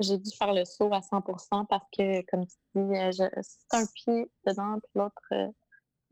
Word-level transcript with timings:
j'ai 0.00 0.18
dû 0.18 0.30
faire 0.36 0.52
le 0.52 0.64
saut 0.64 0.92
à 0.92 1.00
100% 1.00 1.66
parce 1.66 1.84
que, 1.96 2.22
comme 2.30 2.46
tu 2.46 2.56
dis, 2.74 2.98
euh, 2.98 3.12
c'est 3.12 3.76
un 3.76 3.86
pied 3.86 4.30
dedans, 4.46 4.78
puis 4.80 4.90
l'autre 4.94 5.22
euh, 5.32 5.48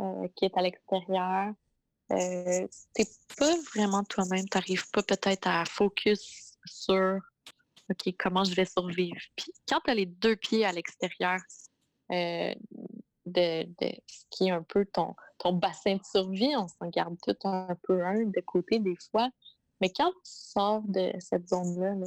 euh, 0.00 0.28
qui 0.36 0.44
est 0.44 0.56
à 0.56 0.62
l'extérieur. 0.62 1.52
Euh, 2.12 2.66
t'es 2.94 3.06
pas 3.36 3.54
vraiment 3.74 4.02
toi-même, 4.04 4.48
t'arrives 4.48 4.88
pas 4.90 5.02
peut-être 5.02 5.46
à 5.46 5.64
focus 5.66 6.56
sur 6.64 7.18
OK, 7.90 8.14
comment 8.18 8.44
je 8.44 8.54
vais 8.54 8.64
survivre. 8.64 9.20
Puis 9.36 9.52
quand 9.68 9.80
tu 9.84 9.90
as 9.90 9.94
les 9.94 10.06
deux 10.06 10.36
pieds 10.36 10.64
à 10.64 10.72
l'extérieur 10.72 11.38
de, 12.10 12.84
ce 14.06 14.24
qui 14.30 14.48
est 14.48 14.50
un 14.50 14.62
peu 14.62 14.86
ton, 14.86 15.14
bassin 15.52 15.96
de 15.96 16.04
survie, 16.04 16.54
on 16.56 16.68
s'en 16.68 16.88
garde 16.88 17.16
tout 17.22 17.36
un 17.44 17.76
peu 17.82 18.04
un 18.04 18.24
de 18.24 18.40
côté 18.40 18.78
des 18.78 18.96
fois. 19.10 19.28
Mais 19.80 19.90
quand 19.90 20.10
tu 20.10 20.18
sors 20.24 20.82
de 20.82 21.12
cette 21.20 21.48
zone-là, 21.48 21.94
là, 21.94 22.06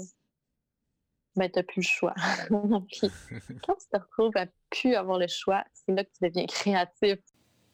ben, 1.36 1.50
tu 1.50 1.60
n'as 1.60 1.64
plus 1.64 1.82
le 1.82 1.88
choix. 1.88 2.14
Puis, 2.92 3.12
quand 3.66 3.76
tu 3.76 3.88
te 3.92 3.98
retrouves 3.98 4.36
à 4.36 4.46
plus 4.70 4.96
avoir 4.96 5.18
le 5.18 5.28
choix, 5.28 5.64
c'est 5.74 5.94
là 5.94 6.04
que 6.04 6.10
tu 6.10 6.28
deviens 6.28 6.46
créatif. 6.46 7.20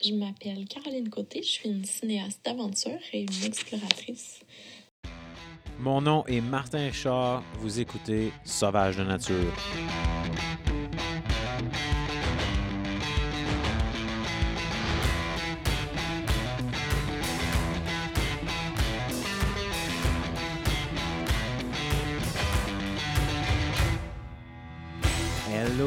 Je 0.04 0.14
m'appelle 0.14 0.64
Caroline 0.68 1.10
Côté, 1.10 1.42
je 1.42 1.48
suis 1.48 1.68
une 1.68 1.84
cinéaste 1.84 2.44
d'aventure 2.44 3.00
et 3.12 3.22
une 3.22 3.44
exploratrice. 3.44 4.40
Mon 5.80 6.00
nom 6.00 6.24
est 6.26 6.40
Martin 6.40 6.86
Richard, 6.86 7.42
vous 7.54 7.80
écoutez 7.80 8.32
Sauvage 8.44 8.96
de 8.96 9.04
nature. 9.04 9.52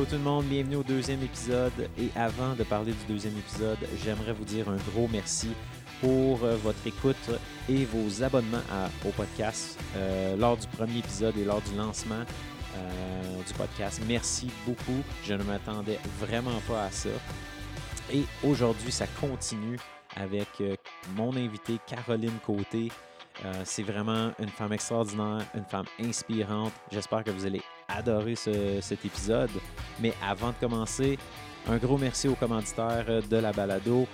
Tout 0.10 0.16
le 0.16 0.24
monde, 0.24 0.46
bienvenue 0.46 0.78
au 0.78 0.84
deuxième 0.84 1.22
épisode. 1.22 1.88
Et 1.96 2.10
avant 2.16 2.56
de 2.56 2.64
parler 2.64 2.92
du 2.92 3.14
deuxième 3.14 3.38
épisode, 3.38 3.78
j'aimerais 4.04 4.34
vous 4.34 4.44
dire 4.46 4.68
un 4.68 4.78
gros 4.92 5.08
merci 5.12 5.50
pour 6.02 6.44
euh, 6.44 6.56
votre 6.56 6.86
écoute 6.88 7.30
et 7.70 7.86
vos 7.86 8.24
abonnements 8.24 8.64
au 9.06 9.10
podcast 9.10 9.80
euh, 9.96 10.36
lors 10.38 10.58
du 10.58 10.66
premier 10.68 10.98
épisode 10.98 11.38
et 11.38 11.46
lors 11.46 11.62
du 11.62 11.76
lancement 11.76 12.24
euh, 12.76 13.44
du 13.46 13.54
podcast. 13.54 14.02
Merci 14.08 14.50
beaucoup. 14.66 15.04
Je 15.24 15.36
ne 15.36 15.44
m'attendais 15.44 16.00
vraiment 16.20 16.60
pas 16.68 16.86
à 16.86 16.92
ça. 16.92 17.10
Et 18.12 18.24
aujourd'hui, 18.44 18.92
ça 18.92 19.06
continue 19.20 19.78
avec 20.16 20.48
mon 21.16 21.36
invité 21.36 21.78
Caroline 21.86 22.40
Côté. 22.44 22.92
c'est 23.64 23.84
vraiment 23.84 24.32
une 24.40 24.50
femme 24.50 24.74
extraordinaire, 24.74 25.46
une 25.54 25.66
femme 25.66 25.86
inspirante. 26.00 26.74
J'espère 26.92 27.24
que 27.24 27.30
vous 27.30 27.46
allez 27.46 27.62
adoré 27.98 28.36
cet 28.36 29.06
épisode. 29.06 29.50
Mais 30.00 30.14
avant 30.22 30.50
de 30.50 30.56
commencer, 30.56 31.18
un 31.68 31.78
gros 31.78 31.98
merci 31.98 32.28
aux 32.28 32.36
commanditaires 32.36 33.22
de 33.28 33.38
la 33.38 33.52
balado, 33.52 34.08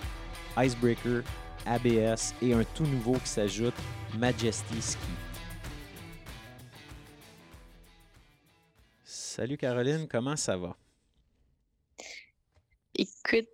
Icebreaker, 0.58 1.24
ABS 1.66 2.34
et 2.42 2.54
un 2.54 2.64
tout 2.76 2.86
nouveau 2.86 3.14
qui 3.14 3.30
s'ajoute, 3.30 3.76
Majesty 4.18 4.82
Ski. 4.82 5.00
Salut 9.04 9.58
Caroline, 9.58 10.08
comment 10.08 10.36
ça 10.36 10.58
va? 10.58 10.76
Écoute, 12.96 13.48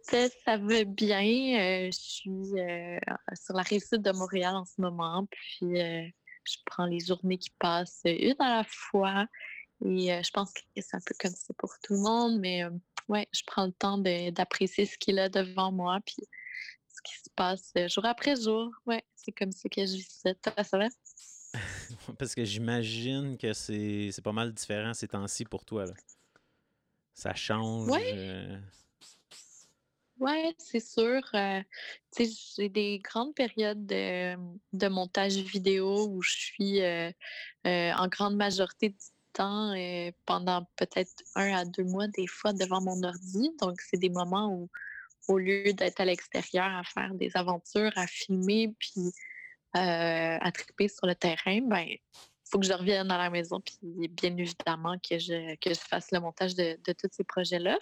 ça 0.45 0.57
va 0.57 0.85
bien. 0.85 1.19
Euh, 1.59 1.91
je 1.91 1.99
suis 1.99 2.57
euh, 2.57 2.97
sur 3.33 3.53
la 3.55 3.63
réussite 3.63 4.01
de 4.01 4.11
Montréal 4.13 4.55
en 4.55 4.63
ce 4.63 4.79
moment, 4.79 5.27
puis 5.29 5.81
euh, 5.81 6.07
je 6.45 6.55
prends 6.65 6.85
les 6.85 7.01
journées 7.01 7.37
qui 7.37 7.49
passent 7.59 8.03
une 8.05 8.35
à 8.39 8.57
la 8.57 8.63
fois. 8.65 9.27
Et 9.85 10.23
je 10.23 10.31
pense 10.31 10.53
que 10.53 10.61
c'est 10.77 10.95
un 10.95 11.01
peu 11.05 11.13
comme 11.19 11.35
ça 11.35 11.53
pour 11.57 11.73
tout 11.83 11.93
le 11.93 11.99
monde, 11.99 12.39
mais 12.39 12.63
ouais, 13.09 13.27
je 13.33 13.41
prends 13.45 13.65
le 13.65 13.73
temps 13.73 13.97
d'apprécier 13.97 14.85
ce 14.85 14.97
qu'il 14.97 15.19
a 15.19 15.29
devant 15.29 15.71
moi, 15.71 15.99
puis 16.05 16.17
ce 16.87 17.01
qui 17.03 17.15
se 17.15 17.29
passe 17.35 17.73
jour 17.87 18.05
après 18.05 18.35
jour. 18.35 18.71
Ouais, 18.85 19.03
c'est 19.15 19.33
comme 19.33 19.51
ça 19.51 19.67
que 19.69 19.85
je 19.85 19.93
vis 19.93 20.21
ça. 20.23 20.33
Toi, 20.35 20.63
ça 20.63 20.77
va? 20.77 20.87
Parce 22.17 22.33
que 22.33 22.45
j'imagine 22.45 23.37
que 23.37 23.53
c'est 23.53 24.11
pas 24.23 24.31
mal 24.31 24.53
différent 24.53 24.93
ces 24.93 25.07
temps-ci 25.07 25.45
pour 25.45 25.65
toi. 25.65 25.85
Là. 25.85 25.93
Ça 27.13 27.35
change. 27.35 27.89
Oui, 27.89 28.01
ouais, 30.19 30.55
c'est 30.57 30.79
sûr. 30.79 31.21
j'ai 32.17 32.69
des 32.69 32.99
grandes 32.99 33.35
périodes 33.35 33.85
de, 33.85 34.35
de, 34.71 34.87
montage 34.87 35.35
vidéo 35.35 36.07
où 36.07 36.21
je 36.21 36.31
suis 36.31 36.81
en 37.65 38.07
grande 38.07 38.37
majorité 38.37 38.89
du 38.89 38.97
temps 39.33 39.73
euh, 39.75 40.11
pendant 40.25 40.65
peut-être 40.75 41.11
un 41.35 41.53
à 41.53 41.65
deux 41.65 41.83
mois, 41.83 42.07
des 42.07 42.27
fois, 42.27 42.53
devant 42.53 42.81
mon 42.81 43.01
ordi. 43.03 43.51
Donc, 43.59 43.81
c'est 43.81 43.97
des 43.97 44.09
moments 44.09 44.53
où, 44.53 44.69
au 45.27 45.37
lieu 45.37 45.73
d'être 45.73 45.99
à 45.99 46.05
l'extérieur 46.05 46.65
à 46.65 46.83
faire 46.83 47.13
des 47.13 47.31
aventures, 47.35 47.91
à 47.95 48.07
filmer, 48.07 48.73
puis 48.79 49.11
euh, 49.75 50.37
à 50.39 50.51
triper 50.51 50.87
sur 50.87 51.07
le 51.07 51.15
terrain, 51.15 51.61
ben 51.61 51.87
faut 52.51 52.59
que 52.59 52.65
je 52.67 52.73
revienne 52.73 53.09
à 53.09 53.17
la 53.17 53.31
maison, 53.31 53.59
puis 53.59 54.07
bien 54.09 54.37
évidemment 54.37 54.95
que 54.99 55.17
je, 55.17 55.55
que 55.55 55.73
je 55.73 55.79
fasse 55.79 56.11
le 56.11 56.19
montage 56.19 56.53
de, 56.53 56.77
de 56.85 56.93
tous 56.93 57.09
ces 57.11 57.23
projets-là. 57.23 57.79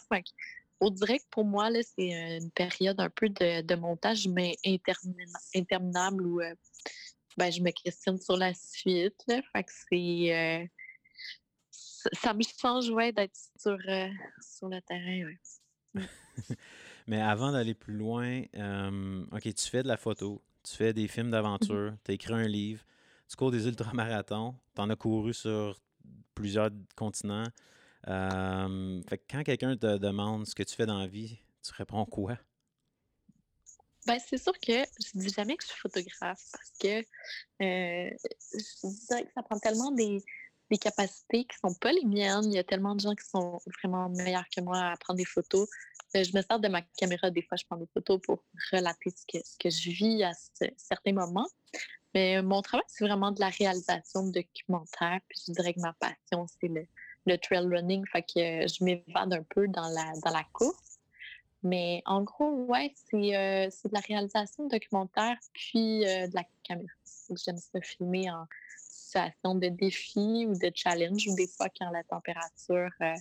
au 0.80 0.90
direct, 0.90 1.26
pour 1.30 1.44
moi, 1.44 1.70
c'est 1.98 2.38
une 2.38 2.52
période 2.52 3.00
un 3.02 3.10
peu 3.10 3.28
de, 3.28 3.76
montage, 3.76 4.28
mais 4.30 4.56
interminable 5.54 6.26
où 6.26 6.40
euh, 6.40 6.56
ben, 7.36 7.52
je 7.52 7.62
me 7.62 7.72
questionne 7.72 8.18
sur 8.18 8.38
la 8.38 8.54
suite. 8.54 9.26
Que 9.28 9.62
c'est 9.90 10.70
ça 12.14 12.34
me 12.34 12.42
change 12.44 12.90
ouais, 12.90 13.12
d'être 13.12 13.38
sur, 13.60 13.78
euh, 13.88 14.08
sur 14.42 14.70
le 14.70 14.82
terrain. 14.82 15.34
Mm. 15.94 16.02
Mais 17.08 17.22
avant 17.22 17.52
d'aller 17.52 17.74
plus 17.74 17.96
loin, 17.96 18.42
OK, 19.32 19.54
tu 19.54 19.70
fais 19.70 19.84
de 19.84 19.88
la 19.88 19.98
photo, 19.98 20.42
tu 20.64 20.76
fais 20.76 20.94
des 20.94 21.08
films 21.08 21.32
d'aventure, 21.32 21.92
mm-hmm. 21.92 21.98
tu 22.06 22.12
as 22.12 22.14
écrit 22.14 22.34
un 22.34 22.48
livre, 22.48 22.84
tu 23.28 23.36
cours 23.36 23.52
des 23.52 23.68
ultramarathons, 23.68 24.56
tu 24.76 24.82
en 24.82 24.90
as 24.90 24.96
couru 24.96 25.34
sur 25.34 25.80
plusieurs 26.36 26.70
continents. 26.96 27.48
fait 28.06 29.18
que 29.18 29.24
quand 29.30 29.44
quelqu'un 29.44 29.76
te 29.76 29.98
demande 29.98 30.46
ce 30.46 30.56
que 30.56 30.64
tu 30.64 30.76
fais 30.76 30.86
dans 30.86 31.00
la 31.00 31.08
vie, 31.08 31.40
tu 31.64 31.74
réponds 31.74 32.06
quoi? 32.06 32.38
Ben, 34.08 34.18
c'est 34.20 34.38
sûr 34.38 34.54
que 34.54 34.74
je 34.74 35.20
dis 35.20 35.30
jamais 35.30 35.56
que 35.56 35.64
je 35.64 35.70
suis 35.70 35.80
photographe 35.80 36.44
parce 36.52 36.72
que 36.80 37.00
euh, 37.00 38.10
je 38.54 39.06
dirais 39.08 39.26
que 39.26 39.32
ça 39.36 39.44
prend 39.44 39.60
tellement 39.60 39.92
des, 39.92 40.24
des 40.72 40.78
capacités 40.78 41.44
qui 41.44 41.58
sont 41.60 41.74
pas 41.76 41.92
les 41.92 42.06
miennes. 42.06 42.46
Il 42.46 42.54
y 42.54 42.58
a 42.58 42.64
tellement 42.64 42.96
de 42.96 43.02
gens 43.02 43.14
qui 43.14 43.28
sont 43.28 43.60
vraiment 43.78 44.10
meilleurs 44.10 44.48
que 44.56 44.62
moi 44.62 44.80
à 44.80 44.98
prendre 44.98 45.18
des 45.18 45.26
photos. 45.26 45.70
Euh, 46.16 46.24
je 46.24 46.36
me 46.36 46.42
sers 46.42 46.60
de 46.60 46.68
ma 46.70 46.82
caméra, 46.98 47.30
des 47.30 47.42
fois, 47.42 47.58
je 47.58 47.66
prends 47.66 47.78
des 47.78 47.90
photos 47.94 48.20
pour 48.22 48.44
relater 48.72 49.12
ce 49.12 49.58
que, 49.60 49.70
je 49.70 49.90
vis 49.90 50.24
à 50.24 50.32
certains 50.78 51.14
moments. 51.14 51.48
Mais 52.14 52.42
mon 52.42 52.62
travail, 52.62 52.86
c'est 52.88 53.06
vraiment 53.06 53.32
de 53.32 53.42
la 53.42 53.50
réalisation 53.50 54.28
de 54.28 54.32
documentaires. 54.32 55.20
Puis 55.28 55.44
je 55.48 55.52
dirais 55.54 55.74
que 55.74 55.82
ma 55.82 55.94
passion, 55.94 56.48
c'est 56.60 56.70
le, 56.70 57.38
trail 57.38 57.68
running. 57.68 58.06
Fait 58.08 58.24
que 58.24 58.68
je 58.68 58.84
m'évade 58.84 59.34
un 59.34 59.44
peu 59.44 59.68
dans 59.68 59.90
la, 59.90 60.14
dans 60.24 60.32
la 60.32 60.44
course. 60.54 61.00
Mais 61.64 62.02
en 62.06 62.24
gros, 62.24 62.66
ouais, 62.66 62.94
c'est 63.10 63.36
euh, 63.36 63.68
de 63.68 63.94
la 63.94 64.00
réalisation 64.00 64.66
de 64.66 64.70
documentaires 64.70 65.38
puis 65.54 66.06
euh, 66.06 66.28
de 66.28 66.34
la 66.34 66.44
caméra. 66.64 66.94
J'aime 67.46 67.58
ça 67.58 67.80
filmer 67.82 68.32
en, 68.32 68.48
de 69.14 69.70
défi 69.70 70.46
ou 70.48 70.54
de 70.54 70.72
challenge, 70.74 71.28
ou 71.28 71.36
des 71.36 71.48
fois 71.48 71.68
quand 71.70 71.90
la 71.92 72.04
température 72.04 72.90
euh, 73.02 73.14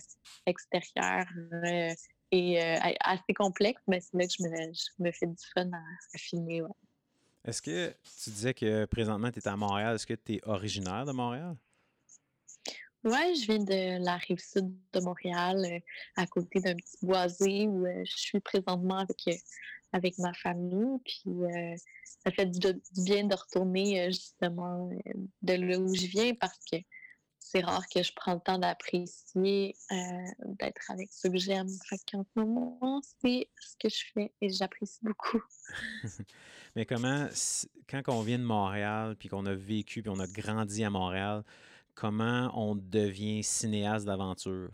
extérieure 0.45 1.25
euh, 1.53 1.93
est 2.31 2.61
euh, 2.61 2.93
assez 3.01 3.33
complexe, 3.33 3.81
mais 3.87 3.99
c'est 3.99 4.17
là 4.17 4.25
que 4.25 4.33
je 4.37 5.03
me, 5.03 5.11
fais 5.11 5.27
du 5.27 5.35
fun 5.53 5.69
à, 5.73 6.17
filmer. 6.17 6.63
Est-ce 7.43 7.61
que 7.61 7.89
tu 8.23 8.29
disais 8.29 8.53
que 8.53 8.85
présentement 8.85 9.31
tu 9.31 9.39
es 9.39 9.47
à 9.47 9.55
Montréal, 9.55 9.95
est-ce 9.95 10.07
que 10.07 10.13
tu 10.13 10.35
es 10.35 10.41
originaire 10.43 11.05
de 11.05 11.11
Montréal? 11.11 11.55
Oui, 13.03 13.35
je 13.35 13.45
viens 13.47 13.63
de 13.63 14.03
la 14.03 14.17
rive 14.17 14.39
sud 14.39 14.71
de 14.93 14.99
Montréal, 14.99 15.81
à 16.15 16.27
côté 16.27 16.59
d'un 16.59 16.75
petit 16.75 16.97
boisé 17.01 17.67
où 17.67 17.85
je 17.85 18.15
suis 18.15 18.39
présentement 18.39 18.99
avec 18.99 19.27
avec 19.93 20.17
ma 20.17 20.33
famille. 20.33 20.99
Puis 21.05 21.43
euh, 21.43 21.75
ça 22.23 22.31
fait 22.31 22.45
du, 22.45 22.81
bien 23.03 23.25
de 23.25 23.35
retourner 23.35 24.01
euh, 24.01 24.07
justement 24.07 24.89
euh, 24.89 25.13
de 25.41 25.53
là 25.53 25.79
où 25.79 25.93
je 25.93 26.07
viens 26.07 26.33
parce 26.35 26.59
que 26.71 26.77
c'est 27.39 27.61
rare 27.61 27.83
que 27.93 28.01
je 28.01 28.13
prends 28.15 28.35
le 28.35 28.39
temps 28.39 28.59
d'apprécier 28.59 29.75
d'être 30.45 30.91
avec 30.91 31.11
ceux 31.11 31.29
que 31.29 31.37
j'aime. 31.37 31.67
Fait 31.89 31.97
qu'en 32.09 32.23
ce 32.23 32.39
moment, 32.39 33.01
c'est 33.19 33.49
ce 33.59 33.75
que 33.77 33.89
je 33.89 34.05
fais 34.13 34.31
et 34.39 34.49
j'apprécie 34.49 34.99
beaucoup. 35.01 35.41
Mais 36.75 36.85
comment, 36.85 37.27
quand 37.89 38.03
on 38.07 38.21
vient 38.21 38.37
de 38.39 38.43
Montréal, 38.43 39.15
puis 39.17 39.27
qu'on 39.27 39.45
a 39.47 39.55
vécu, 39.55 40.01
puis 40.01 40.11
on 40.11 40.19
a 40.19 40.27
grandi 40.27 40.83
à 40.85 40.91
Montréal, 40.91 41.43
comment 42.01 42.49
on 42.55 42.75
devient 42.75 43.43
cinéaste 43.43 44.07
d'aventure? 44.07 44.71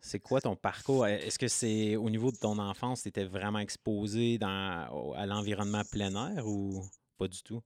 C'est 0.00 0.20
quoi 0.20 0.42
ton 0.42 0.56
parcours? 0.56 1.06
Est-ce 1.06 1.38
que 1.38 1.48
c'est 1.48 1.96
au 1.96 2.10
niveau 2.10 2.30
de 2.30 2.36
ton 2.36 2.58
enfance, 2.58 3.00
tu 3.00 3.08
étais 3.08 3.24
vraiment 3.24 3.60
exposé 3.60 4.36
dans, 4.36 5.14
à 5.16 5.24
l'environnement 5.24 5.80
plein 5.90 6.14
air 6.14 6.46
ou 6.46 6.82
pas 7.16 7.28
du 7.28 7.42
tout? 7.42 7.62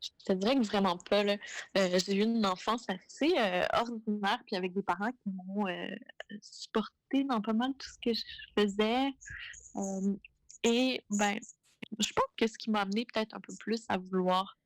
Je 0.00 0.08
te 0.24 0.32
dirais 0.32 0.56
que 0.56 0.62
vraiment 0.62 0.96
pas. 0.96 1.22
Là. 1.22 1.36
Euh, 1.76 1.98
j'ai 2.02 2.16
eu 2.16 2.22
une 2.22 2.46
enfance 2.46 2.86
assez 2.88 3.34
euh, 3.36 3.66
ordinaire, 3.74 4.42
puis 4.46 4.56
avec 4.56 4.72
des 4.72 4.82
parents 4.82 5.12
qui 5.12 5.28
m'ont 5.28 5.68
euh, 5.68 5.94
supporté 6.40 7.24
dans 7.24 7.42
pas 7.42 7.52
mal 7.52 7.74
tout 7.78 7.90
ce 7.90 7.98
que 8.02 8.14
je 8.14 8.24
faisais. 8.56 9.10
et 10.64 11.04
ben, 11.10 11.38
je 11.98 12.12
pense 12.14 12.32
que 12.38 12.46
ce 12.46 12.56
qui 12.56 12.70
m'a 12.70 12.80
amené 12.80 13.04
peut-être 13.04 13.34
un 13.34 13.40
peu 13.40 13.54
plus 13.58 13.84
à 13.90 13.98
vouloir 13.98 14.56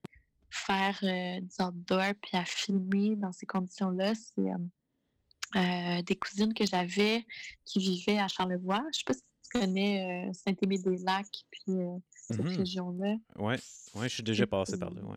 faire 0.54 0.98
du 1.02 1.62
outdoor 1.62 2.14
puis 2.22 2.36
à 2.36 2.44
filmer 2.44 3.16
dans 3.16 3.32
ces 3.32 3.46
conditions-là, 3.46 4.14
c'est 4.14 6.02
des 6.04 6.16
cousines 6.16 6.54
que 6.54 6.66
j'avais 6.66 7.24
qui 7.64 7.78
vivaient 7.78 8.18
à 8.18 8.28
Charlevoix. 8.28 8.82
Je 8.92 8.98
sais 8.98 9.04
pas 9.06 9.14
si 9.14 9.20
tu 9.20 9.58
connais 9.60 10.30
Saint-Aimé-des-Lacs, 10.32 11.44
puis 11.50 11.62
cette 12.10 12.40
Mhm. 12.40 12.56
région-là. 12.56 13.16
Ouais, 13.36 13.56
ouais, 13.94 14.08
je 14.08 14.14
suis 14.14 14.22
déjà 14.22 14.46
passé 14.46 14.78
par 14.78 14.90
là. 14.90 15.02
Ouais. 15.02 15.16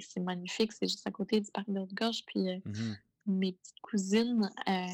C'est 0.00 0.20
magnifique, 0.20 0.72
c'est 0.72 0.86
juste 0.86 1.06
à 1.06 1.10
côté 1.10 1.40
du 1.40 1.50
parc 1.50 1.68
de 1.68 1.80
Haute-Gorge. 1.80 2.24
Puis 2.26 2.48
euh, 2.48 2.58
Mhm. 2.64 2.96
mes 3.26 3.52
petites 3.52 3.80
cousines 3.82 4.50
euh, 4.68 4.86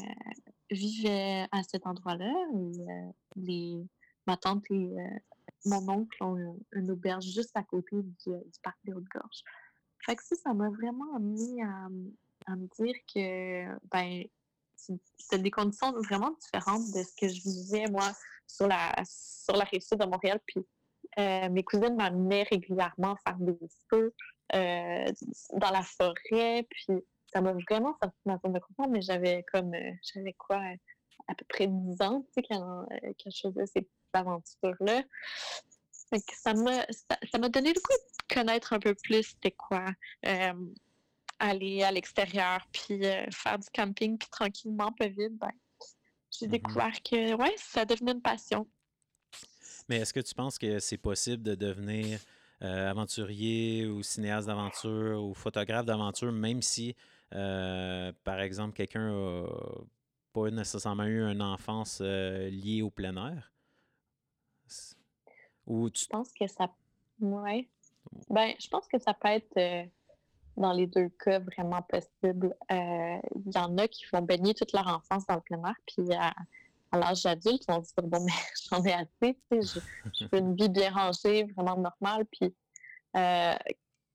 vivaient 0.71 1.45
à 1.51 1.61
cet 1.63 1.85
endroit-là. 1.85 2.33
euh, 2.55 3.11
les, 3.35 3.85
ma 4.27 4.35
tante 4.35 4.63
et 4.71 4.73
euh, 4.73 5.19
mon 5.65 5.87
oncle 5.89 6.17
un- 6.21 6.55
une 6.73 6.91
auberge 6.91 7.25
juste 7.25 7.55
à 7.55 7.63
côté 7.63 7.97
du, 8.01 8.33
parc 8.63 8.77
des 8.83 8.93
Hautes-Gorges. 8.93 9.43
Fait 10.05 10.15
que 10.15 10.23
ça, 10.23 10.35
ça 10.35 10.53
m'a 10.53 10.69
vraiment 10.69 11.15
amené 11.15 11.63
à, 11.63 11.89
me 12.55 12.67
dire 12.79 12.95
que 13.13 13.77
ben 13.91 14.23
c'était 14.75 15.37
des 15.37 15.51
conditions 15.51 15.91
vraiment 15.91 16.31
différentes 16.31 16.91
de 16.93 17.03
ce 17.03 17.13
que 17.15 17.27
je 17.27 17.41
vivais 17.43 17.87
moi 17.91 18.11
sur 18.47 18.67
la 18.67 18.91
sur 19.05 19.55
la 19.55 19.65
sud 19.79 19.99
de 19.99 20.05
Montréal. 20.05 20.39
Puis 20.47 20.65
euh, 21.19 21.49
mes 21.49 21.63
cousines 21.63 21.95
m'amenaient 21.95 22.43
régulièrement 22.43 23.15
faire 23.17 23.37
des 23.39 23.59
feux 23.89 24.13
euh, 24.55 25.11
dans 25.53 25.69
la 25.69 25.83
forêt. 25.83 26.65
Puis 26.69 27.03
ça 27.31 27.41
m'a 27.41 27.53
vraiment 27.53 27.95
sorti 28.01 28.17
de 28.25 28.31
ma 28.31 28.37
zone 28.39 28.53
de 28.53 28.59
confort, 28.59 28.89
mais 28.89 29.01
j'avais 29.01 29.43
comme 29.51 29.73
euh, 29.73 29.91
j'avais 30.01 30.33
quoi 30.33 30.61
à 31.27 31.35
peu 31.35 31.45
près 31.47 31.67
10 31.67 32.01
ans, 32.01 32.21
tu 32.21 32.33
sais, 32.33 32.43
quand, 32.49 32.85
euh, 32.91 33.13
je 33.25 33.39
faisais 33.41 33.65
ces 33.67 33.87
que 36.11 36.35
ça 36.35 36.53
m'a 36.53 36.85
ça, 36.89 37.49
donné 37.49 37.73
le 37.73 37.79
goût 37.79 37.97
de 38.29 38.35
connaître 38.35 38.73
un 38.73 38.79
peu 38.79 38.95
plus 38.95 39.23
c'était 39.23 39.51
quoi. 39.51 39.91
euh, 40.25 40.53
aller 41.39 41.83
à 41.83 41.91
l'extérieur, 41.91 42.67
puis 42.71 43.05
euh, 43.05 43.25
faire 43.31 43.57
du 43.57 43.67
camping, 43.73 44.17
puis 44.17 44.29
tranquillement, 44.29 44.91
pas 44.91 45.07
vite, 45.07 45.37
ben, 45.37 45.51
j'ai 46.31 46.47
Mhm. 46.47 46.51
découvert 46.51 47.01
que 47.01 47.33
ouais, 47.35 47.55
ça 47.57 47.85
devenait 47.85 48.11
une 48.11 48.21
passion. 48.21 48.67
Mais 49.87 49.97
est-ce 49.97 50.13
que 50.13 50.19
tu 50.19 50.35
penses 50.35 50.57
que 50.57 50.79
c'est 50.79 50.97
possible 50.97 51.43
de 51.43 51.55
devenir 51.55 52.19
euh, 52.61 52.89
aventurier 52.89 53.87
ou 53.87 54.03
cinéaste 54.03 54.47
d'aventure 54.47 55.23
ou 55.23 55.33
photographe 55.33 55.85
d'aventure, 55.85 56.31
même 56.31 56.61
si, 56.61 56.95
euh, 57.33 58.11
par 58.23 58.39
exemple, 58.41 58.75
quelqu'un 58.75 59.11
n'a 59.11 59.47
pas 60.33 60.51
nécessairement 60.51 61.05
eu 61.05 61.21
une 61.23 61.41
enfance 61.41 62.01
liée 62.01 62.81
au 62.81 62.89
plein 62.91 63.15
air? 63.15 63.53
Je 65.69 66.07
pense 66.07 66.31
que 66.33 66.47
ça. 66.47 66.69
Ouais. 67.19 67.69
Ben, 68.29 68.53
je 68.59 68.67
pense 68.69 68.87
que 68.87 68.99
ça 68.99 69.13
peut 69.13 69.27
être 69.27 69.57
euh, 69.57 69.85
dans 70.57 70.73
les 70.73 70.87
deux 70.87 71.09
cas 71.23 71.39
vraiment 71.39 71.81
possible. 71.83 72.55
Euh, 72.71 73.17
Il 73.45 73.51
y 73.53 73.57
en 73.57 73.77
a 73.77 73.87
qui 73.87 74.05
vont 74.11 74.21
baigner 74.21 74.53
toute 74.53 74.73
leur 74.73 74.87
enfance 74.87 75.25
dans 75.25 75.35
le 75.35 75.41
plein 75.41 75.63
air, 75.63 75.75
puis 75.85 76.13
à, 76.13 76.33
l'âge 76.97 77.25
adulte, 77.25 77.63
ils 77.67 77.73
vont 77.73 77.83
se 77.83 77.93
dire 77.93 78.07
bon, 78.07 78.23
mais 78.23 78.31
j'en 78.69 78.83
ai 78.83 78.93
assez, 78.93 79.39
tu 79.51 79.61
sais, 79.61 79.81
je, 80.13 80.25
veux 80.25 80.39
une 80.39 80.55
vie 80.55 80.69
bien 80.69 80.91
rangée, 80.91 81.43
vraiment 81.55 81.77
normale. 81.77 82.25
Puis, 82.31 82.53
euh, 83.15 83.55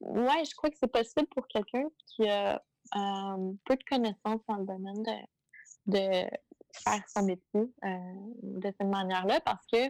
ouais, 0.01 0.45
je 0.45 0.55
crois 0.57 0.71
que 0.71 0.77
c'est 0.79 0.91
possible 0.91 1.27
pour 1.29 1.47
quelqu'un 1.47 1.85
qui 2.07 2.29
a 2.29 2.63
euh, 2.97 3.53
peu 3.65 3.77
de 3.77 3.85
connaissances 3.89 4.41
dans 4.49 4.57
le 4.57 4.67
domaine 4.67 5.03
de, 5.03 5.93
de 5.99 6.29
faire 6.73 7.03
son 7.09 7.23
métier 7.23 7.73
euh, 7.85 8.15
de 8.43 8.67
cette 8.79 8.89
manière-là, 8.89 9.41
parce 9.41 9.65
que 9.73 9.89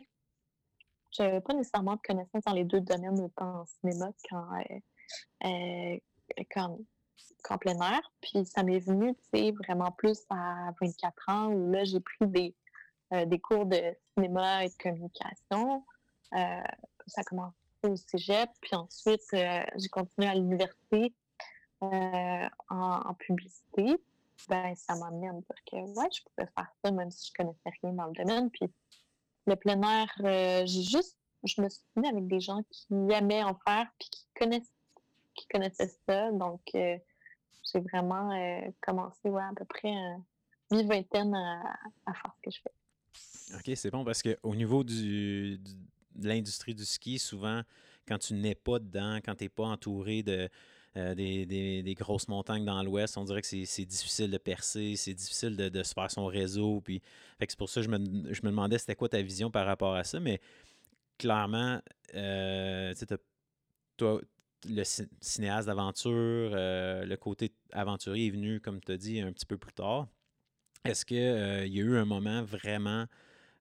je 1.16 1.22
n'avais 1.22 1.40
pas 1.40 1.54
nécessairement 1.54 1.96
de 1.96 2.02
connaissances 2.02 2.42
dans 2.44 2.52
les 2.52 2.64
deux 2.64 2.80
domaines, 2.80 3.20
autant 3.20 3.60
en 3.60 3.66
cinéma 3.66 4.10
qu'en 4.28 4.58
euh, 4.58 4.80
euh, 5.44 5.98
plein 7.58 7.80
air. 7.80 8.12
Puis 8.20 8.44
ça 8.46 8.62
m'est 8.62 8.80
venu, 8.80 9.14
tu 9.14 9.38
sais, 9.38 9.52
vraiment 9.52 9.92
plus 9.92 10.24
à 10.30 10.72
24 10.80 11.28
ans, 11.28 11.52
où 11.52 11.70
là, 11.70 11.84
j'ai 11.84 12.00
pris 12.00 12.26
des, 12.26 12.54
euh, 13.12 13.26
des 13.26 13.38
cours 13.38 13.66
de 13.66 13.96
cinéma 14.14 14.64
et 14.64 14.68
de 14.68 14.74
communication. 14.74 15.84
Ça 16.32 17.20
a 17.20 17.24
commencé 17.24 17.54
au 17.84 17.96
cégep, 17.96 18.50
puis 18.60 18.74
ensuite, 18.74 19.22
j'ai 19.30 19.88
continué 19.88 20.26
à 20.26 20.34
l'université 20.34 21.14
en, 21.80 22.48
en 22.70 23.14
publicité. 23.14 23.96
Ben, 24.48 24.74
ça 24.74 24.96
m'a 24.96 25.08
amené 25.08 25.28
à 25.28 25.32
me 25.32 25.40
dire 25.40 25.64
que, 25.70 25.76
ouais, 25.76 26.08
je 26.12 26.22
pouvais 26.22 26.48
faire 26.56 26.72
ça, 26.82 26.90
même 26.90 27.10
si 27.10 27.28
je 27.28 27.32
connaissais 27.34 27.70
rien 27.82 27.92
dans 27.92 28.06
le 28.06 28.12
domaine. 28.12 28.50
Puis 28.50 28.70
le 29.46 29.56
plein 29.56 29.80
air, 29.82 30.08
euh, 30.24 30.66
juste, 30.66 31.18
je 31.44 31.60
me 31.60 31.68
suis 31.68 31.82
tenue 31.94 32.08
avec 32.08 32.26
des 32.26 32.40
gens 32.40 32.62
qui 32.70 32.86
aimaient 33.10 33.42
en 33.42 33.54
faire, 33.66 33.86
puis 33.98 34.08
qui 34.10 34.26
connaissaient, 35.48 35.90
ça. 36.08 36.32
Donc, 36.32 36.62
euh, 36.74 36.96
j'ai 37.72 37.80
vraiment 37.80 38.30
euh, 38.32 38.70
commencé, 38.80 39.28
ouais, 39.28 39.42
à 39.42 39.52
peu 39.56 39.64
près 39.64 39.92
mi-vingtaine 40.70 41.34
à, 41.34 41.62
à 42.06 42.14
faire 42.14 42.34
ce 42.36 42.40
que 42.42 42.50
je 42.50 42.60
fais. 42.62 43.56
OK, 43.56 43.76
c'est 43.76 43.90
bon 43.90 44.04
parce 44.04 44.22
qu'au 44.22 44.54
niveau 44.54 44.82
du, 44.84 45.58
du- 45.58 45.74
de 46.14 46.28
l'industrie 46.28 46.74
du 46.74 46.84
ski, 46.84 47.18
souvent, 47.18 47.62
quand 48.08 48.18
tu 48.18 48.34
n'es 48.34 48.54
pas 48.54 48.78
dedans, 48.78 49.16
quand 49.24 49.34
tu 49.34 49.44
n'es 49.44 49.48
pas 49.48 49.64
entouré 49.64 50.22
de, 50.22 50.48
euh, 50.96 51.14
des, 51.14 51.44
des- 51.46 51.94
grosses 51.94 52.28
montagnes 52.28 52.64
dans 52.64 52.82
l'ouest, 52.82 53.16
on 53.18 53.24
dirait 53.24 53.42
que 53.42 53.48
c'est 53.48 53.84
difficile 53.84 54.30
de 54.30 54.38
percer, 54.38 54.94
c'est 54.96 55.14
difficile 55.14 55.56
de, 55.56 55.68
de 55.68 55.82
se 55.82 55.92
faire 55.92 56.10
son 56.10 56.26
réseau. 56.26 56.80
Puis, 56.80 57.02
c'est 57.40 57.58
pour 57.58 57.68
ça 57.68 57.80
que 57.80 57.86
je 57.86 57.90
me, 57.90 58.32
je 58.32 58.40
me 58.42 58.50
demandais 58.50 58.78
c'était 58.78 58.94
quoi 58.94 59.08
ta 59.08 59.20
vision 59.20 59.50
par 59.50 59.66
rapport 59.66 59.94
à 59.94 60.04
ça. 60.04 60.20
Mais 60.20 60.40
clairement, 61.18 61.80
euh, 62.14 62.94
toi, 63.96 64.20
le 64.68 64.84
ci- 64.84 65.08
cinéaste 65.20 65.66
d'aventure, 65.66 66.12
euh, 66.54 67.04
le 67.04 67.16
côté 67.16 67.52
aventurier 67.72 68.28
est 68.28 68.30
venu, 68.30 68.60
comme 68.60 68.80
tu 68.80 68.92
as 68.92 68.96
dit, 68.96 69.20
un 69.20 69.32
petit 69.32 69.46
peu 69.46 69.58
plus 69.58 69.72
tard. 69.72 70.06
Est-ce 70.84 71.04
qu'il 71.04 71.16
y 71.16 71.20
a 71.22 71.66
eu 71.66 71.96
un 71.96 72.04
moment 72.04 72.42
vraiment, 72.42 73.06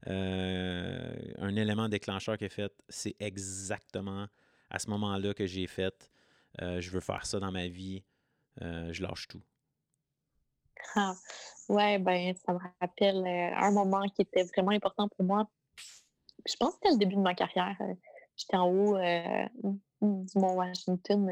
un 0.05 1.55
élément 1.55 1.87
déclencheur 1.87 2.37
qui 2.37 2.45
a 2.45 2.49
fait, 2.49 2.73
c'est 2.89 3.15
exactement 3.19 4.27
à 4.69 4.79
ce 4.79 4.89
moment-là 4.89 5.33
que 5.33 5.45
j'ai 5.45 5.67
fait, 5.67 6.11
euh, 6.61 6.81
je 6.81 6.91
veux 6.91 6.99
faire 6.99 7.25
ça 7.25 7.39
dans 7.39 7.51
ma 7.51 7.67
vie, 7.67 8.03
euh, 8.61 8.91
je 8.91 9.01
lâche 9.01 9.27
tout. 9.27 9.41
Ah, 10.95 11.15
ouais, 11.69 11.97
ben, 11.97 12.35
ça 12.45 12.53
me 12.53 12.59
rappelle 12.79 13.25
euh, 13.25 13.55
un 13.55 13.71
moment 13.71 14.07
qui 14.09 14.21
était 14.21 14.43
vraiment 14.43 14.71
important 14.71 15.07
pour 15.07 15.25
moi. 15.25 15.49
Je 16.45 16.55
pense 16.57 16.71
que 16.71 16.79
c'était 16.81 16.91
le 16.91 16.99
début 16.99 17.15
de 17.15 17.21
ma 17.21 17.33
carrière. 17.33 17.77
J'étais 18.35 18.57
en 18.57 18.67
haut 18.67 18.97
du 20.03 20.37
Mont 20.37 20.55
Washington. 20.55 21.29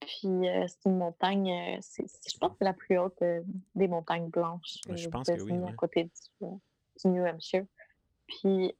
puis 0.00 0.48
euh, 0.48 0.66
c'est 0.68 0.88
une 0.88 0.98
montagne, 0.98 1.50
euh, 1.50 1.80
je 1.98 2.38
pense 2.38 2.52
que 2.52 2.56
c'est 2.58 2.64
la 2.64 2.72
plus 2.72 2.98
haute 2.98 3.20
euh, 3.22 3.42
des 3.74 3.88
montagnes 3.88 4.28
blanches 4.28 4.78
je 4.94 5.08
pense 5.08 5.26
que 5.26 5.40
oui, 5.42 5.52
ouais. 5.52 5.70
à 5.70 5.72
côté 5.72 6.04
du, 6.04 6.46
du 7.02 7.08
New 7.08 7.24
Hampshire. 7.24 7.64
Puis 8.26 8.74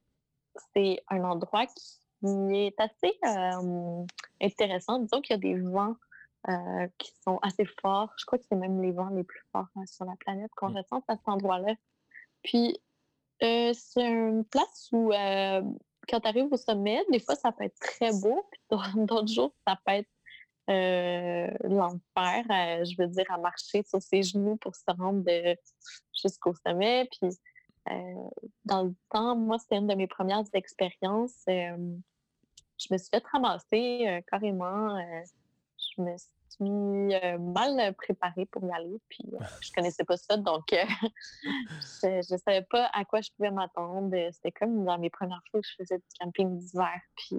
c'est 0.75 1.03
un 1.09 1.23
endroit 1.25 1.67
qui 1.67 2.01
est 2.51 2.79
assez 2.81 3.19
euh, 3.25 4.05
intéressant. 4.41 4.99
Disons 5.01 5.21
qu'il 5.21 5.35
y 5.35 5.39
a 5.39 5.41
des 5.55 5.61
vents 5.61 5.97
euh, 6.49 6.87
qui 6.99 7.13
sont 7.25 7.39
assez 7.43 7.65
forts. 7.81 8.13
Je 8.19 8.25
crois 8.25 8.39
que 8.39 8.45
c'est 8.49 8.57
même 8.57 8.81
les 8.83 8.93
vents 8.93 9.09
les 9.11 9.25
plus 9.25 9.43
forts 9.53 9.69
hein, 9.77 9.87
sur 9.87 10.05
la 10.05 10.17
planète 10.17 10.51
qu'on 10.57 10.71
Mm. 10.71 10.77
ressent 10.77 11.05
à 11.09 11.17
cet 11.17 11.29
endroit-là. 11.29 11.75
Puis 12.43 12.79
euh, 13.43 13.73
c'est 13.75 14.07
une 14.07 14.45
place 14.45 14.89
où 14.93 15.11
quand 15.11 16.21
tu 16.21 16.29
arrives 16.29 16.53
au 16.53 16.57
sommet, 16.57 17.05
des 17.11 17.19
fois 17.19 17.35
ça 17.35 17.53
peut 17.53 17.65
être 17.65 17.79
très 17.81 18.13
beau, 18.21 18.45
puis 18.51 18.61
d'autres 19.07 19.29
jours 19.33 19.53
ça 19.67 19.79
peut 19.85 19.93
être 19.93 20.09
l'enfer, 21.65 22.45
je 22.49 22.97
veux 23.01 23.09
dire, 23.09 23.25
à 23.31 23.39
marcher 23.39 23.83
sur 23.83 24.01
ses 24.03 24.23
genoux 24.23 24.57
pour 24.57 24.75
se 24.75 24.83
rendre 24.99 25.25
jusqu'au 26.13 26.55
sommet. 26.55 27.09
Puis 27.21 27.31
euh, 27.91 28.29
dans 28.65 28.83
le 28.85 28.95
temps, 29.11 29.37
moi, 29.37 29.59
c'était 29.59 29.77
une 29.77 29.87
de 29.87 29.95
mes 29.95 30.07
premières 30.07 30.45
expériences. 30.53 31.43
euh, 31.49 31.97
je 32.79 32.93
me 32.93 32.99
suis 32.99 33.09
fait 33.11 33.25
ramasser 33.33 34.05
euh, 34.07 34.21
carrément. 34.31 34.97
euh, 34.97 35.23
je 35.79 36.03
me 36.03 36.17
suis 36.17 37.15
euh, 37.15 37.39
mal 37.39 37.95
préparée 37.95 38.47
pour 38.47 38.65
y 38.65 38.73
aller. 38.73 39.01
Puis 39.09 39.25
je 39.63 39.73
connaissais 39.73 40.05
pas 40.05 40.17
ça, 40.17 40.37
donc 40.37 40.65
je, 40.73 42.23
je 42.29 42.37
savais 42.45 42.63
pas 42.63 42.87
à 42.93 43.05
quoi 43.05 43.21
je 43.21 43.31
pouvais 43.37 43.51
m'attendre. 43.51 44.15
C'était 44.33 44.53
comme 44.53 44.85
dans 44.85 44.99
mes 44.99 45.11
premières 45.11 45.43
fois 45.51 45.61
que 45.61 45.67
je 45.67 45.75
faisais 45.83 45.99
du 45.99 46.05
camping 46.21 46.59
d'hiver. 46.59 47.01
Puis 47.17 47.37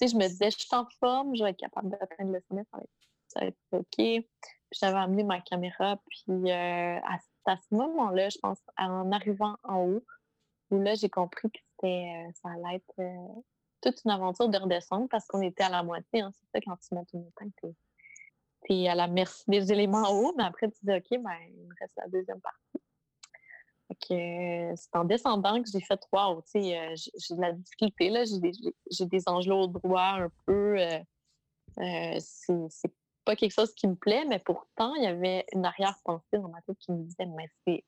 je 0.00 0.16
me 0.16 0.28
disais, 0.28 0.50
je 0.50 0.58
suis 0.58 0.74
en 0.74 0.86
forme, 0.98 1.36
je 1.36 1.44
vais 1.44 1.50
être 1.50 1.58
capable 1.58 1.90
d'atteindre 1.90 2.32
le 2.32 2.40
sommet, 2.48 2.64
ça 2.70 2.78
va 2.78 2.82
être, 2.82 2.90
ça 3.28 3.40
va 3.40 3.46
être 3.46 3.58
OK. 3.72 4.24
J'avais 4.72 4.98
amené 4.98 5.24
ma 5.24 5.40
caméra, 5.40 6.00
puis 6.08 6.50
à, 6.52 7.02
à 7.44 7.56
ce 7.56 7.74
moment-là, 7.74 8.28
je 8.28 8.38
pense, 8.38 8.58
en 8.78 9.10
arrivant 9.12 9.56
en 9.64 9.80
haut, 9.80 10.04
où 10.70 10.78
là, 10.80 10.94
j'ai 10.94 11.10
compris 11.10 11.50
que 11.50 11.58
c'était, 11.58 12.28
ça 12.40 12.50
allait 12.50 12.76
être 12.76 13.02
toute 13.80 14.02
une 14.04 14.10
aventure 14.10 14.48
de 14.48 14.58
redescendre 14.58 15.08
parce 15.08 15.26
qu'on 15.26 15.42
était 15.42 15.64
à 15.64 15.68
la 15.68 15.82
moitié. 15.82 16.20
Hein. 16.20 16.32
C'est 16.34 16.46
ça, 16.52 16.60
quand 16.60 16.76
tu 16.76 16.94
montes 16.94 17.12
une 17.12 17.24
montagne, 17.24 17.50
tu 17.62 18.74
es, 18.74 18.88
à 18.88 18.94
la 18.94 19.08
merci 19.08 19.44
des 19.48 19.72
éléments 19.72 20.02
en 20.02 20.14
haut, 20.14 20.34
mais 20.36 20.44
après, 20.44 20.70
tu 20.70 20.78
dis, 20.82 20.92
OK, 20.92 21.22
ben, 21.22 21.36
il 21.48 21.66
me 21.66 21.74
reste 21.80 21.96
la 21.96 22.08
deuxième 22.08 22.40
partie. 22.40 22.84
Euh, 24.12 24.72
c'est 24.76 24.96
en 24.96 25.04
descendant 25.04 25.62
que 25.62 25.68
j'ai 25.70 25.80
fait 25.80 25.96
trois 25.96 26.34
tu 26.42 26.62
sais, 26.62 26.94
j'ai 26.96 27.34
de 27.34 27.40
la 27.40 27.52
difficulté, 27.52 28.08
là, 28.08 28.24
j'ai 28.24 28.38
des, 28.38 28.52
j'ai 28.90 29.04
des 29.04 29.22
au 29.28 29.66
droit 29.66 30.20
un 30.20 30.30
peu. 30.46 30.76
c'est 31.76 32.92
pas 33.24 33.36
quelque 33.36 33.52
chose 33.52 33.74
qui 33.74 33.86
me 33.86 33.94
plaît, 33.94 34.24
mais 34.26 34.38
pourtant, 34.38 34.94
il 34.94 35.04
y 35.04 35.06
avait 35.06 35.44
une 35.52 35.64
arrière-pensée 35.64 36.38
dans 36.38 36.48
ma 36.48 36.62
tête 36.62 36.78
qui 36.78 36.92
me 36.92 37.02
disait, 37.04 37.26
mais 37.26 37.48
c'est 37.66 37.84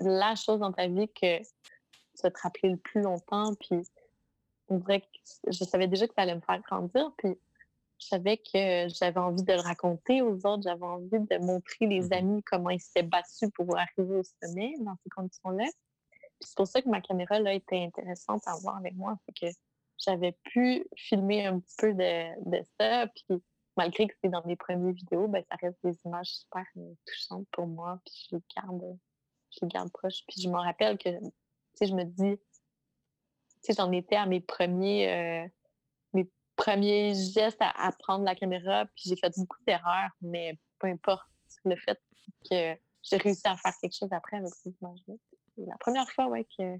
la 0.00 0.34
chose 0.34 0.60
dans 0.60 0.72
ta 0.72 0.88
vie 0.88 1.08
que 1.08 1.38
tu 1.38 2.22
vas 2.22 2.30
te 2.30 2.40
rappeler 2.40 2.70
le 2.70 2.76
plus 2.76 3.02
longtemps. 3.02 3.54
Puis 3.54 3.82
on 4.70 4.78
dirait 4.78 5.00
que 5.00 5.06
je 5.48 5.64
savais 5.64 5.88
déjà 5.88 6.06
que 6.06 6.14
ça 6.14 6.22
allait 6.22 6.34
me 6.34 6.40
faire 6.40 6.60
grandir. 6.62 7.12
Puis 7.18 7.38
je 7.98 8.06
savais 8.06 8.38
que 8.38 8.88
j'avais 8.88 9.18
envie 9.18 9.42
de 9.42 9.52
le 9.52 9.60
raconter 9.60 10.22
aux 10.22 10.46
autres. 10.46 10.62
J'avais 10.62 10.84
envie 10.84 11.10
de 11.10 11.38
montrer 11.44 11.86
les 11.86 12.08
mmh 12.08 12.12
amis 12.12 12.42
comment 12.44 12.70
ils 12.70 12.80
s'étaient 12.80 13.02
battus 13.02 13.50
pour 13.54 13.76
arriver 13.76 14.16
au 14.16 14.22
sommet 14.22 14.74
dans 14.80 14.96
ces 15.02 15.10
conditions-là. 15.10 15.66
C'est 16.40 16.56
pour 16.56 16.66
ça 16.66 16.80
que 16.80 16.88
ma 16.88 17.02
caméra 17.02 17.38
là, 17.38 17.52
était 17.52 17.82
intéressante 17.82 18.42
à 18.46 18.56
voir 18.56 18.78
avec 18.78 18.94
moi. 18.94 19.16
C'est 19.26 19.34
que 19.38 19.54
j'avais 19.98 20.32
pu 20.44 20.86
filmer 20.96 21.46
un 21.46 21.60
petit 21.60 21.76
peu 21.76 21.92
de, 21.92 22.50
de 22.50 22.64
ça. 22.78 23.06
Puis 23.08 23.42
malgré 23.76 24.06
que 24.06 24.14
c'est 24.22 24.30
dans 24.30 24.44
mes 24.46 24.56
premières 24.56 24.94
vidéos, 24.94 25.28
ben, 25.28 25.44
ça 25.50 25.56
reste 25.60 25.78
des 25.84 25.98
images 26.06 26.28
super 26.28 26.64
euh, 26.78 26.94
touchantes 27.06 27.46
pour 27.50 27.66
moi. 27.66 28.00
Puis 28.06 28.28
je 28.30 28.36
les 28.36 28.42
garde 28.56 28.98
je 29.50 29.58
les 29.62 29.68
garde 29.68 29.90
proches. 29.92 30.24
Puis 30.28 30.40
je 30.42 30.48
me 30.48 30.56
rappelle 30.56 30.96
que, 30.98 31.08
tu 31.08 31.30
sais, 31.74 31.86
je 31.86 31.94
me 31.94 32.04
dis, 32.04 32.38
sais, 33.62 33.74
j'en 33.76 33.90
étais 33.92 34.16
à 34.16 34.26
mes 34.26 34.40
premiers, 34.40 35.10
euh, 35.10 35.48
mes 36.12 36.28
premiers 36.56 37.14
gestes 37.14 37.60
à, 37.60 37.92
prendre 37.98 38.24
la 38.24 38.34
caméra, 38.34 38.86
puis 38.94 39.04
j'ai 39.06 39.16
fait 39.16 39.32
beaucoup 39.36 39.58
d'erreurs, 39.66 40.10
mais 40.20 40.58
peu 40.78 40.88
importe 40.88 41.26
le 41.64 41.76
fait 41.76 42.00
que 42.48 42.76
j'ai 43.02 43.16
réussi 43.16 43.42
à 43.44 43.56
faire 43.56 43.72
quelque 43.80 43.96
chose 43.96 44.12
après 44.12 44.38
avec 44.38 44.52
ces 44.54 44.70
images-là. 44.80 45.14
C'est 45.56 45.66
la 45.66 45.76
première 45.78 46.08
fois, 46.10 46.28
ouais, 46.28 46.44
que, 46.44 46.78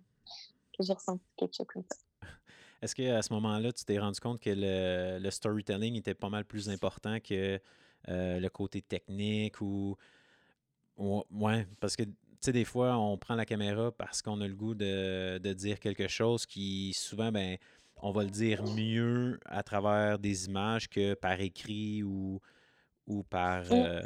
j'ai 0.79 0.93
ressenti 0.95 1.25
quelque 1.37 1.55
chose 1.55 1.67
comme 1.67 1.85
ça. 1.85 2.29
Est-ce 2.83 2.95
qu'à 2.95 3.21
ce 3.21 3.33
moment-là, 3.35 3.73
tu 3.73 3.85
t'es 3.85 3.99
rendu 3.99 4.19
compte 4.21 4.41
que 4.41 4.51
le, 4.55 5.31
storytelling 5.31 5.97
était 5.97 6.15
pas 6.15 6.31
mal 6.31 6.47
plus 6.47 6.71
important 6.71 7.19
que 7.21 7.61
euh, 8.09 8.41
le 8.41 8.49
côté 8.49 8.81
technique 8.81 9.61
ou. 9.61 9.97
Ouais, 10.97 11.67
parce 11.81 11.97
que 11.97 12.03
sais, 12.47 12.53
des 12.53 12.65
fois, 12.65 12.97
on 12.97 13.19
prend 13.19 13.35
la 13.35 13.47
caméra 13.47 13.93
parce 13.93 14.23
qu'on 14.23 14.41
a 14.41 14.49
le 14.49 14.55
goût 14.55 14.75
de, 14.75 15.53
dire 15.53 15.81
quelque 15.81 16.09
chose 16.09 16.47
qui, 16.47 16.93
souvent, 16.95 17.31
ben, 17.33 17.57
on 17.97 18.13
va 18.13 18.25
le 18.25 18.31
dire 18.31 18.63
mieux 18.65 19.39
à 19.45 19.63
travers 19.63 20.19
des 20.19 20.47
images 20.47 20.89
que 20.89 21.15
par 21.15 21.41
écrit 21.41 22.03
ou, 22.03 22.41
ou 23.07 23.23
par. 23.25 23.65
Euh, 23.71 24.01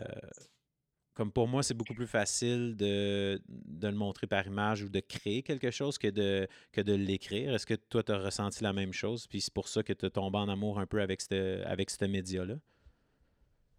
comme 1.15 1.31
pour 1.31 1.47
moi, 1.47 1.63
c'est 1.63 1.75
beaucoup 1.75 1.95
plus 1.95 2.09
facile 2.09 2.75
de, 2.77 3.41
le 3.81 3.93
montrer 3.93 4.27
par 4.27 4.47
image 4.47 4.83
ou 4.83 4.89
de 4.89 4.99
créer 4.99 5.43
quelque 5.43 5.71
chose 5.71 5.97
que 5.97 6.09
de, 6.09 6.49
que 6.73 6.81
de 6.81 6.93
l'écrire. 6.93 7.55
Est-ce 7.55 7.67
que 7.67 7.75
toi, 7.75 8.03
tu 8.03 8.11
as 8.11 8.19
ressenti 8.19 8.65
la 8.65 8.73
même 8.73 8.93
chose? 8.93 9.29
Puis 9.29 9.41
c'est 9.41 9.55
pour 9.55 9.69
ça 9.69 9.85
que 9.85 9.93
tu 9.93 10.07
es 10.07 10.11
tombé 10.11 10.39
en 10.39 10.49
amour 10.49 10.81
un 10.81 10.87
peu 10.87 11.01
avec 11.01 11.21
ce 11.21 11.65
avec 11.67 12.01
média-là? 12.03 12.57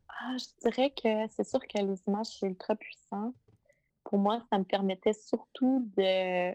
Ah, 0.07 0.37
je 0.37 0.69
dirais 0.69 0.91
que 0.91 1.33
c'est 1.35 1.43
sûr 1.43 1.59
que 1.59 1.77
les 1.77 2.01
images, 2.07 2.27
c'est 2.39 2.47
ultra 2.47 2.73
puissant 2.75 3.33
pour 4.05 4.19
moi, 4.19 4.41
ça 4.49 4.57
me 4.57 4.63
permettait 4.63 5.13
surtout 5.13 5.91
de, 5.97 6.51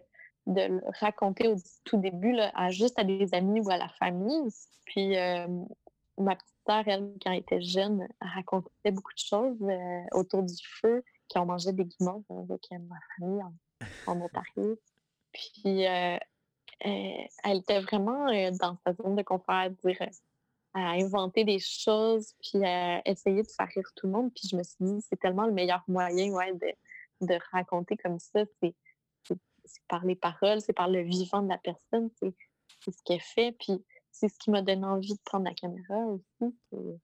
de 0.46 0.60
le 0.60 0.80
raconter 1.00 1.48
au 1.48 1.56
tout 1.84 1.98
début, 1.98 2.36
à, 2.54 2.70
juste 2.70 2.98
à 2.98 3.04
des 3.04 3.34
amis 3.34 3.60
ou 3.60 3.70
à 3.70 3.76
la 3.76 3.88
famille. 3.88 4.48
Puis 4.86 5.16
euh, 5.16 5.46
ma 6.16 6.36
petite 6.36 6.56
sœur, 6.66 6.82
elle, 6.86 7.12
quand 7.22 7.32
elle 7.32 7.40
était 7.40 7.60
jeune, 7.60 8.08
racontait 8.20 8.92
beaucoup 8.92 9.12
de 9.12 9.18
choses 9.18 9.62
euh, 9.62 10.02
autour 10.12 10.42
du 10.42 10.56
feu, 10.80 11.04
qui 11.28 11.38
ont 11.38 11.46
mangé 11.46 11.72
des 11.72 11.84
guimauves 11.84 12.24
avec 12.30 12.66
euh, 12.72 12.78
ma 12.88 12.96
famille 13.18 13.42
en, 14.06 14.20
Ontario. 14.20 14.78
Puis 15.32 15.82
elle 15.82 17.58
était 17.58 17.80
vraiment 17.80 18.26
dans 18.58 18.76
sa 18.84 18.94
zone 18.94 19.16
de 19.16 19.22
confort 19.22 19.54
à 19.54 19.68
dire 19.68 20.08
à 20.72 20.90
inventer 20.92 21.44
des 21.44 21.58
choses, 21.58 22.32
puis 22.40 22.64
à 22.64 23.02
essayer 23.08 23.42
de 23.42 23.48
faire 23.48 23.68
rire 23.74 23.90
tout 23.96 24.06
le 24.06 24.12
monde. 24.12 24.30
Puis 24.34 24.48
je 24.48 24.56
me 24.56 24.62
suis 24.62 24.76
dit, 24.80 25.00
c'est 25.08 25.18
tellement 25.18 25.46
le 25.46 25.52
meilleur 25.52 25.82
moyen 25.88 26.32
ouais, 26.32 26.52
de, 26.52 26.72
de 27.20 27.38
raconter 27.52 27.96
comme 27.96 28.18
ça, 28.18 28.44
c'est 28.60 28.74
par 29.88 30.04
les 30.04 30.16
paroles, 30.16 30.60
c'est 30.60 30.72
par 30.72 30.88
le 30.88 31.02
vivant 31.02 31.42
de 31.42 31.48
la 31.48 31.58
personne, 31.58 32.10
c'est 32.18 32.34
ce 32.90 33.02
qu'elle 33.04 33.20
fait. 33.20 33.52
Puis 33.52 33.84
c'est 34.10 34.28
ce 34.28 34.38
qui 34.38 34.50
m'a 34.50 34.62
donné 34.62 34.84
envie 34.84 35.14
de 35.14 35.20
prendre 35.24 35.44
la 35.44 35.54
caméra 35.54 35.96
aussi, 36.06 36.56
c'est 36.70 37.00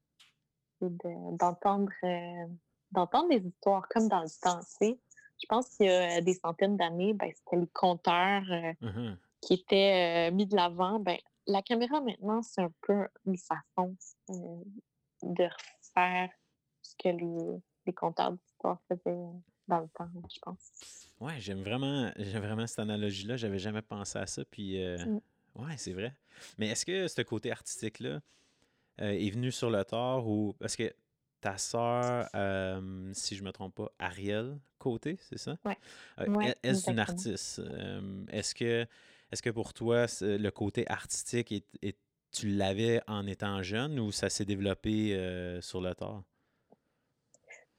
d'entendre 0.81 1.91
euh, 2.03 2.47
d'entendre 2.91 3.29
des 3.29 3.45
histoires 3.45 3.87
comme 3.89 4.07
dans 4.07 4.21
le 4.21 4.41
temps. 4.41 4.59
Je 4.81 5.45
pense 5.47 5.69
qu'il 5.75 5.85
y 5.85 5.89
a 5.89 6.21
des 6.21 6.33
centaines 6.33 6.77
d'années, 6.77 7.13
ben, 7.13 7.31
c'était 7.35 7.57
les 7.57 7.67
conteurs 7.67 8.43
euh, 8.51 8.73
mmh 8.81 9.17
qui 9.39 9.53
étaient 9.53 10.29
euh, 10.29 10.35
mis 10.35 10.47
de 10.47 10.55
l'avant. 10.55 10.99
Ben, 10.99 11.17
la 11.45 11.61
caméra 11.61 12.01
maintenant, 12.01 12.41
c'est 12.41 12.61
un 12.61 12.71
peu 12.81 13.07
une 13.27 13.37
façon 13.37 13.95
de 14.27 15.43
refaire 15.43 16.29
ce 16.81 16.95
que 16.97 17.09
les, 17.09 17.61
les 17.85 17.93
conteurs 17.93 18.31
d'histoire 18.31 18.79
faisaient 18.87 19.15
dans 19.67 19.79
le 19.79 19.87
temps, 19.89 20.09
je 20.33 20.39
pense. 20.39 21.07
Ouais, 21.19 21.39
j'aime 21.39 21.63
vraiment, 21.63 22.11
j'aime 22.17 22.43
vraiment 22.43 22.67
cette 22.67 22.79
analogie-là. 22.79 23.37
J'avais 23.37 23.59
jamais 23.59 23.81
pensé 23.81 24.19
à 24.19 24.27
ça. 24.27 24.43
Puis, 24.45 24.81
euh, 24.81 24.97
mm. 25.05 25.21
ouais, 25.55 25.77
c'est 25.77 25.93
vrai. 25.93 26.15
Mais 26.57 26.67
est-ce 26.69 26.85
que 26.85 27.07
ce 27.07 27.21
côté 27.21 27.51
artistique-là 27.51 28.21
euh, 29.01 29.11
est 29.11 29.29
venu 29.29 29.51
sur 29.51 29.69
le 29.69 29.83
tort 29.83 30.27
ou. 30.27 30.55
Parce 30.59 30.75
que 30.75 30.93
ta 31.41 31.57
sœur, 31.57 32.29
euh, 32.35 33.11
si 33.13 33.35
je 33.35 33.43
me 33.43 33.51
trompe 33.51 33.75
pas, 33.75 33.91
Ariel 33.99 34.57
Côté, 34.79 35.17
c'est 35.21 35.39
ça? 35.39 35.57
Oui. 35.65 35.73
est-ce 36.63 36.89
une 36.89 36.99
artiste? 36.99 37.61
est-ce 38.29 38.53
que, 38.53 38.85
est 39.31 39.41
que 39.41 39.49
pour 39.49 39.73
toi, 39.73 40.05
le 40.21 40.49
côté 40.49 40.87
artistique, 40.89 41.51
est, 41.51 41.97
tu 42.31 42.49
l'avais 42.49 43.01
en 43.07 43.25
étant 43.25 43.63
jeune 43.63 43.99
ou 43.99 44.11
ça 44.11 44.29
s'est 44.29 44.45
développé 44.45 45.59
sur 45.61 45.81
le 45.81 45.95
tard? 45.95 46.23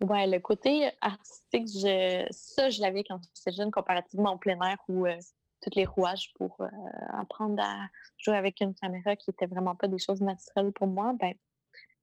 Ouais, 0.01 0.29
le 0.29 0.39
côté 0.39 0.91
artistique, 1.01 1.67
je, 1.67 2.25
ça, 2.31 2.71
je 2.71 2.81
l'avais 2.81 3.03
quand 3.03 3.19
j'étais 3.35 3.51
jeune, 3.51 3.73
comparativement 3.73 4.35
au 4.35 4.39
plein 4.39 4.61
air 4.61 4.79
où 4.87 5.07
euh, 5.07 5.17
tous 5.61 5.71
les 5.75 5.87
rouages 5.87 6.33
pour 6.35 6.57
euh, 6.61 6.69
apprendre 7.15 7.61
à 7.61 7.89
jouer 8.17 8.37
avec 8.37 8.61
une 8.61 8.75
caméra 8.75 9.17
qui 9.17 9.31
était 9.31 9.47
vraiment 9.47 9.75
pas 9.75 9.89
des 9.89 9.99
choses 9.99 10.21
naturelles 10.21 10.73
pour 10.73 10.87
moi, 10.87 11.15
ben, 11.19 11.35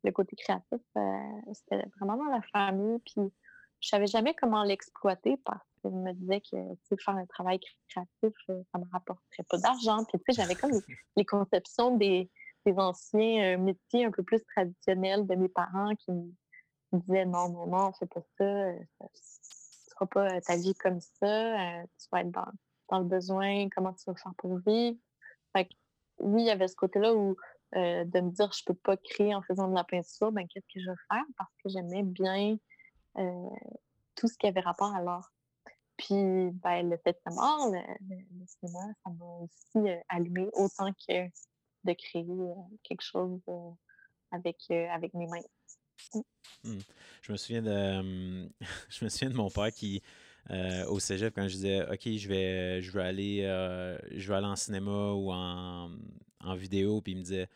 le 0.04 0.12
côté 0.12 0.36
créatif, 0.36 0.82
euh, 0.98 1.18
c'était 1.54 1.86
vraiment 1.98 2.18
dans 2.18 2.32
la 2.32 2.42
famille. 2.42 3.00
Puis 3.06 3.32
je 3.80 3.88
savais 3.88 4.08
jamais 4.08 4.34
comment 4.34 4.64
l'exploiter 4.64 5.38
parce 5.46 5.66
que 5.82 5.90
je 5.90 5.96
me 5.96 6.12
disais 6.12 6.42
que 6.42 6.96
faire 6.98 7.16
un 7.16 7.26
travail 7.28 7.62
créatif, 7.88 8.34
ça 8.48 8.78
me 8.78 8.92
rapporterait 8.92 9.44
pas 9.50 9.58
d'argent. 9.58 10.04
Puis 10.04 10.20
tu 10.20 10.34
sais, 10.34 10.42
j'avais 10.42 10.56
comme 10.56 10.72
les, 11.16 11.26
conceptions 11.26 11.96
des, 11.96 12.30
des 12.66 12.74
anciens 12.74 13.56
métiers 13.56 14.04
un 14.04 14.12
peu 14.12 14.24
plus 14.24 14.44
traditionnels 14.44 15.26
de 15.26 15.36
mes 15.36 15.50
parents 15.50 15.96
qui 15.96 16.12
me 16.92 17.00
disait 17.00 17.26
non, 17.26 17.50
non, 17.50 17.68
non, 17.68 17.94
fais 17.94 18.06
pas 18.06 18.22
ça, 18.38 18.44
euh, 18.44 18.80
tu 19.00 19.92
feras 19.92 20.06
pas 20.08 20.36
euh, 20.36 20.42
ta 20.42 20.56
vie 20.56 20.76
comme 20.76 21.00
ça, 21.00 21.80
euh, 21.80 21.84
tu 22.00 22.08
vas 22.12 22.22
être 22.22 22.32
dans, 22.32 23.00
le 23.00 23.06
besoin, 23.06 23.68
comment 23.70 23.94
tu 23.94 24.04
vas 24.06 24.16
faire 24.16 24.34
pour 24.38 24.58
vivre. 24.60 24.98
Fait 25.54 25.66
que, 25.66 25.74
oui, 26.20 26.44
il 26.44 26.48
y 26.48 26.52
avait 26.52 26.68
ce 26.68 26.76
côté-là 26.76 27.14
où 27.14 27.36
de 27.74 28.22
me 28.22 28.30
dire 28.32 28.54
je 28.54 28.64
peux 28.64 28.74
pas 28.74 28.96
créer 28.96 29.36
en 29.36 29.42
faisant 29.42 29.68
de 29.68 29.76
la 29.76 29.84
peinture, 29.84 30.32
ben 30.32 30.48
qu'est-ce 30.48 30.68
que 30.74 30.80
je 30.80 30.90
vais 30.90 30.98
faire? 31.12 31.26
Parce 31.38 31.52
que 31.62 31.70
j'aimais 31.70 32.04
bien 32.04 32.58
tout 34.16 34.28
ce 34.30 34.38
qui 34.38 34.48
avait 34.48 34.62
rapport 34.62 34.96
à 34.96 35.02
l'art. 35.02 35.34
Puis 35.98 36.52
ben, 36.54 36.90
le 36.90 36.96
fait 36.98 37.20
de 37.26 37.34
mort, 37.34 37.70
le, 37.72 38.46
cinéma, 38.46 38.80
ça 39.04 39.10
m'a 39.10 39.26
aussi 39.26 40.04
allumé 40.08 40.48
autant 40.54 40.94
que 40.94 41.26
de 41.84 41.94
créer 41.94 42.26
quelque 42.84 43.02
chose 43.02 43.42
avec, 44.32 44.72
avec 44.72 45.14
mes 45.14 45.28
mains. 45.28 45.42
Mmh. 46.64 46.80
Je 47.22 47.32
me 47.32 47.38
souviens 47.38 47.62
de 47.62 48.50
je 48.90 49.06
me 49.06 49.10
souviens 49.10 49.30
de 49.30 49.36
mon 49.36 49.50
père 49.50 49.72
qui 49.72 50.02
euh, 50.52 50.86
au 50.86 51.00
cégep 51.00 51.34
quand 51.34 51.48
je 51.48 51.56
disais 51.56 51.84
OK, 51.92 52.02
je 52.06 52.28
vais 52.28 52.82
je 52.82 52.92
vais 52.92 53.02
aller 53.02 53.42
euh, 53.44 53.98
je 54.12 54.28
vais 54.28 54.36
aller 54.36 54.46
en 54.46 54.56
cinéma 54.56 55.12
ou 55.14 55.32
en, 55.32 55.90
en 56.44 56.56
vidéo 56.56 57.02
puis 57.02 57.14
il 57.14 57.18
me 57.18 57.24
disait 57.24 57.50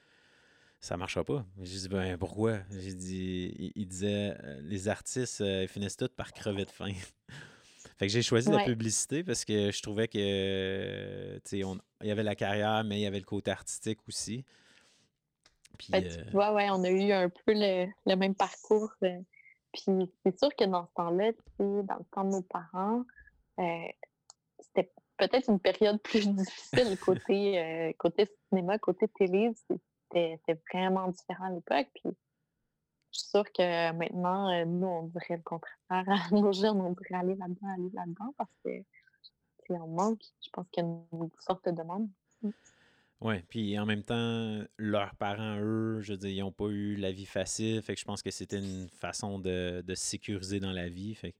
ça 0.79 0.95
marchera 0.95 1.23
pas. 1.23 1.45
J'ai 1.61 1.79
dit 1.79 1.89
ben 1.89 2.17
pourquoi 2.17 2.59
J'ai 2.71 2.93
dit 2.93 3.73
il, 3.75 3.87
disait 3.87 4.35
euh, 4.43 4.61
les 4.63 4.87
artistes 4.87 5.41
ils 5.41 5.67
finissent 5.67 5.97
tous 5.97 6.09
par 6.09 6.33
crever 6.33 6.65
de 6.65 6.71
faim. 6.71 6.93
fait 7.97 8.07
que 8.07 8.13
j'ai 8.13 8.23
choisi 8.23 8.49
la 8.49 8.63
publicité 8.63 9.23
parce 9.23 9.45
que 9.45 9.71
je 9.71 9.81
trouvais 9.81 10.07
que 10.07 11.35
tu 11.39 11.41
sais 11.43 11.59
il 11.59 12.07
y 12.07 12.11
avait 12.11 12.23
la 12.23 12.35
carrière 12.35 12.83
mais 12.83 12.99
il 12.99 13.03
y 13.03 13.07
avait 13.07 13.19
le 13.19 13.25
côté 13.25 13.51
artistique 13.51 13.99
aussi. 14.07 14.45
Ben, 15.89 16.03
tu 16.03 16.19
euh 16.19 16.31
vois, 16.31 16.53
ouais, 16.53 16.69
on 16.69 16.83
a 16.83 16.89
eu 16.89 17.11
un 17.11 17.29
peu 17.29 17.53
le, 17.53 18.15
même 18.15 18.35
parcours. 18.35 18.91
Euh, 19.03 19.19
puis 19.71 20.11
c'est 20.23 20.37
sûr 20.37 20.49
que 20.55 20.65
dans 20.65 20.85
ce 20.85 20.93
temps-là, 20.95 21.31
dans 21.59 21.97
le 21.97 22.05
temps 22.11 22.23
de 22.23 22.31
nos 22.31 22.41
parents, 22.41 23.03
euh, 23.59 23.87
c'était 24.59 24.91
peut-être 25.17 25.49
une 25.49 25.59
période 25.59 26.01
plus 26.01 26.27
difficile 26.35 26.97
côté, 26.99 27.59
euh, 27.59 27.91
côté 27.97 28.27
cinéma, 28.49 28.77
côté 28.79 29.07
télé. 29.07 29.51
C'était 30.11 30.61
vraiment 30.71 31.07
différent 31.09 31.45
à 31.45 31.51
l'époque. 31.51 31.87
Puis 31.93 32.15
je 33.11 33.19
suis 33.19 33.29
sûre 33.29 33.51
que 33.51 33.91
maintenant, 33.93 34.49
euh, 34.51 34.65
nous, 34.65 34.87
on 34.87 35.03
dirait 35.03 35.37
le 35.37 35.43
contraire. 35.43 35.73
À 35.89 36.29
nos 36.31 36.51
jeunes, 36.51 36.79
on 36.81 36.91
devrait 36.91 37.15
aller 37.15 37.35
là-dedans, 37.35 37.67
aller 37.73 37.89
là-dedans 37.93 38.33
parce 38.37 38.51
que 38.63 38.69
c'est 39.65 39.77
en 39.77 39.87
manque. 39.87 40.21
Je 40.43 40.49
pense 40.51 40.67
qu'il 40.71 40.83
y 40.83 40.87
a 40.87 40.89
une 40.89 41.29
sorte 41.39 41.65
de 41.65 41.71
demande. 41.71 42.09
Oui, 43.21 43.35
puis 43.49 43.77
en 43.77 43.85
même 43.85 44.03
temps, 44.03 44.63
leurs 44.77 45.13
parents, 45.15 45.59
eux, 45.59 45.99
je 46.01 46.13
veux 46.13 46.17
dire, 46.17 46.29
ils 46.29 46.39
n'ont 46.39 46.53
pas 46.53 46.67
eu 46.67 46.95
la 46.95 47.11
vie 47.11 47.25
facile. 47.25 47.81
Fait 47.81 47.93
que 47.93 47.99
je 47.99 48.05
pense 48.05 48.21
que 48.21 48.31
c'était 48.31 48.59
une 48.59 48.87
façon 48.89 49.39
de, 49.39 49.83
de 49.85 49.95
se 49.95 50.03
sécuriser 50.03 50.59
dans 50.61 50.71
la 50.71 50.87
vie. 50.87 51.15
Fait 51.15 51.35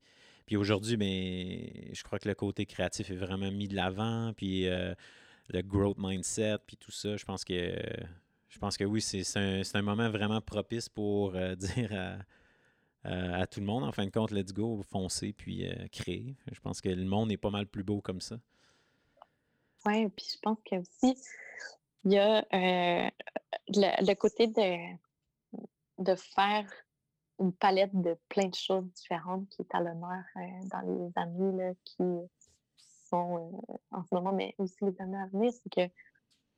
puis 0.45 0.57
aujourd'hui, 0.57 0.97
ben, 0.97 1.93
je 1.93 2.03
crois 2.03 2.17
que 2.17 2.27
le 2.27 2.33
côté 2.33 2.65
créatif 2.65 3.11
est 3.11 3.15
vraiment 3.15 3.51
mis 3.51 3.67
de 3.67 3.75
l'avant. 3.75 4.33
Puis 4.35 4.67
euh, 4.67 4.95
le 5.49 5.61
growth 5.61 5.97
mindset, 5.99 6.57
puis 6.65 6.75
tout 6.75 6.91
ça, 6.91 7.15
je 7.15 7.23
pense 7.23 7.45
que 7.45 7.71
je 8.49 8.57
pense 8.57 8.75
que 8.75 8.83
oui, 8.83 8.99
c'est 8.99 9.23
un, 9.37 9.61
un, 9.73 9.81
moment 9.83 10.09
vraiment 10.09 10.41
propice 10.41 10.89
pour 10.89 11.35
euh, 11.35 11.53
dire 11.75 11.93
à, 13.03 13.41
à, 13.41 13.47
tout 13.47 13.59
le 13.59 13.67
monde, 13.67 13.83
en 13.83 13.91
fin 13.91 14.05
de 14.05 14.09
compte, 14.09 14.31
let's 14.31 14.51
go, 14.51 14.81
foncer, 14.89 15.33
puis 15.33 15.67
euh, 15.67 15.87
créer. 15.91 16.35
Je 16.51 16.59
pense 16.59 16.81
que 16.81 16.89
le 16.89 17.05
monde 17.05 17.31
est 17.31 17.37
pas 17.37 17.51
mal 17.51 17.67
plus 17.67 17.83
beau 17.83 18.01
comme 18.01 18.19
ça. 18.19 18.39
Oui, 19.85 20.09
puis 20.09 20.27
je 20.33 20.39
pense 20.41 20.57
que 20.69 20.75
aussi, 20.77 21.17
il 22.05 22.13
y 22.13 22.17
a 22.17 22.45
le, 22.51 23.09
le, 24.05 24.13
côté 24.15 24.47
de, 24.47 24.95
de 25.99 26.15
faire 26.15 26.65
une 27.39 27.53
palette 27.53 27.95
de 28.01 28.17
plein 28.27 28.47
de 28.47 28.55
choses 28.55 28.85
différentes 28.93 29.47
qui 29.49 29.61
est 29.61 29.75
à 29.75 29.79
l'honneur 29.79 30.23
euh, 30.35 30.41
dans 30.65 30.81
les 30.81 31.11
années 31.15 31.63
là, 31.63 31.73
qui 31.85 32.03
sont 33.07 33.61
euh, 33.69 33.75
en 33.91 34.03
ce 34.03 34.13
moment, 34.13 34.33
mais 34.33 34.53
aussi 34.57 34.75
les 34.81 35.01
années 35.01 35.17
à 35.17 35.27
venir, 35.27 35.51
c'est 35.51 35.69
que 35.69 35.93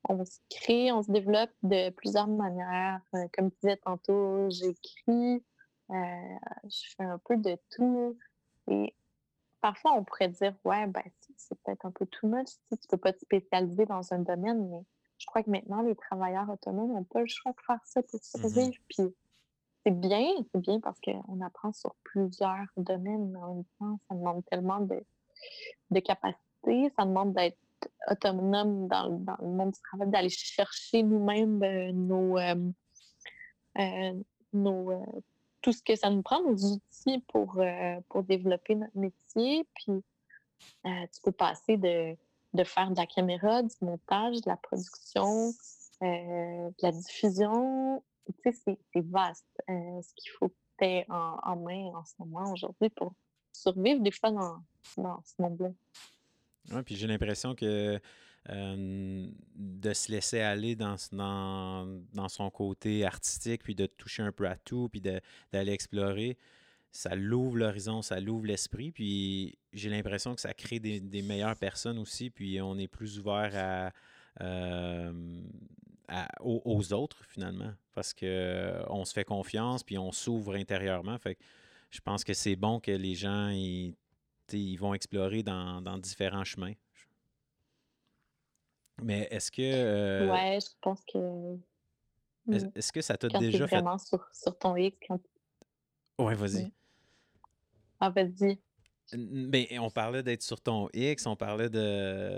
on 0.10 0.26
se 0.26 0.40
crée, 0.50 0.92
on 0.92 1.04
se 1.04 1.12
développe 1.12 1.52
de 1.62 1.92
plusieurs 1.92 2.28
manières. 2.28 3.02
Euh, 3.14 3.28
comme 3.34 3.52
tu 3.52 3.58
disais 3.62 3.78
tantôt, 3.78 4.50
j'écris, 4.50 5.44
je 5.90 6.96
fais 6.98 7.04
un 7.04 7.20
peu 7.20 7.38
de 7.38 7.56
tout. 7.70 8.18
Parfois, 9.62 9.94
on 9.94 10.04
pourrait 10.04 10.30
dire, 10.30 10.54
ouais, 10.66 10.88
ben, 10.88 11.04
c'est 11.38 11.58
peut-être 11.62 11.86
un 11.86 11.92
peu 11.92 12.06
too 12.06 12.28
much, 12.28 12.48
tu 12.70 12.88
peux 12.90 12.98
pas 12.98 13.14
te 13.14 13.20
spécialiser 13.20 13.86
dans 13.86 14.14
un 14.14 14.20
domaine, 14.20 14.70
mais 14.70 14.84
je 15.18 15.26
crois 15.28 15.44
que 15.44 15.50
maintenant, 15.50 15.82
les 15.84 15.96
travailleurs 15.96 16.50
autonomes 16.50 16.94
n'ont 16.94 17.04
pas 17.04 17.22
le 17.22 17.28
choix 17.28 17.52
de 17.52 17.62
faire 17.66 17.80
ça 17.86 18.02
pour 18.02 18.20
mm-hmm. 18.20 18.40
survivre. 18.40 18.84
Puis 18.90 19.16
c'est 19.86 20.00
bien, 20.00 20.28
c'est 20.52 20.62
bien 20.62 20.80
parce 20.80 21.00
qu'on 21.00 21.42
apprend 21.42 21.72
sur 21.74 21.96
plusieurs 22.04 22.66
domaines, 22.78 23.32
mais 23.32 23.40
en 23.40 23.56
même 23.56 23.64
temps, 23.80 24.00
ça 24.10 24.16
demande 24.16 24.44
tellement 24.46 24.80
de, 24.80 25.04
de 25.92 26.00
capacité, 26.00 26.92
ça 26.98 27.06
demande 27.06 27.34
d'être 27.34 27.58
autonome 28.10 28.88
dans, 28.88 29.10
dans, 29.10 29.38
le 29.42 29.48
monde 29.48 29.72
du 29.72 29.82
travail, 29.82 30.10
d'aller 30.10 30.30
chercher 30.30 31.04
nous-mêmes 31.04 31.62
euh, 31.64 31.92
nos, 31.92 32.38
euh, 32.38 32.72
euh, 33.78 34.24
nos 34.54 35.24
tout 35.62 35.72
ce 35.72 35.82
que 35.84 35.96
ça 35.96 36.10
nous 36.10 36.22
prend, 36.22 36.42
nos 36.42 36.56
outils 36.56 37.20
pour, 37.28 37.62
pour 38.10 38.24
développer 38.24 38.76
notre 38.76 38.98
métier. 38.98 39.68
Puis 39.76 40.04
tu 40.84 41.22
peux 41.24 41.32
passer 41.32 41.78
de, 41.78 42.16
de 42.54 42.64
faire 42.64 42.92
de 42.92 42.98
la 42.98 43.06
caméra, 43.06 43.62
du 43.64 43.76
montage, 43.82 44.42
de 44.42 44.50
la 44.50 44.58
production, 44.58 45.54
de 46.02 46.82
la 46.82 46.92
diffusion, 46.92 48.04
tu 48.44 48.52
sais, 48.52 48.78
c'est 48.94 49.06
vaste 49.06 49.46
euh, 49.70 50.02
ce 50.02 50.14
qu'il 50.16 50.32
faut 50.32 50.50
que 50.50 50.56
tu 50.80 50.86
aies 50.86 51.06
en, 51.10 51.56
main 51.58 51.92
en 51.94 52.04
ce 52.06 52.14
moment 52.20 52.52
aujourd'hui 52.52 52.90
pour 52.90 53.14
survivre 53.54 54.02
des 54.02 54.12
fois 54.12 54.32
dans, 54.32 54.64
dans 54.98 55.22
ce 55.24 55.42
monde-là. 55.42 55.70
Oui, 56.72 56.84
puis 56.84 56.96
j'ai 56.96 57.08
l'impression 57.08 57.56
que 57.56 58.00
de 58.50 59.94
se 59.94 60.12
laisser 60.12 60.42
aller 60.42 60.76
dans, 60.76 60.96
dans, 61.12 62.02
dans, 62.14 62.28
son 62.28 62.50
côté 62.50 63.06
artistique, 63.06 63.64
puis 63.64 63.76
de 63.76 63.86
toucher 63.86 64.24
un 64.24 64.32
peu 64.32 64.48
à 64.48 64.56
tout, 64.56 64.90
puis 64.90 65.02
d'aller 65.02 65.72
explorer, 65.72 66.38
ça 66.92 67.16
l'ouvre 67.16 67.58
l'horizon, 67.58 68.02
ça 68.02 68.20
l'ouvre 68.20 68.48
l'esprit, 68.48 68.92
puis 68.92 69.58
j'ai 69.74 69.90
l'impression 69.90 70.36
que 70.36 70.42
ça 70.42 70.54
crée 70.54 70.80
des, 70.80 71.00
des, 71.00 71.22
meilleures 71.22 71.56
personnes 71.56 71.98
aussi, 71.98 72.30
puis 72.30 72.60
on 72.62 72.78
est 72.78 72.88
plus 72.88 73.20
ouvert 73.20 73.52
à, 73.56 73.92
aux, 76.42 76.94
autres 76.94 77.24
finalement 77.30 77.74
parce 77.94 78.14
que 78.14 78.26
euh, 78.26 78.84
on 78.90 79.06
se 79.06 79.14
fait 79.14 79.24
confiance 79.24 79.84
puis 79.84 79.98
on 79.98 80.12
s'ouvre 80.12 80.56
intérieurement. 80.56 81.18
Fait 81.18 81.38
je 81.90 82.00
pense 82.00 82.24
que 82.24 82.34
c'est 82.34 82.56
bon 82.56 82.80
que 82.80 82.92
les 82.92 83.16
gens 83.16 83.50
ils, 83.50 83.96
ils 84.52 84.78
vont 84.78 84.94
explorer 84.94 85.44
dans, 85.44 85.98
différents 85.98 86.44
chemins. 86.44 86.74
Mais 89.02 89.28
est-ce 89.32 89.52
que. 89.52 89.62
Euh, 89.62 90.32
ouais, 90.32 90.60
je 90.62 90.70
pense 90.82 91.02
que. 91.06 91.58
Est-ce 92.76 92.92
que 92.92 93.02
ça 93.02 93.18
t'a 93.18 93.28
déjà 93.28 93.68
fait. 93.68 93.76
vraiment 93.76 93.98
sur, 93.98 94.28
sur 94.34 94.58
ton 94.58 94.76
X 94.76 94.98
quand. 95.08 95.20
Ouais, 96.18 96.36
vas-y. 96.36 96.72
Ah, 98.00 98.10
vas-y. 98.10 98.60
Ben, 99.14 99.66
on 99.80 99.90
parlait 99.90 100.24
d'être 100.24 100.42
sur 100.42 100.62
ton 100.62 100.88
X, 100.94 101.26
on 101.26 101.36
parlait 101.36 101.70
de 101.70 102.38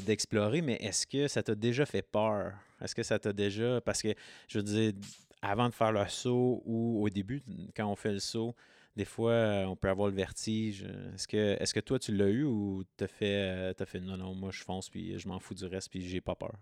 d'explorer, 0.00 0.60
mais 0.60 0.74
est-ce 0.74 1.06
que 1.06 1.28
ça 1.28 1.42
t'a 1.42 1.54
déjà 1.54 1.86
fait 1.86 2.02
peur? 2.02 2.52
Est-ce 2.80 2.94
que 2.94 3.02
ça 3.02 3.18
t'a 3.18 3.32
déjà. 3.32 3.80
Parce 3.80 4.02
que, 4.02 4.08
je 4.48 4.58
veux 4.58 4.64
dire, 4.64 4.92
avant 5.40 5.68
de 5.68 5.74
faire 5.74 5.92
le 5.92 6.06
saut 6.08 6.62
ou 6.64 7.02
au 7.04 7.08
début, 7.08 7.42
quand 7.76 7.86
on 7.86 7.96
fait 7.96 8.12
le 8.12 8.18
saut, 8.18 8.54
des 8.96 9.04
fois, 9.04 9.32
euh, 9.32 9.64
on 9.66 9.76
peut 9.76 9.88
avoir 9.88 10.08
le 10.08 10.14
vertige. 10.14 10.84
Est-ce 11.14 11.26
que, 11.26 11.56
est 11.60 11.72
que 11.72 11.80
toi, 11.80 11.98
tu 11.98 12.14
l'as 12.14 12.28
eu 12.28 12.44
ou 12.44 12.84
t'as 12.96 13.08
fait, 13.08 13.50
euh, 13.50 13.72
as 13.78 13.86
fait 13.86 14.00
non, 14.00 14.16
non, 14.16 14.34
moi, 14.34 14.50
je 14.50 14.62
fonce, 14.62 14.88
puis 14.88 15.18
je 15.18 15.28
m'en 15.28 15.40
fous 15.40 15.54
du 15.54 15.66
reste, 15.66 15.90
puis 15.90 16.00
j'ai 16.00 16.20
pas 16.20 16.34
peur? 16.34 16.54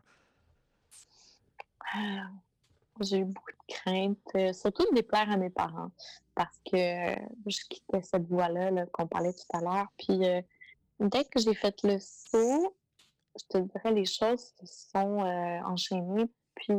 Ah, 1.94 2.30
j'ai 3.00 3.18
eu 3.18 3.24
beaucoup 3.24 3.50
de 3.50 3.74
craintes, 3.74 4.18
euh, 4.34 4.52
surtout 4.52 4.84
de 4.90 4.94
déplaire 4.94 5.30
à 5.30 5.36
mes 5.36 5.50
parents, 5.50 5.90
parce 6.34 6.58
que 6.70 6.76
je 7.46 7.58
quittais 7.68 8.02
cette 8.02 8.26
voie-là 8.26 8.86
qu'on 8.86 9.06
parlait 9.06 9.32
tout 9.32 9.56
à 9.56 9.60
l'heure. 9.60 9.88
Puis 9.98 10.26
euh, 10.26 10.40
dès 11.00 11.24
que 11.24 11.40
j'ai 11.40 11.54
fait 11.54 11.82
le 11.82 11.98
saut, 12.00 12.74
je 13.38 13.44
te 13.48 13.58
dirais, 13.58 13.92
les 13.92 14.04
choses 14.04 14.52
se 14.62 14.66
sont 14.92 15.24
euh, 15.24 15.60
enchaînées, 15.64 16.30
puis 16.54 16.74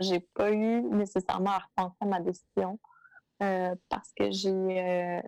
j'ai 0.00 0.20
pas 0.20 0.50
eu 0.52 0.82
nécessairement 0.82 1.50
à 1.50 1.58
repenser 1.58 1.96
à 2.00 2.06
ma 2.06 2.20
décision, 2.20 2.78
parce 3.38 4.12
que 4.16 4.30
j'ai 4.30 5.20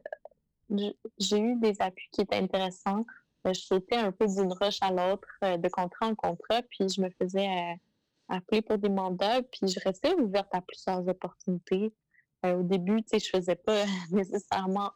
j'ai 1.19 1.39
eu 1.39 1.57
des 1.57 1.81
appuis 1.81 2.09
qui 2.13 2.21
étaient 2.21 2.37
intéressants. 2.37 3.05
je 3.45 3.53
sautais 3.53 3.97
un 3.97 4.13
peu 4.13 4.27
d'une 4.27 4.53
roche 4.53 4.79
à 4.81 4.91
l'autre, 4.91 5.29
de 5.43 5.69
contrat 5.69 6.07
en 6.07 6.15
contrat, 6.15 6.63
puis 6.63 6.89
je 6.89 7.01
me 7.01 7.11
faisais 7.21 7.77
appeler 8.31 8.63
pour 8.63 8.79
des 8.79 8.89
mandats, 8.89 9.43
puis 9.43 9.69
je 9.69 9.81
restais 9.81 10.15
ouverte 10.15 10.49
à 10.53 10.61
plusieurs 10.61 11.07
opportunités. 11.09 11.93
Euh, 12.47 12.57
au 12.57 12.63
début, 12.63 13.03
tu 13.03 13.09
sais, 13.09 13.19
je 13.19 13.29
faisais 13.29 13.57
pas 13.57 13.85
nécessairement 14.11 14.93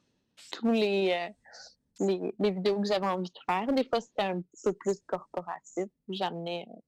tous 0.52 0.72
les, 0.72 1.12
euh, 1.12 2.06
les, 2.06 2.34
les, 2.38 2.50
vidéos 2.50 2.80
que 2.80 2.86
j'avais 2.86 3.06
envie 3.06 3.30
de 3.30 3.38
faire. 3.46 3.72
Des 3.72 3.84
fois, 3.84 4.00
c'était 4.00 4.22
un 4.22 4.42
peu 4.62 4.72
plus 4.72 5.00
corporatif. 5.06 5.86
J'amenais 6.08 6.66
euh, 6.68 6.80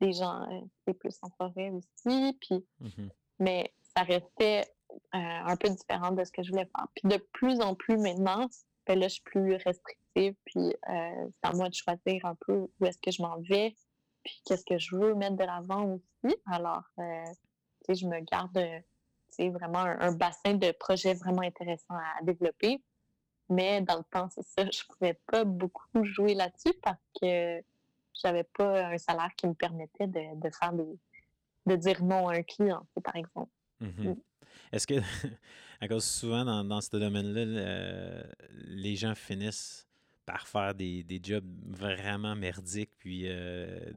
des 0.00 0.12
gens 0.12 0.42
euh, 0.88 0.92
plus 0.94 1.18
en 1.22 1.30
forêt 1.30 1.70
aussi, 1.70 2.38
puis 2.40 2.64
mm-hmm. 2.80 3.10
mais 3.40 3.74
ça 3.96 4.04
restait 4.04 4.72
un 5.12 5.56
peu 5.56 5.68
différent 5.68 6.12
de 6.12 6.24
ce 6.24 6.32
que 6.32 6.42
je 6.42 6.50
voulais 6.50 6.68
faire. 6.76 6.86
Puis 6.94 7.08
de 7.08 7.16
plus 7.32 7.60
en 7.60 7.74
plus 7.74 7.96
maintenant, 7.96 8.48
ben 8.86 8.98
là, 8.98 9.08
je 9.08 9.14
suis 9.14 9.22
plus 9.22 9.54
restrictive, 9.56 10.34
puis 10.44 10.74
c'est 10.86 11.48
à 11.48 11.52
moi 11.52 11.68
de 11.68 11.74
choisir 11.74 12.24
un 12.24 12.34
peu 12.46 12.66
où 12.80 12.86
est-ce 12.86 12.98
que 12.98 13.10
je 13.10 13.22
m'en 13.22 13.38
vais, 13.40 13.74
puis 14.24 14.42
qu'est-ce 14.44 14.64
que 14.64 14.78
je 14.78 14.96
veux 14.96 15.14
mettre 15.14 15.36
de 15.36 15.44
l'avant 15.44 15.84
aussi. 15.84 16.36
Alors, 16.46 16.84
euh, 16.98 17.24
je 17.88 18.06
me 18.06 18.20
garde, 18.20 18.58
tu 19.36 19.50
vraiment 19.50 19.78
un, 19.78 20.12
bassin 20.12 20.54
de 20.54 20.72
projets 20.72 21.14
vraiment 21.14 21.42
intéressants 21.42 21.94
à 21.94 22.22
développer. 22.22 22.82
Mais 23.50 23.80
dans 23.80 23.96
le 23.96 24.04
temps, 24.04 24.28
c'est 24.30 24.42
ça, 24.42 24.68
je 24.70 24.82
pouvais 24.84 25.18
pas 25.26 25.44
beaucoup 25.44 26.04
jouer 26.04 26.34
là-dessus 26.34 26.74
parce 26.82 27.00
que 27.20 27.62
j'avais 28.12 28.44
pas 28.44 28.88
un 28.88 28.98
salaire 28.98 29.30
qui 29.36 29.46
me 29.46 29.54
permettait 29.54 30.06
de, 30.06 30.38
de 30.38 30.50
faire 30.50 30.72
des, 30.72 30.98
de 31.66 31.76
dire 31.76 32.02
non 32.02 32.28
à 32.28 32.34
un 32.34 32.42
client, 32.42 32.86
par 33.02 33.16
exemple. 33.16 33.50
Mm-hmm. 33.80 34.08
Mm. 34.08 34.16
Est-ce 34.72 34.86
que, 34.86 34.94
à 35.80 35.88
cause 35.88 36.04
souvent 36.04 36.44
dans, 36.44 36.64
dans 36.64 36.80
ce 36.80 36.96
domaine-là, 36.96 38.24
les 38.66 38.96
gens 38.96 39.14
finissent 39.14 39.88
par 40.26 40.46
faire 40.46 40.74
des, 40.74 41.02
des 41.04 41.20
jobs 41.22 41.46
vraiment 41.66 42.36
merdiques, 42.36 42.92
puis 42.98 43.22
euh, 43.24 43.90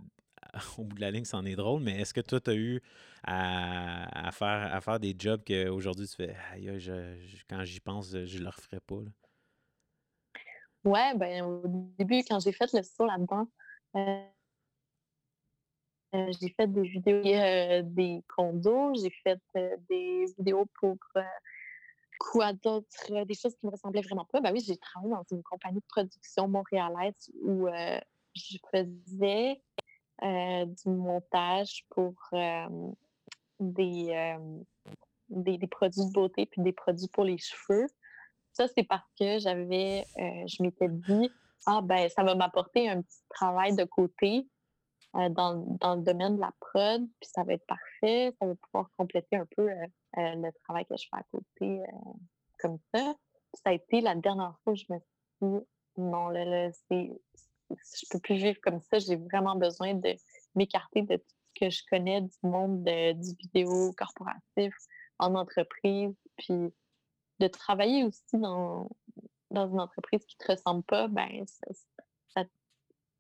au 0.78 0.84
bout 0.84 0.96
de 0.96 1.02
la 1.02 1.12
ligne, 1.12 1.26
c'en 1.26 1.44
est 1.46 1.56
drôle, 1.56 1.82
mais 1.84 2.00
est-ce 2.00 2.14
que 2.14 2.22
toi, 2.22 2.40
tu 2.40 2.52
as 2.52 2.56
eu 2.56 2.82
à, 3.24 4.30
faire, 4.32 4.74
à 4.74 4.82
faire 4.82 5.00
des 5.00 5.16
jobs 5.18 5.42
qu'aujourd'hui, 5.46 6.08
tu 6.08 6.16
fais, 6.16 6.36
aïe, 6.52 6.80
je, 6.80 7.16
quand 7.50 7.64
j'y 7.64 7.80
pense, 7.80 8.12
je 8.12 8.38
ne 8.38 8.44
le 8.44 8.50
referais 8.50 8.80
pas? 8.80 8.96
Là? 8.96 9.12
Ouais, 10.84 11.16
ben, 11.16 11.44
au 11.44 11.92
début, 11.98 12.24
quand 12.28 12.40
j'ai 12.40 12.52
fait 12.52 12.72
le 12.74 12.82
saut 12.82 13.06
là-dedans, 13.06 13.48
euh, 13.98 14.24
euh, 16.14 16.32
j'ai 16.40 16.50
fait 16.50 16.68
des 16.68 16.82
vidéos 16.82 17.22
euh, 17.26 17.82
des 17.84 18.22
condos, 18.36 18.94
j'ai 18.96 19.12
fait 19.24 19.40
des 19.90 20.26
vidéos 20.38 20.66
pour 20.80 20.98
quoi 22.20 22.54
d'autre, 22.54 23.24
des 23.26 23.34
choses 23.34 23.56
qui 23.56 23.66
me 23.66 23.72
ressemblaient 23.72 24.02
vraiment 24.02 24.26
pas. 24.26 24.42
Ben 24.42 24.52
oui, 24.52 24.62
j'ai 24.66 24.78
travaillé 24.78 25.14
dans 25.14 25.26
une 25.32 25.44
compagnie 25.44 25.80
de 25.80 25.86
production 25.88 26.48
montréalaise 26.48 27.32
où 27.42 27.68
je 28.36 28.58
faisais 28.72 29.62
du 30.22 30.90
montage 30.90 31.86
pour 31.90 32.14
des, 33.60 34.38
des, 35.30 35.58
des, 35.58 35.68
produits 35.68 36.06
de 36.06 36.12
beauté 36.12 36.46
puis 36.46 36.62
des 36.62 36.74
produits 36.74 37.08
pour 37.08 37.24
les 37.24 37.38
cheveux. 37.38 37.88
Ça, 38.54 38.68
c'est 38.68 38.84
parce 38.84 39.10
que 39.18 39.40
j'avais, 39.40 40.06
je 40.18 40.62
m'étais 40.62 40.90
dit, 40.90 41.32
ah 41.66 41.82
ben, 41.82 42.10
ça 42.10 42.24
va 42.24 42.36
m'apporter 42.36 42.90
un 42.90 43.02
petit 43.02 43.22
travail 43.30 43.76
de 43.76 43.86
côté 43.86 44.48
euh, 45.16 45.30
dans, 45.30 45.56
dans, 45.80 45.96
le 45.96 46.02
domaine 46.02 46.36
de 46.36 46.42
la 46.42 46.54
prod, 46.60 47.06
puis 47.20 47.30
ça 47.30 47.44
va 47.44 47.54
être 47.54 47.66
parfait, 47.66 48.34
ça 48.40 48.46
va 48.46 48.56
pouvoir 48.56 48.90
compléter 48.98 49.36
un 49.36 49.46
peu 49.58 49.70
euh, 49.70 49.86
euh, 50.18 50.36
le 50.36 50.52
travail 50.64 50.86
que 50.86 50.96
je 50.96 51.06
fais 51.10 51.18
à 51.18 51.24
côté 51.32 51.82
comme 52.60 52.78
ça. 52.94 53.16
ça 53.54 53.72
a 53.72 53.74
été 53.74 54.00
la 54.02 54.16
dernière 54.16 54.56
fois 54.64 54.74
que 54.74 54.80
je 54.80 54.86
me 54.90 55.00
suis 55.00 55.60
dit, 55.60 55.66
non, 55.98 56.30
là, 56.30 56.46
là 56.46 56.72
c'est, 56.88 57.12
je 57.70 58.06
peux 58.10 58.20
plus 58.20 58.36
vivre 58.36 58.60
comme 58.62 58.80
ça, 58.80 59.00
j'ai 59.00 59.18
vraiment 59.18 59.56
besoin 59.56 59.96
de 59.96 60.16
m'écarter 60.56 61.02
de 61.02 61.18
tout 61.18 61.36
ce 61.56 61.66
que 61.66 61.70
je 61.70 61.84
connais 61.90 62.22
du 62.22 62.38
monde 62.44 62.84
de, 62.84 63.14
du 63.14 63.36
vidéo 63.36 63.94
corporatif 63.98 64.74
en 65.20 65.36
entreprise, 65.36 66.16
puis 66.38 66.74
de 67.40 67.48
travailler 67.48 68.06
aussi 68.06 68.38
dans, 68.38 68.90
dans 69.50 69.68
une 69.70 69.80
entreprise 69.80 70.26
qui 70.26 70.38
te 70.38 70.52
ressemble 70.52 70.84
pas, 70.84 71.08
ben 71.08 71.46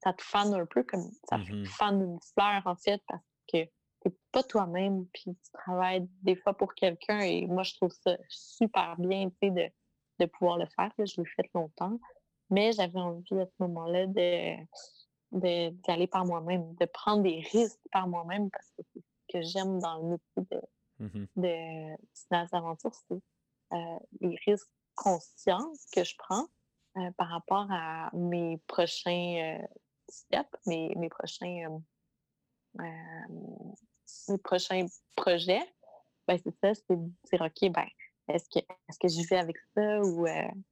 ça, 0.03 0.13
te 0.13 0.23
fane 0.23 0.53
un 0.53 0.65
peu 0.65 0.83
comme 0.83 1.09
ça 1.29 1.37
mmh 1.37 1.65
fane 1.65 2.01
une 2.01 2.19
fleur 2.33 2.61
en 2.65 2.75
fait 2.75 3.01
parce 3.07 3.23
que 3.51 3.65
t'es 4.01 4.15
pas 4.31 4.43
toi-même 4.43 5.05
puis 5.13 5.35
tu 5.35 5.51
travailles 5.53 6.07
des 6.21 6.35
fois 6.35 6.53
pour 6.53 6.73
quelqu'un 6.73 7.19
et 7.19 7.45
moi 7.47 7.63
je 7.63 7.75
trouve 7.75 7.91
ça 7.91 8.17
super 8.29 8.95
bien 8.97 9.29
tu 9.29 9.35
sais 9.43 9.51
de, 9.51 9.69
de 10.19 10.25
pouvoir 10.25 10.57
le 10.57 10.65
faire 10.75 10.91
je 10.97 11.21
l'ai 11.21 11.27
fait 11.27 11.49
longtemps. 11.53 11.99
Mais 12.49 12.73
j'avais 12.73 12.99
envie 12.99 13.39
à 13.39 13.45
ce 13.45 13.53
moment-là 13.59 14.07
de 14.07 14.55
d'aller 15.31 16.07
par 16.07 16.25
moi-même 16.25 16.75
de 16.75 16.85
prendre 16.85 17.23
des 17.23 17.39
risques 17.53 17.79
par 17.91 18.07
moi-même 18.07 18.49
parce 18.49 18.69
que 18.71 18.83
c'est 18.93 18.99
ce 18.99 19.33
que 19.33 19.41
j'aime 19.41 19.79
dans 19.79 20.01
le 20.01 20.09
métier 20.09 20.57
de 20.57 20.61
mmh 20.99 21.25
de, 21.37 22.55
aventures 22.55 22.93
c'est 23.07 23.21
euh, 23.73 23.99
les 24.19 24.37
risques 24.45 24.69
conscience 24.95 25.85
que 25.93 26.03
je 26.03 26.15
prends 26.17 26.47
euh, 26.97 27.11
par 27.17 27.29
rapport 27.29 27.67
à 27.69 28.09
mes 28.13 28.57
prochains 28.67 29.59
euh, 29.61 29.67
mes, 30.65 30.93
mes 30.95 31.09
prochains 31.09 31.79
euh, 32.79 32.85
mes 34.29 34.37
prochains 34.37 34.85
projets, 35.15 35.63
ben 36.27 36.37
c'est 36.43 36.55
ça, 36.61 36.73
c'est 36.73 36.95
de 36.95 37.11
dire 37.31 37.41
OK, 37.41 37.71
ben 37.71 37.87
est-ce 38.27 38.45
que 38.49 38.59
est-ce 38.59 38.99
que 38.99 39.07
je 39.07 39.27
vais 39.27 39.37
avec 39.37 39.57
ça 39.75 40.01
ou 40.01 40.25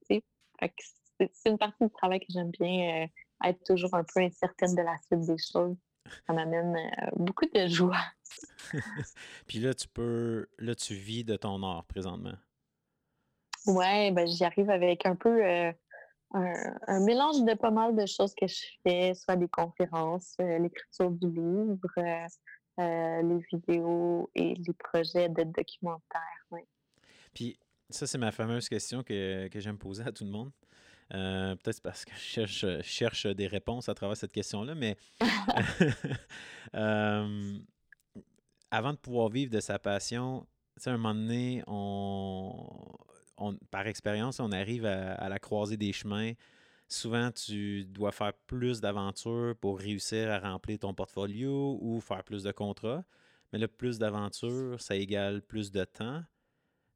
c'est 0.10 1.50
une 1.50 1.58
partie 1.58 1.84
du 1.84 1.92
travail 1.92 2.20
que 2.20 2.28
j'aime 2.30 2.52
bien 2.52 3.08
être 3.44 3.64
toujours 3.64 3.94
un 3.94 4.04
peu 4.04 4.22
incertaine 4.22 4.76
de 4.76 4.82
la 4.82 4.98
suite 4.98 5.22
des 5.22 5.38
choses. 5.38 5.76
Ça 6.26 6.34
m'amène 6.34 6.76
beaucoup 7.16 7.46
de 7.46 7.68
joie. 7.68 8.04
Puis 9.48 9.60
là, 9.60 9.74
tu 9.74 9.88
peux 9.88 10.48
là, 10.58 10.76
tu 10.76 10.94
vis 10.94 11.24
de 11.24 11.36
ton 11.36 11.62
art 11.64 11.86
présentement? 11.86 12.38
Ouais, 13.66 14.12
ben, 14.12 14.28
j'y 14.28 14.44
arrive 14.44 14.70
avec 14.70 15.06
un 15.06 15.16
peu 15.16 15.42
euh, 16.36 16.54
un, 16.88 17.00
mélange 17.00 17.44
de 17.44 17.56
pas 17.56 17.72
mal 17.72 17.96
de 17.96 18.06
choses 18.06 18.36
que 18.36 18.46
je 18.48 18.64
fais, 18.84 19.16
soit 19.16 19.36
des 19.36 19.48
conférences, 19.48 20.36
euh, 20.40 20.60
l'écriture 20.60 21.10
du 21.10 21.28
livre, 21.28 21.80
euh, 21.98 23.22
les 23.24 23.40
vidéos 23.52 24.30
et 24.36 24.54
les 24.54 24.74
projets 24.74 25.28
de 25.28 25.44
documentaire. 25.44 26.46
Ouais. 26.52 26.68
Puis 27.34 27.58
ça, 27.90 28.06
c'est 28.06 28.20
ma 28.20 28.32
fameuse 28.32 28.70
question 28.70 29.02
que, 29.02 29.48
que 29.48 29.60
j'aime 29.60 29.80
poser 29.80 30.04
à 30.04 30.12
tout 30.12 30.24
le 30.24 30.30
monde. 30.30 30.52
Peut-être 31.10 31.82
parce 31.82 32.06
que 32.06 32.14
je 32.14 32.20
cherche, 32.20 32.82
cherche, 32.84 33.26
des 33.26 33.48
réponses 33.48 33.90
à 33.90 33.96
travers 33.96 34.16
cette 34.16 34.32
question-là, 34.32 34.76
mais 34.76 34.96
avant 38.70 38.94
de 38.94 38.98
pouvoir 38.98 39.30
vivre 39.30 39.50
de 39.52 39.60
sa 39.60 39.80
passion, 39.80 40.46
tu 40.76 40.84
sais, 40.84 40.92
à 40.92 40.94
un 40.94 40.98
moment 40.98 41.16
donné, 41.16 41.64
on, 41.66 42.54
par 43.72 43.88
expérience, 43.88 44.40
on 44.40 44.52
arrive 44.52 44.86
à, 44.86 45.30
la 45.30 45.40
croisée 45.40 45.78
des 45.78 45.94
chemins. 45.94 46.34
Souvent, 46.88 47.32
tu 47.32 47.86
dois 47.86 48.12
faire 48.12 48.34
plus 48.48 48.82
d'aventures 48.82 49.56
pour 49.60 49.80
réussir 49.80 50.32
à 50.32 50.40
remplir 50.40 50.80
ton 50.80 50.94
portfolio 50.94 51.78
ou 51.82 52.00
faire 52.02 52.24
plus 52.24 52.44
de 52.44 52.52
contrats. 52.52 53.04
Mais 53.52 53.60
là, 53.60 53.68
plus 53.68 54.00
d'aventures, 54.00 54.82
ça 54.82 54.96
égale 54.96 55.42
plus 55.42 55.72
de 55.72 55.84
temps. 55.84 56.24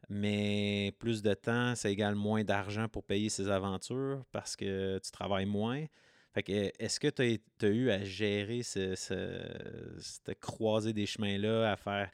Mais 0.09 0.93
plus 0.99 1.21
de 1.21 1.33
temps, 1.33 1.75
ça 1.75 1.89
égale 1.89 2.15
moins 2.15 2.43
d'argent 2.43 2.87
pour 2.89 3.03
payer 3.03 3.29
ces 3.29 3.49
aventures 3.49 4.23
parce 4.31 4.55
que 4.55 4.99
tu 4.99 5.11
travailles 5.11 5.45
moins. 5.45 5.85
Fait 6.33 6.43
que, 6.43 6.71
est-ce 6.79 6.99
que 6.99 7.07
tu 7.07 7.21
as, 7.65 7.67
eu 7.67 7.89
à 7.91 8.03
gérer 8.03 8.63
ce, 8.63 8.95
cette 8.95 10.39
croisée 10.39 10.93
des 10.93 11.05
chemins-là, 11.05 11.71
à 11.71 11.75
faire 11.77 12.09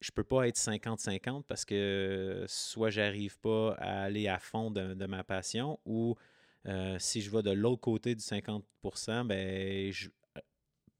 je 0.00 0.10
peux 0.10 0.24
pas 0.24 0.46
être 0.48 0.56
50-50 0.56 1.44
parce 1.44 1.64
que 1.64 2.44
soit 2.48 2.90
j'arrive 2.90 3.38
pas 3.38 3.74
à 3.78 4.02
aller 4.02 4.28
à 4.28 4.38
fond 4.38 4.70
de, 4.70 5.06
ma 5.06 5.24
passion 5.24 5.78
ou 5.84 6.16
euh, 6.66 6.98
si 6.98 7.20
je 7.20 7.30
vais 7.30 7.42
de 7.42 7.50
l'autre 7.50 7.80
côté 7.80 8.14
du 8.14 8.22
50 8.22 8.64
ben 9.24 9.92
je, 9.92 10.08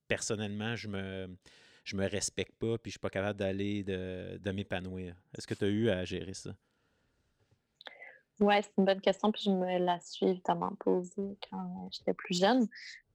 personnellement, 0.09 0.77
je 0.77 0.89
me 0.89 1.37
je 1.85 1.97
me 1.97 2.09
respecte 2.09 2.55
pas 2.57 2.79
puis 2.79 2.91
je 2.91 2.95
suis 2.95 3.01
pas 3.01 3.11
capable 3.11 3.39
d'aller 3.39 3.85
de, 3.85 4.39
de 4.43 4.51
m'épanouir. 4.51 5.15
Est-ce 5.37 5.47
que 5.47 5.55
tu 5.55 5.65
as 5.65 5.69
eu 5.69 5.89
à 5.91 6.05
gérer 6.05 6.35
ça? 6.35 6.51
Oui, 8.39 8.55
c'est 8.63 8.73
une 8.77 8.85
bonne 8.85 9.01
question, 9.01 9.33
puis 9.33 9.43
je 9.47 9.51
me 9.51 9.79
la 9.79 9.99
suis 10.01 10.27
évidemment 10.27 10.73
posée 10.79 11.39
quand 11.51 11.89
j'étais 11.91 12.13
plus 12.13 12.39
jeune. 12.39 12.69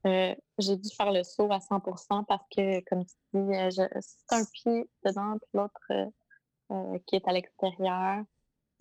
Euh, 0.08 0.36
j'ai 0.58 0.78
dû 0.78 0.90
faire 0.90 1.12
le 1.12 1.24
saut 1.24 1.52
à 1.52 1.60
100% 1.60 2.26
parce 2.26 2.46
que, 2.56 2.80
comme 2.90 3.06
tu 3.06 3.16
dis, 3.34 3.56
euh, 3.56 3.70
c'est 4.00 4.36
un 4.36 4.46
pied 4.46 4.90
dedans, 5.06 5.38
puis 5.38 5.50
l'autre 5.54 6.12
euh, 6.72 7.00
qui 7.06 7.16
est 7.16 7.28
à 7.28 7.34
l'extérieur. 7.34 8.24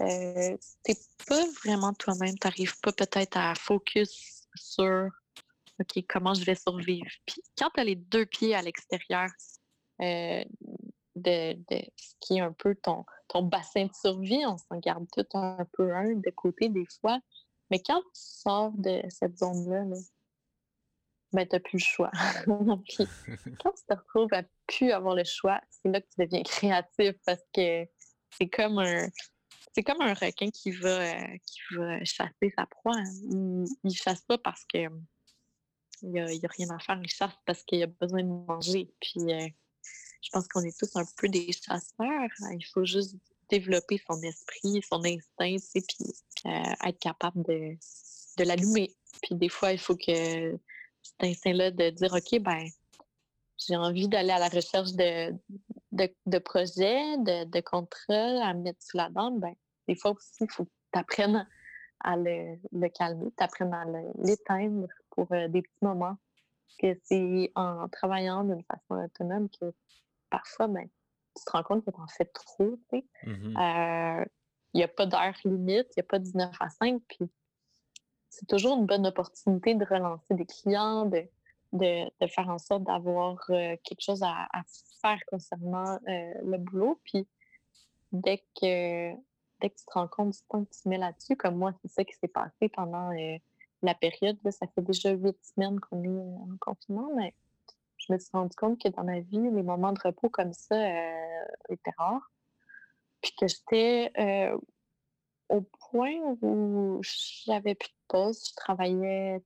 Euh, 0.00 0.56
t'es 0.82 0.96
pas 1.28 1.44
vraiment 1.62 1.92
toi-même, 1.92 2.38
t'arrives 2.38 2.78
pas 2.80 2.92
peut-être 2.92 3.36
à 3.36 3.54
focus 3.54 4.46
sur 4.54 5.10
OK, 5.78 6.04
comment 6.08 6.32
je 6.32 6.44
vais 6.44 6.54
survivre. 6.54 7.10
Puis 7.26 7.42
quand 7.58 7.68
tu 7.74 7.80
as 7.80 7.84
les 7.84 7.96
deux 7.96 8.24
pieds 8.24 8.54
à 8.54 8.62
l'extérieur 8.62 9.28
de, 9.98 10.46
ce 11.96 12.14
qui 12.20 12.38
est 12.38 12.40
un 12.40 12.52
peu 12.52 12.74
ton, 12.76 13.04
ton 13.28 13.42
bassin 13.42 13.84
de 13.84 13.92
survie, 13.92 14.42
on 14.46 14.56
s'en 14.56 14.78
garde 14.78 15.06
tout 15.12 15.26
un 15.34 15.66
peu 15.72 15.94
un 15.94 16.14
de 16.14 16.30
côté 16.30 16.70
des 16.70 16.86
fois. 17.00 17.20
Mais 17.70 17.80
quand 17.80 18.00
tu 18.00 18.08
sors 18.14 18.72
de 18.72 19.02
cette 19.10 19.38
zone-là, 19.38 19.84
là 19.84 19.96
ben, 21.32 21.46
tu 21.46 21.54
n'as 21.54 21.60
plus 21.60 21.78
le 21.78 21.84
choix. 21.84 22.10
Quand 22.46 23.72
tu 23.72 23.84
te 23.88 23.94
retrouves 23.94 24.32
à 24.32 24.42
plus 24.66 24.90
avoir 24.90 25.14
le 25.14 25.24
choix, 25.24 25.60
c'est 25.70 25.90
là 25.90 26.00
que 26.00 26.06
tu 26.06 26.24
deviens 26.24 26.42
créatif 26.44 27.14
parce 27.24 27.42
que 27.54 27.86
c'est 28.30 28.48
comme 28.48 28.78
un. 28.78 29.08
C'est 29.72 29.84
comme 29.84 30.00
un 30.00 30.14
requin 30.14 30.50
qui 30.50 30.72
va, 30.72 30.88
euh, 30.88 31.36
qui 31.46 31.76
va 31.76 32.04
chasser 32.04 32.52
sa 32.56 32.66
proie. 32.66 32.96
Il 33.22 33.64
ne 33.84 33.90
chasse 33.94 34.20
pas 34.22 34.36
parce 34.36 34.64
que 34.64 34.78
il 36.02 36.10
n'y 36.10 36.18
a, 36.18 36.24
a, 36.24 36.48
rien 36.58 36.70
à 36.70 36.78
faire, 36.80 36.98
il 37.00 37.08
chasse 37.08 37.34
parce 37.46 37.62
qu'il 37.62 37.80
a 37.82 37.86
besoin 37.86 38.24
de 38.24 38.28
manger. 38.28 38.92
Puis 39.00 39.32
euh, 39.32 39.46
je 40.22 40.28
pense 40.32 40.48
qu'on 40.48 40.62
est 40.62 40.76
tous 40.76 40.96
un 40.96 41.04
peu 41.16 41.28
des 41.28 41.52
chasseurs. 41.52 42.30
Il 42.50 42.66
faut 42.72 42.84
juste 42.84 43.14
développer 43.48 44.02
son 44.08 44.20
esprit, 44.22 44.82
son 44.88 45.04
instinct, 45.04 45.56
puis 45.74 46.14
euh, 46.46 46.88
être 46.88 46.98
capable 46.98 47.42
de, 47.44 47.76
de 48.38 48.44
l'allumer. 48.44 48.96
Puis 49.22 49.36
des 49.36 49.48
fois, 49.48 49.72
il 49.72 49.78
faut 49.78 49.96
que 49.96 50.58
cet 51.02 51.24
instinct-là 51.24 51.70
de 51.70 51.90
dire 51.90 52.12
OK, 52.12 52.40
ben 52.40 52.66
j'ai 53.68 53.76
envie 53.76 54.08
d'aller 54.08 54.30
à 54.30 54.38
la 54.38 54.48
recherche 54.48 54.92
de, 54.92 55.34
de, 55.92 56.38
projets, 56.38 57.18
de, 57.18 57.44
de, 57.44 57.60
contrats 57.60 58.46
à 58.46 58.54
mettre 58.54 58.82
sous 58.82 58.96
la 58.96 59.10
dent, 59.10 59.32
ben, 59.32 59.54
des 59.86 59.96
fois 59.96 60.12
aussi, 60.12 60.44
il 60.44 60.50
faut 60.50 60.64
que 60.64 60.70
tu 60.92 60.98
apprennes 60.98 61.46
à 62.00 62.16
le, 62.16 62.56
le 62.72 62.88
calmer, 62.88 63.30
tu 63.36 63.44
apprennes 63.44 63.74
à 63.74 63.84
l'éteindre 64.24 64.88
pour 65.10 65.30
euh, 65.32 65.48
des 65.48 65.62
petits 65.62 65.82
moments. 65.82 66.16
Que 66.78 66.98
c'est 67.02 67.52
en 67.56 67.88
travaillant 67.88 68.44
d'une 68.44 68.62
façon 68.62 69.04
autonome 69.04 69.48
que 69.50 69.74
parfois, 70.30 70.68
ben, 70.68 70.88
tu 71.36 71.44
te 71.44 71.50
rends 71.50 71.62
compte 71.62 71.84
que 71.84 71.90
tu 71.90 72.00
en 72.00 72.06
fais 72.06 72.24
trop. 72.24 72.78
Mm-hmm. 72.92 74.20
Euh, 74.20 74.24
il 74.72 74.78
n'y 74.78 74.84
a 74.84 74.88
pas 74.88 75.04
d'heure 75.04 75.34
limite, 75.44 75.88
il 75.96 75.98
n'y 75.98 76.00
a 76.00 76.04
pas 76.04 76.18
de 76.18 76.24
19 76.24 76.54
à 76.58 76.70
5, 76.70 77.02
puis 77.08 77.28
c'est 78.30 78.46
toujours 78.46 78.78
une 78.78 78.86
bonne 78.86 79.06
opportunité 79.06 79.74
de 79.74 79.84
relancer 79.84 80.34
des 80.34 80.46
clients, 80.46 81.04
de, 81.04 81.26
de, 81.72 82.26
faire 82.28 82.48
en 82.48 82.58
sorte 82.58 82.84
d'avoir 82.84 83.44
euh, 83.50 83.76
quelque 83.82 84.00
chose 84.00 84.22
à, 84.22 84.48
faire 85.00 85.20
concernant 85.26 85.98
euh, 86.08 86.32
le 86.42 86.58
boulot. 86.58 87.00
Puis 87.04 87.26
dès 88.12 88.38
que, 88.60 89.12
dès 89.60 89.70
que 89.70 89.76
tu 89.76 89.84
te 89.84 89.92
rends 89.92 90.08
compte 90.08 90.30
du 90.30 90.38
temps 90.48 90.64
que 90.64 90.70
tu 90.70 90.88
mets 90.88 90.98
là-dessus, 90.98 91.36
comme 91.36 91.56
moi, 91.56 91.72
c'est 91.82 91.90
ça 91.90 92.04
qui 92.04 92.14
s'est 92.14 92.28
passé 92.28 92.68
pendant 92.68 93.10
euh, 93.12 93.36
la 93.82 93.94
période. 93.94 94.38
ça 94.50 94.66
fait 94.68 94.82
déjà 94.82 95.10
huit 95.10 95.36
semaines 95.42 95.80
qu'on 95.80 96.02
est 96.04 96.08
en 96.08 96.56
confinement, 96.60 97.10
mais 97.16 97.34
je 97.96 98.12
me 98.12 98.18
suis 98.18 98.30
rendu 98.32 98.54
compte 98.56 98.80
que 98.80 98.88
dans 98.88 99.04
ma 99.04 99.20
vie, 99.20 99.38
les 99.38 99.62
moments 99.62 99.92
de 99.92 100.00
repos 100.02 100.28
comme 100.28 100.52
ça 100.52 100.76
étaient 101.68 101.92
rares. 101.98 102.30
Puis 103.20 103.32
que 103.38 103.46
j'étais 103.46 104.10
au 105.50 105.60
point 105.90 106.14
où 106.40 107.00
j'avais 107.02 107.74
plus 107.74 107.88
de 107.88 107.99
pause, 108.10 108.42
je 108.50 108.54
travaillais 108.56 109.42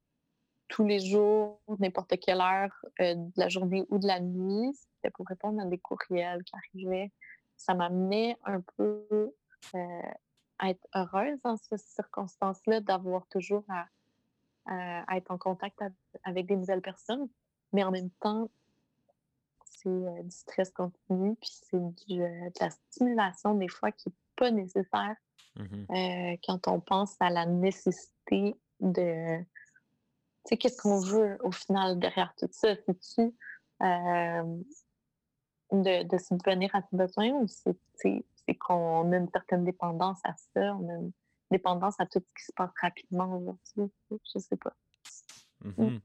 tous 0.68 0.84
les 0.84 1.00
jours, 1.00 1.60
n'importe 1.78 2.18
quelle 2.18 2.40
heure 2.40 2.72
euh, 3.00 3.14
de 3.14 3.32
la 3.36 3.48
journée 3.48 3.84
ou 3.90 3.98
de 3.98 4.06
la 4.06 4.20
nuit. 4.20 4.72
C'était 4.74 5.10
pour 5.10 5.26
répondre 5.26 5.60
à 5.60 5.66
des 5.66 5.78
courriels 5.78 6.42
qui 6.44 6.54
arrivaient. 6.56 7.12
Ça 7.56 7.74
m'amenait 7.74 8.36
un 8.44 8.60
peu 8.76 9.06
euh, 9.74 10.02
à 10.58 10.70
être 10.70 10.86
heureuse 10.94 11.38
dans 11.44 11.56
ces 11.56 11.78
circonstances-là, 11.78 12.80
d'avoir 12.80 13.26
toujours 13.26 13.64
à, 13.68 13.86
être 15.14 15.30
en 15.30 15.36
contact 15.36 15.78
avec 16.24 16.46
des 16.46 16.56
nouvelles 16.56 16.80
personnes. 16.80 17.28
Mais 17.72 17.84
en 17.84 17.90
même 17.90 18.10
temps, 18.20 18.48
c'est 19.64 19.88
euh, 19.88 20.22
du 20.22 20.30
stress 20.30 20.70
continu, 20.70 21.36
puis 21.36 21.50
c'est 21.52 21.78
de 21.78 22.60
la 22.60 22.70
stimulation 22.70 23.54
des 23.54 23.68
fois 23.68 23.92
qui 23.92 24.08
n'est 24.08 24.14
pas 24.36 24.50
nécessaire 24.50 25.16
mmh 25.56 26.36
quand 26.44 26.66
on 26.66 26.80
pense 26.80 27.14
à 27.20 27.30
la 27.30 27.46
nécessité 27.46 28.13
de 28.80 29.44
tu 30.44 30.50
sais, 30.50 30.56
qu'est-ce 30.58 30.80
qu'on 30.82 31.00
veut 31.00 31.38
au 31.42 31.50
final 31.50 31.98
derrière 31.98 32.34
tout 32.36 32.48
ça? 32.50 32.74
C'est-tu 32.84 33.34
euh, 33.82 34.62
de, 35.72 36.02
de 36.06 36.18
subvenir 36.18 36.70
à 36.74 36.82
ses 36.82 36.96
besoins 36.96 37.30
ou 37.30 37.46
c'est 37.48 38.54
qu'on 38.58 39.10
a 39.12 39.16
une 39.16 39.30
certaine 39.30 39.64
dépendance 39.64 40.18
à 40.22 40.34
ça, 40.36 40.76
on 40.76 40.88
a 40.90 40.92
une 40.98 41.12
dépendance 41.50 41.98
à 41.98 42.04
tout 42.04 42.20
ce 42.20 42.34
qui 42.38 42.44
se 42.44 42.52
passe 42.54 42.70
rapidement 42.80 43.38
aujourd'hui? 43.38 43.90
Je 44.10 44.38
sais 44.38 44.56
pas. 44.56 44.74
Mmh 45.62 45.98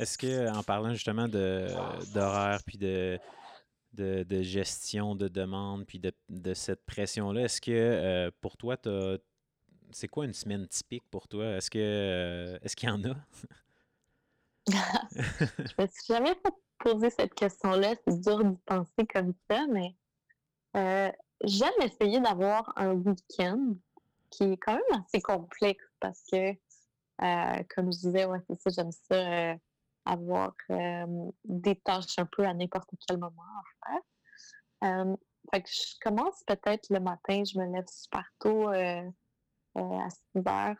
Est-ce 0.00 0.18
que, 0.18 0.52
en 0.52 0.64
parlant 0.64 0.92
justement 0.92 1.28
d'horaire 1.28 2.60
puis 2.66 2.78
de, 2.78 3.20
de, 3.92 4.24
de, 4.24 4.42
gestion 4.42 5.14
de 5.14 5.28
demande 5.28 5.86
puis 5.86 6.00
de, 6.00 6.12
de 6.28 6.52
cette 6.52 6.84
pression-là, 6.84 7.42
est-ce 7.42 7.60
que 7.60 7.70
euh, 7.70 8.30
pour 8.40 8.56
toi, 8.56 8.76
c'est 9.90 10.08
quoi 10.08 10.24
une 10.24 10.32
semaine 10.32 10.66
typique 10.68 11.04
pour 11.10 11.28
toi? 11.28 11.56
Est-ce 11.56 11.70
que 11.70 11.78
euh, 11.78 12.58
est-ce 12.62 12.76
qu'il 12.76 12.88
y 12.88 12.92
en 12.92 13.02
a? 13.04 13.14
je 15.18 15.82
me 15.82 15.86
suis 15.86 16.34
posé 16.78 17.10
cette 17.10 17.34
question-là. 17.34 17.94
C'est 18.06 18.20
dur 18.20 18.44
d'y 18.44 18.56
penser 18.66 19.06
comme 19.12 19.32
ça, 19.50 19.66
mais 19.68 19.96
euh, 20.76 21.10
j'aime 21.44 21.72
essayer 21.82 22.20
d'avoir 22.20 22.72
un 22.76 22.92
week-end 22.92 23.74
qui 24.30 24.44
est 24.44 24.56
quand 24.58 24.74
même 24.74 25.02
assez 25.04 25.20
complexe 25.22 25.84
parce 26.00 26.22
que, 26.30 26.50
euh, 26.50 27.62
comme 27.74 27.92
je 27.92 27.98
disais, 27.98 28.26
ouais, 28.26 28.40
c'est 28.48 28.60
ça, 28.60 28.70
j'aime 28.70 28.92
ça 28.92 29.54
avoir 30.04 30.54
des 31.44 31.76
tâches 31.76 32.18
un 32.18 32.26
peu 32.26 32.46
à 32.46 32.54
n'importe 32.54 32.88
quel 33.06 33.18
moment 33.18 33.42
à 33.42 33.90
faire. 34.82 35.16
fait 35.52 35.62
que 35.62 35.68
je 35.68 35.98
commence 36.00 36.42
peut-être 36.46 36.88
le 36.90 37.00
matin, 37.00 37.42
je 37.44 37.58
me 37.58 37.70
lève 37.72 37.86
super 37.88 38.24
tôt 38.38 38.70
à 39.78 40.08
6 40.10 40.42
heures. 40.46 40.76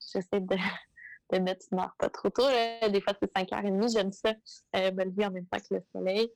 J'essaie 0.00 0.40
de 0.40 0.56
de 1.32 1.38
mettre 1.38 1.66
une 1.72 1.78
heure 1.78 1.94
pas 1.98 2.08
trop 2.08 2.30
tôt. 2.30 2.46
Des 2.88 3.00
fois, 3.00 3.14
c'est 3.20 3.32
5h30. 3.32 3.92
J'aime 3.92 4.12
ça, 4.12 4.34
euh, 4.76 4.92
me 4.92 5.04
lever 5.04 5.26
en 5.26 5.30
même 5.30 5.46
temps 5.46 5.58
que 5.58 5.74
le 5.74 5.82
soleil. 5.92 6.30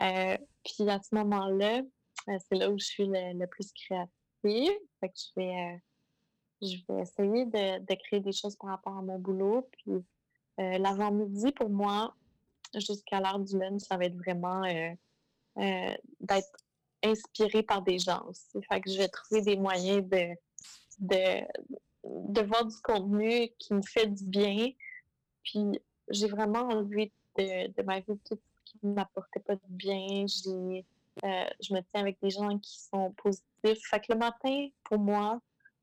Euh, 0.00 0.36
puis 0.64 0.88
à 0.88 1.00
ce 1.00 1.14
moment-là, 1.14 1.82
euh, 2.28 2.38
c'est 2.48 2.56
là 2.56 2.70
où 2.70 2.78
je 2.78 2.84
suis 2.84 3.06
le, 3.06 3.46
plus 3.46 3.72
créative. 3.72 4.72
Fait 5.00 5.08
que 5.08 5.14
je 5.16 5.30
vais, 5.36 5.80
je 6.62 6.76
vais 6.88 7.02
essayer 7.02 7.46
de, 7.46 7.94
créer 7.94 8.20
des 8.20 8.32
choses 8.32 8.56
par 8.56 8.70
rapport 8.70 8.96
à 8.96 9.02
mon 9.02 9.18
boulot. 9.18 9.68
Puis 9.72 10.04
l'avant-midi, 10.58 11.52
pour 11.52 11.70
moi, 11.70 12.14
jusqu'à 12.74 13.20
l'heure 13.20 13.38
du 13.38 13.58
lunch, 13.58 13.82
ça 13.82 13.96
va 13.96 14.06
être 14.06 14.16
vraiment 14.16 14.62
d'être 15.56 16.56
inspiré 17.02 17.62
par 17.62 17.82
des 17.82 17.98
gens 17.98 18.22
aussi. 18.26 18.62
Fait 18.68 18.80
que 18.80 18.90
je 18.90 18.98
vais 18.98 19.08
trouver 19.08 19.40
des 19.42 19.56
moyens 19.56 20.06
de, 20.06 20.34
de, 21.00 21.42
de 22.04 22.40
voir 22.42 22.64
du 22.66 22.76
contenu 22.82 23.50
qui 23.58 23.74
me 23.74 23.82
fait 23.82 24.06
du 24.06 24.24
bien. 24.24 24.70
Puis 25.42 25.80
j'ai 26.08 26.28
vraiment 26.28 26.60
enlevé 26.60 27.12
de, 27.38 27.82
ma 27.82 28.00
vie 28.00 28.18
tout 28.24 28.36
ce 28.36 28.72
qui 28.72 28.78
ne 28.82 28.92
m'apportait 28.92 29.40
pas 29.40 29.54
de 29.54 29.60
bien. 29.68 30.24
Euh, 31.24 31.44
je 31.60 31.74
me 31.74 31.80
tiens 31.80 32.00
avec 32.00 32.18
des 32.22 32.30
gens 32.30 32.58
qui 32.58 32.80
sont 32.80 33.12
positifs. 33.12 33.86
Fait 33.88 34.00
que 34.00 34.12
le 34.12 34.18
matin, 34.18 34.68
pour 34.84 34.98
moi, 34.98 35.40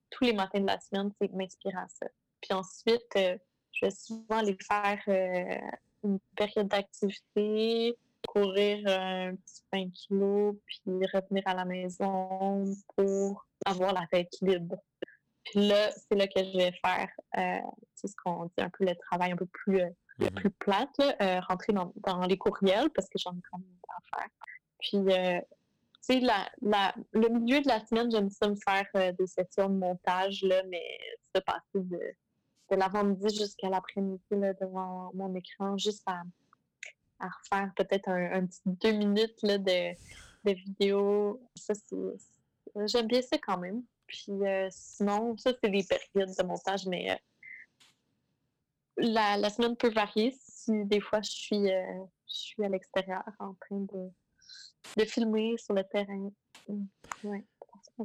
tous 0.09 0.23
les 0.23 0.33
matins 0.33 0.59
de 0.59 0.67
la 0.67 0.79
semaine, 0.79 1.11
c'est 1.19 1.31
m'inspirer 1.33 1.77
à 1.77 1.87
ça. 1.87 2.07
Puis 2.41 2.53
ensuite, 2.53 3.15
euh, 3.17 3.37
je 3.71 3.85
vais 3.85 3.91
souvent 3.91 4.37
aller 4.37 4.57
faire 4.61 4.99
euh, 5.07 5.57
une 6.03 6.19
période 6.35 6.67
d'activité, 6.67 7.97
courir 8.27 8.87
un 8.87 9.35
petit 9.35 9.61
20 9.73 9.89
kilos, 9.91 10.55
puis 10.65 11.05
revenir 11.13 11.43
à 11.45 11.53
la 11.53 11.65
maison 11.65 12.65
pour 12.95 13.45
avoir 13.65 13.93
la 13.93 14.07
tête 14.07 14.35
libre. 14.41 14.77
Puis 15.49 15.67
là, 15.67 15.91
c'est 15.91 16.15
là 16.15 16.27
que 16.27 16.43
je 16.43 16.57
vais 16.57 16.73
faire, 16.83 17.09
euh, 17.37 17.59
ce 17.95 18.13
qu'on 18.23 18.45
dit 18.45 18.53
un 18.57 18.69
peu 18.69 18.85
le 18.85 18.95
travail 18.95 19.31
un 19.31 19.37
peu 19.37 19.45
plus, 19.45 19.81
euh, 19.81 19.89
mm-hmm. 20.19 20.33
plus 20.33 20.49
plate, 20.51 20.99
euh, 21.21 21.39
rentrer 21.41 21.73
dans, 21.73 21.93
dans, 21.97 22.19
les 22.25 22.37
courriels 22.37 22.89
parce 22.89 23.07
que 23.07 23.17
j'en 23.17 23.31
ai 23.31 23.41
quand 23.49 23.59
même 23.59 23.77
à 23.89 24.17
faire. 24.17 24.29
Puis, 24.79 24.97
euh, 24.97 25.39
tu 26.05 26.13
sais, 26.13 26.19
la, 26.19 26.49
la, 26.61 26.93
le 27.13 27.29
milieu 27.29 27.61
de 27.61 27.67
la 27.67 27.85
semaine, 27.85 28.11
j'aime 28.11 28.29
ça 28.29 28.49
me 28.49 28.55
faire 28.55 28.85
des 28.93 29.27
sessions 29.27 29.69
de 29.69 29.75
montage, 29.75 30.41
là, 30.43 30.63
mais 30.69 30.97
se 31.33 31.41
passer 31.41 31.61
de, 31.75 31.99
de 32.71 32.75
l'avant-midi 32.75 33.35
jusqu'à 33.35 33.69
l'après-midi 33.69 34.21
devant 34.31 35.11
mon 35.13 35.33
écran, 35.33 35.77
juste 35.77 36.03
à, 36.07 36.23
à 37.19 37.29
refaire 37.29 37.71
peut-être 37.75 38.09
un, 38.09 38.33
un, 38.33 38.45
petit 38.45 38.61
deux 38.65 38.91
minutes 38.91 39.41
là, 39.43 39.57
de, 39.57 39.93
de 40.43 40.51
vidéo. 40.51 41.41
Ça, 41.55 41.73
c'est, 41.73 42.87
j'aime 42.87 43.07
bien 43.07 43.21
ça 43.21 43.37
quand 43.37 43.57
même. 43.57 43.83
Puis 44.07 44.31
euh, 44.31 44.67
sinon, 44.71 45.37
ça, 45.37 45.51
c'est 45.61 45.69
des 45.69 45.83
périodes 45.83 46.35
de 46.35 46.43
montage, 46.43 46.85
mais 46.87 47.11
euh, 47.11 47.15
la, 48.97 49.37
la, 49.37 49.49
semaine 49.49 49.75
peut 49.75 49.91
varier 49.91 50.35
si 50.39 50.85
des 50.85 51.01
fois 51.01 51.21
je 51.21 51.29
suis, 51.29 51.71
euh, 51.71 52.03
je 52.27 52.35
suis 52.35 52.63
à 52.63 52.69
l'extérieur 52.69 53.23
en 53.39 53.53
train 53.55 53.79
de, 53.79 54.09
de 54.97 55.05
filmer 55.05 55.55
sur 55.57 55.73
le 55.73 55.83
terrain. 55.83 56.31
Ouais, 57.23 57.45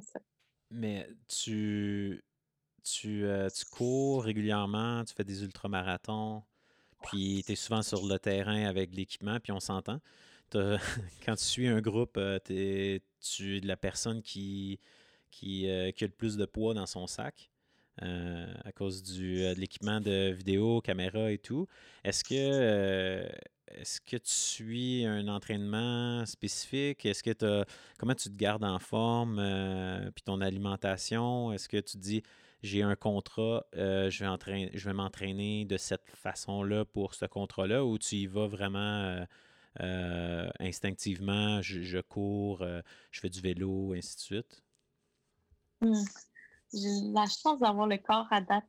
ça. 0.00 0.20
Mais 0.70 1.08
tu, 1.28 2.22
tu, 2.82 3.24
tu 3.54 3.64
cours 3.70 4.24
régulièrement, 4.24 5.04
tu 5.04 5.14
fais 5.14 5.24
des 5.24 5.44
ultramarathons, 5.44 6.42
puis 7.02 7.42
tu 7.46 7.52
es 7.52 7.56
souvent 7.56 7.82
sur 7.82 8.06
le 8.06 8.18
terrain 8.18 8.64
avec 8.64 8.94
l'équipement, 8.94 9.38
puis 9.38 9.52
on 9.52 9.60
s'entend. 9.60 10.00
Quand 11.24 11.34
tu 11.36 11.44
suis 11.44 11.66
un 11.66 11.80
groupe, 11.80 12.18
es, 12.18 13.02
tu 13.20 13.56
es 13.56 13.60
la 13.60 13.76
personne 13.76 14.20
qui, 14.22 14.78
qui, 15.32 15.68
euh, 15.68 15.88
a 15.88 16.04
le 16.04 16.08
plus 16.10 16.36
de 16.36 16.44
poids 16.44 16.74
dans 16.74 16.86
son 16.86 17.08
sac. 17.08 17.50
Euh, 18.02 18.46
à 18.64 18.72
cause 18.72 19.02
du, 19.02 19.42
euh, 19.42 19.54
de 19.54 19.60
l'équipement 19.60 20.00
de 20.00 20.30
vidéo, 20.30 20.80
caméra 20.80 21.30
et 21.30 21.38
tout. 21.38 21.66
Est-ce 22.04 22.24
que, 22.24 23.28
est-ce 23.68 24.00
que 24.00 24.16
tu 24.16 24.30
suis 24.30 25.04
un 25.04 25.28
entraînement 25.28 26.24
spécifique? 26.24 27.04
Est-ce 27.04 27.22
que 27.22 27.32
tu 27.32 27.70
comment 27.98 28.14
tu 28.14 28.30
te 28.30 28.36
gardes 28.36 28.64
en 28.64 28.78
forme? 28.78 29.36
puis 30.14 30.22
ton 30.22 30.40
alimentation? 30.40 31.52
Est-ce 31.52 31.68
que 31.68 31.78
tu 31.78 31.98
dis 31.98 32.22
j'ai 32.62 32.82
un 32.82 32.96
contrat, 32.96 33.66
je 33.74 34.18
vais, 34.20 34.26
entraîner, 34.26 34.70
je 34.74 34.88
vais 34.88 34.94
m'entraîner 34.94 35.64
de 35.66 35.76
cette 35.76 36.08
façon-là 36.14 36.84
pour 36.86 37.14
ce 37.14 37.26
contrat-là? 37.26 37.84
Ou 37.84 37.98
tu 37.98 38.16
y 38.16 38.26
vas 38.26 38.46
vraiment 38.46 39.26
instinctivement, 40.60 41.60
je, 41.60 41.82
je 41.82 41.98
cours, 41.98 42.64
je 43.10 43.20
fais 43.20 43.30
du 43.30 43.40
vélo, 43.42 43.92
ainsi 43.94 44.16
de 44.16 44.20
suite? 44.20 44.62
J'ai 46.72 47.12
la 47.12 47.26
chance 47.26 47.58
d'avoir 47.60 47.86
le 47.86 47.98
corps 47.98 48.28
à 48.30 48.40
date 48.40 48.64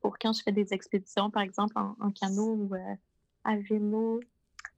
pour 0.00 0.18
quand 0.18 0.32
je 0.32 0.42
fais 0.42 0.52
des 0.52 0.72
expéditions, 0.72 1.30
par 1.30 1.42
exemple 1.42 1.74
en, 1.76 2.10
canot 2.10 2.54
ou 2.54 2.74
euh, 2.74 2.94
à 3.44 3.56
vélo. 3.56 4.20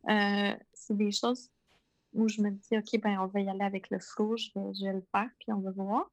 Euh, 0.09 0.55
c'est 0.72 0.96
des 0.96 1.12
choses 1.12 1.51
où 2.14 2.29
je 2.29 2.40
me 2.40 2.51
dis, 2.51 2.77
OK, 2.77 3.01
ben, 3.03 3.18
on 3.20 3.27
va 3.27 3.40
y 3.40 3.48
aller 3.48 3.64
avec 3.64 3.90
le 3.90 3.98
flow, 3.98 4.37
je 4.37 4.51
vais, 4.55 4.92
le 4.92 5.05
faire, 5.12 5.29
puis 5.38 5.53
on 5.53 5.61
va 5.61 5.70
voir. 5.72 6.11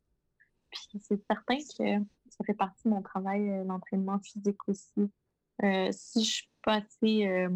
Puis 0.70 1.02
c'est 1.02 1.22
certain 1.26 1.58
que 1.58 2.06
ça 2.30 2.44
fait 2.46 2.54
partie 2.54 2.84
de 2.86 2.90
mon 2.90 3.02
travail, 3.02 3.50
euh, 3.50 3.64
l'entraînement 3.64 4.20
physique 4.20 4.68
aussi. 4.68 5.10
si 5.92 6.24
je 6.24 6.32
suis 6.32 6.50
pas 6.64 6.82
assez 6.82 7.48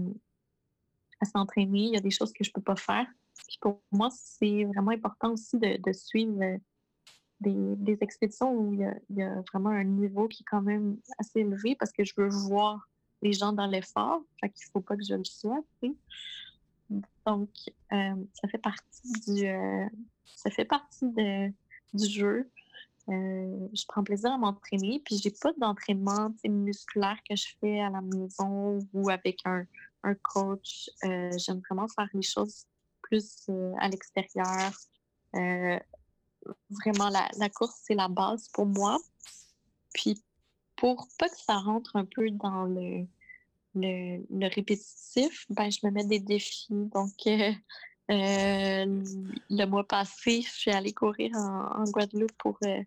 à 1.22 1.26
s'entraîner, 1.26 1.84
il 1.84 1.94
y 1.94 1.98
a 1.98 2.02
des 2.02 2.12
choses 2.12 2.32
que 2.32 2.44
je 2.44 2.52
peux 2.52 2.62
pas 2.62 2.78
faire. 2.78 3.08
Puis 3.48 3.58
pour 3.60 3.82
moi, 3.92 4.10
c'est 4.12 4.64
vraiment 4.66 4.92
important 4.92 5.34
aussi 5.34 5.58
de 5.58 5.92
suivre 5.92 6.60
des, 7.42 7.98
expéditions 8.02 8.54
où 8.54 8.74
il 8.74 8.94
y, 9.10 9.22
a, 9.22 9.42
vraiment 9.52 9.70
un 9.70 9.84
niveau 9.84 10.28
qui 10.28 10.44
est 10.44 10.50
quand 10.50 10.62
même 10.62 10.98
assez 11.18 11.40
élevé 11.40 11.76
parce 11.76 11.92
que 11.92 12.04
je 12.04 12.14
veux 12.18 12.30
voir 12.30 12.88
les 13.22 13.34
gens 13.34 13.54
dans 13.54 13.68
l'effort. 13.68 14.22
Fait 14.40 14.50
qu'il 14.50 14.66
faut 14.72 14.82
pas 14.82 14.96
que 14.96 15.04
je 15.04 15.16
le 15.16 15.24
sois, 15.24 15.62
Donc, 17.26 17.50
euh, 17.94 18.16
ça 18.34 18.48
fait 18.48 18.58
partie 18.58 19.12
du, 19.28 19.48
euh, 19.48 19.88
jeu. 21.94 22.50
Euh, 23.10 23.68
je 23.74 23.86
prends 23.88 24.04
plaisir 24.04 24.32
à 24.32 24.38
m'entraîner, 24.38 25.02
puis 25.04 25.18
j'ai 25.18 25.32
pas 25.32 25.52
d'entraînement 25.58 26.32
musculaire 26.46 27.18
que 27.28 27.36
je 27.36 27.48
fais 27.60 27.80
à 27.80 27.90
la 27.90 28.02
maison 28.02 28.80
ou 28.94 29.10
avec 29.10 29.40
un 29.46 29.66
coach. 30.22 30.90
J'aime 31.04 31.62
vraiment 31.68 31.88
faire 31.88 32.10
les 32.14 32.22
choses 32.22 32.66
plus 33.02 33.50
à 33.80 33.90
l'extérieur 33.90 34.72
vraiment, 36.70 37.10
la, 37.10 37.30
la 37.38 37.50
course, 37.50 37.82
c'est 37.84 37.96
la 37.96 38.08
base 38.08 38.48
pour 38.50 38.66
moi. 38.66 38.98
Puis 39.94 40.22
pour 40.76 41.08
pas 41.18 41.28
que 41.30 41.38
ça 41.38 41.58
rentre 41.58 41.96
un 41.96 42.06
peu 42.06 42.30
dans 42.32 42.64
le, 42.64 43.06
le, 43.76 44.48
répétitif, 44.54 45.46
ben, 45.50 45.70
je 45.70 45.80
me 45.84 45.92
mets 45.92 46.06
des 46.06 46.20
défis. 46.20 46.68
Donc, 46.70 47.14
euh, 47.28 47.52
euh, 48.12 49.04
le 49.50 49.66
mois 49.66 49.88
passé, 49.88 50.42
je 50.42 50.50
suis 50.50 50.72
allée 50.72 50.94
courir 50.94 51.36
en, 51.36 51.84
Guadeloupe 51.84 52.32
pour 52.38 52.58
euh, 52.64 52.82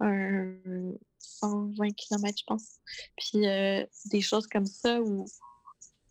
un 0.00 0.52
120 1.18 1.92
km, 1.94 2.38
je 2.38 2.44
pense. 2.44 2.80
Puis 3.16 3.40
des 3.40 4.20
choses 4.20 4.46
comme 4.46 4.66
ça 4.66 5.00
où, 5.00 5.26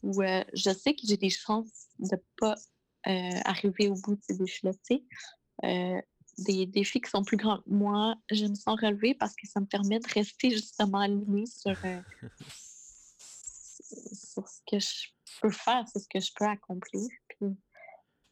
où 0.03 0.21
je 0.53 0.71
sais 0.71 0.93
que 0.93 1.01
j'ai 1.05 1.17
des 1.17 1.29
chances 1.29 1.89
de 1.99 2.17
pas 2.39 2.55
arriver 3.03 3.89
au 3.89 3.95
bout 3.95 4.15
de 4.15 4.21
ces 4.21 4.37
défis-là. 4.37 4.71
Des 6.37 6.65
défis 6.65 7.01
qui 7.01 7.09
sont 7.09 7.23
plus 7.23 7.37
grands 7.37 7.57
que 7.59 7.69
moi, 7.69 8.15
je 8.31 8.45
me 8.45 8.55
sens 8.55 8.79
relevée 8.79 9.13
parce 9.15 9.35
que 9.35 9.47
ça 9.47 9.59
me 9.59 9.65
permet 9.65 9.99
de 9.99 10.07
rester 10.13 10.51
justement 10.51 10.99
alignée 10.99 11.45
sur, 11.45 11.75
euh, 11.83 12.01
sur 14.13 14.47
ce 14.47 14.61
que 14.69 14.79
je 14.79 15.07
peux 15.41 15.51
faire, 15.51 15.87
sur 15.87 15.99
ce 16.01 16.07
que 16.07 16.19
je 16.19 16.31
peux 16.35 16.45
accomplir. 16.45 17.07
Puis 17.29 17.47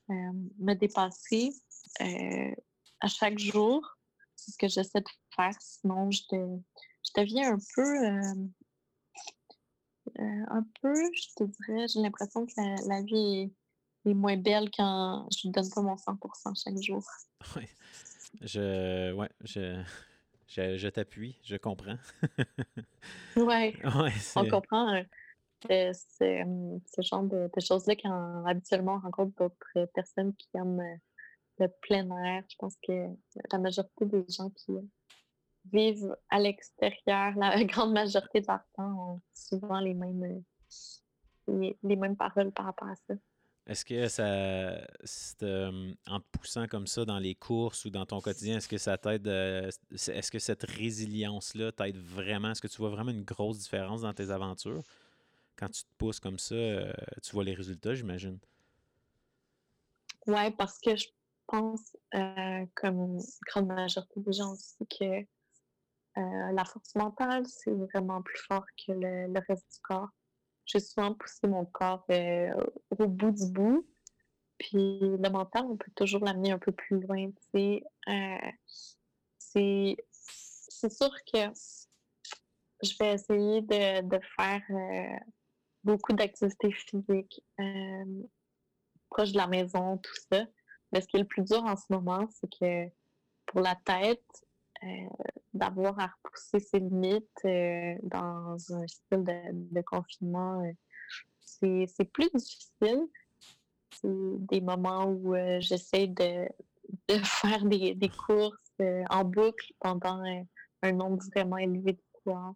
euh, 0.10 0.32
me 0.60 0.74
dépasser 0.74 1.52
euh, 2.02 2.56
à 3.02 3.08
chaque 3.08 3.40
jour, 3.40 3.82
c'est 4.36 4.52
ce 4.52 4.58
que 4.58 4.68
j'essaie 4.68 5.02
de 5.02 5.10
faire. 5.36 5.56
Sinon, 5.60 6.12
je, 6.12 6.22
de- 6.32 6.62
je 7.04 7.22
deviens 7.22 7.54
un 7.54 7.60
peu, 7.76 8.08
un 10.18 10.64
peu, 10.82 10.94
je 11.14 11.28
te 11.36 11.44
dirais, 11.44 11.88
j'ai 11.88 12.02
l'impression 12.02 12.46
que 12.46 12.54
la, 12.58 12.76
la 12.88 13.02
vie 13.02 13.16
est, 13.40 13.52
est 14.10 14.14
moins 14.14 14.38
belle 14.38 14.70
quand 14.76 15.28
je 15.32 15.48
ne 15.48 15.54
donne 15.54 15.70
pas 15.70 15.82
mon 15.82 15.96
100% 15.96 16.64
chaque 16.64 16.82
jour. 16.82 17.04
Ouais. 17.56 17.70
Je, 18.42 19.14
ouais, 19.14 19.30
je, 19.44 19.82
je, 20.48 20.78
je 20.78 20.88
t'appuie, 20.88 21.38
je 21.44 21.58
comprends. 21.58 21.98
Ouais, 23.36 23.76
Ouais, 23.84 24.14
on 24.38 24.48
comprend 24.48 24.96
euh, 24.96 25.04
euh, 25.72 25.94
ce, 25.94 27.02
genre 27.02 27.24
de, 27.24 27.50
de 27.54 27.62
choses-là 27.62 27.96
quand 27.96 28.46
habituellement 28.46 28.96
on 28.96 29.00
rencontre 29.00 29.36
d'autres 29.38 29.92
personnes 29.94 30.34
qui 30.36 30.48
aiment 30.56 30.80
euh, 30.80 30.96
le 31.60 31.68
plein 31.82 32.10
air. 32.24 32.44
Je 32.50 32.56
pense 32.58 32.76
que 32.88 33.08
la 33.52 33.60
majorité 33.60 34.06
des 34.06 34.26
gens 34.30 34.50
qui 34.52 34.74
vivent 35.72 36.16
à 36.30 36.40
l'extérieur, 36.40 37.34
la 37.36 37.64
grande 37.66 37.94
majorité 37.94 38.42
de 38.42 38.48
leur 38.48 38.64
temps, 38.76 39.14
ont 39.14 39.22
souvent 39.34 39.80
les 39.80 39.94
mêmes, 39.94 40.24
euh, 40.24 41.54
les, 41.60 41.78
les 41.84 41.96
mêmes 41.96 42.16
paroles 42.16 42.52
par 42.52 42.66
rapport 42.66 42.88
à 42.88 42.96
ça. 42.96 43.16
Est-ce 43.68 43.84
que 43.84 44.08
ça, 44.08 44.26
euh, 45.44 45.94
en 46.08 46.20
te 46.20 46.26
poussant 46.32 46.68
comme 46.68 46.86
ça 46.86 47.04
dans 47.04 47.18
les 47.18 47.34
courses 47.34 47.86
ou 47.86 47.90
dans 47.90 48.06
ton 48.06 48.22
quotidien, 48.22 48.58
est-ce 48.58 48.68
que 48.68 48.78
ça 48.78 48.98
t'aide, 48.98 49.28
euh, 49.28 49.72
est-ce 49.92 50.30
que 50.30 50.38
cette 50.38 50.64
résilience-là 50.64 51.72
t'aide 51.72 51.98
vraiment? 51.98 52.52
Est-ce 52.52 52.62
que 52.62 52.68
tu 52.68 52.78
vois 52.78 52.92
vraiment 52.92 53.10
une 53.10 53.24
grosse 53.24 53.58
différence 53.58 54.02
dans 54.02 54.14
tes 54.14 54.30
aventures? 54.30 54.84
Quand 55.56 55.70
tu 55.70 55.84
te 55.84 55.90
pousses 55.98 56.20
comme 56.20 56.38
ça, 56.38 56.54
euh, 56.54 56.94
tu 57.24 57.32
vois 57.32 57.44
les 57.44 57.56
résultats, 57.56 57.96
j'imagine. 57.96 58.38
Ouais, 60.28 60.52
parce 60.52 60.80
que 60.80 60.96
je 60.96 61.08
pense, 61.48 61.96
comme 62.76 63.18
la 63.18 63.24
grande 63.48 63.68
majorité 63.68 64.20
des 64.20 64.34
gens 64.34 64.52
aussi, 64.52 64.86
que 65.00 65.26
la 66.16 66.66
force 66.66 66.94
mentale, 66.96 67.46
c'est 67.48 67.72
vraiment 67.72 68.22
plus 68.22 68.40
fort 68.48 68.66
que 68.86 68.92
le 68.92 69.40
reste 69.48 69.66
du 69.74 69.80
corps. 69.82 70.10
J'ai 70.66 70.80
souvent 70.80 71.14
poussé 71.14 71.48
mon 71.48 71.66
corps 71.66 72.06
euh, 72.10 72.54
au 72.98 73.08
bout 73.08 73.32
du 73.32 73.52
bout, 73.52 73.88
puis 74.58 75.00
le 75.00 75.30
mental, 75.30 75.66
on 75.70 75.78
peut 75.78 75.92
toujours 75.96 76.24
l'amener 76.24 76.52
un 76.52 76.60
peu 76.60 76.72
plus 76.72 77.00
loin. 77.02 77.30
Euh, 77.56 78.38
c'est, 79.38 79.98
sûr 80.90 81.12
que 81.32 81.40
je 82.84 82.98
vais 83.00 83.14
essayer 83.14 83.62
de, 83.62 84.02
de 84.02 84.20
faire 84.36 84.62
euh, 84.70 85.18
beaucoup 85.84 86.14
d'activités 86.14 86.72
physiques 86.72 87.44
proche 89.16 89.32
de 89.32 89.38
la 89.38 89.48
maison, 89.48 89.98
tout 89.98 90.16
ça. 90.32 90.46
Mais 90.92 91.02
ce 91.02 91.08
qui 91.08 91.16
est 91.16 91.20
le 91.20 91.28
plus 91.28 91.44
dur 91.44 91.64
en 91.64 91.76
ce 91.76 91.86
moment, 91.90 92.28
c'est 92.32 92.50
que 92.50 92.92
pour 93.46 93.62
la 93.62 93.76
tête, 93.86 94.45
d'avoir 95.54 96.00
à 96.00 96.08
repousser 96.08 96.60
ses 96.60 96.80
limites 96.80 97.42
euh, 97.46 97.96
dans 98.04 98.58
un 98.74 98.88
style 98.88 99.24
de, 99.24 99.82
confinement, 99.82 100.62
euh, 100.62 101.86
c'est 101.88 102.12
plus 102.12 102.30
difficile. 102.34 103.08
C'est 103.92 104.04
des 104.04 104.62
moments 104.62 105.06
où 105.06 105.36
euh, 105.36 105.60
j'essaie 105.62 106.08
de, 106.08 106.48
de 107.08 107.18
faire 107.24 107.64
des, 107.66 107.96
des 107.96 108.10
courses 108.10 108.58
euh, 108.82 109.04
en 109.10 109.24
boucle 109.24 109.74
pendant 109.80 110.24
euh, 110.26 110.42
un 110.82 110.92
nombre 110.92 111.24
vraiment 111.34 111.58
élevé 111.58 111.94
de 111.94 112.04
fois. 112.24 112.56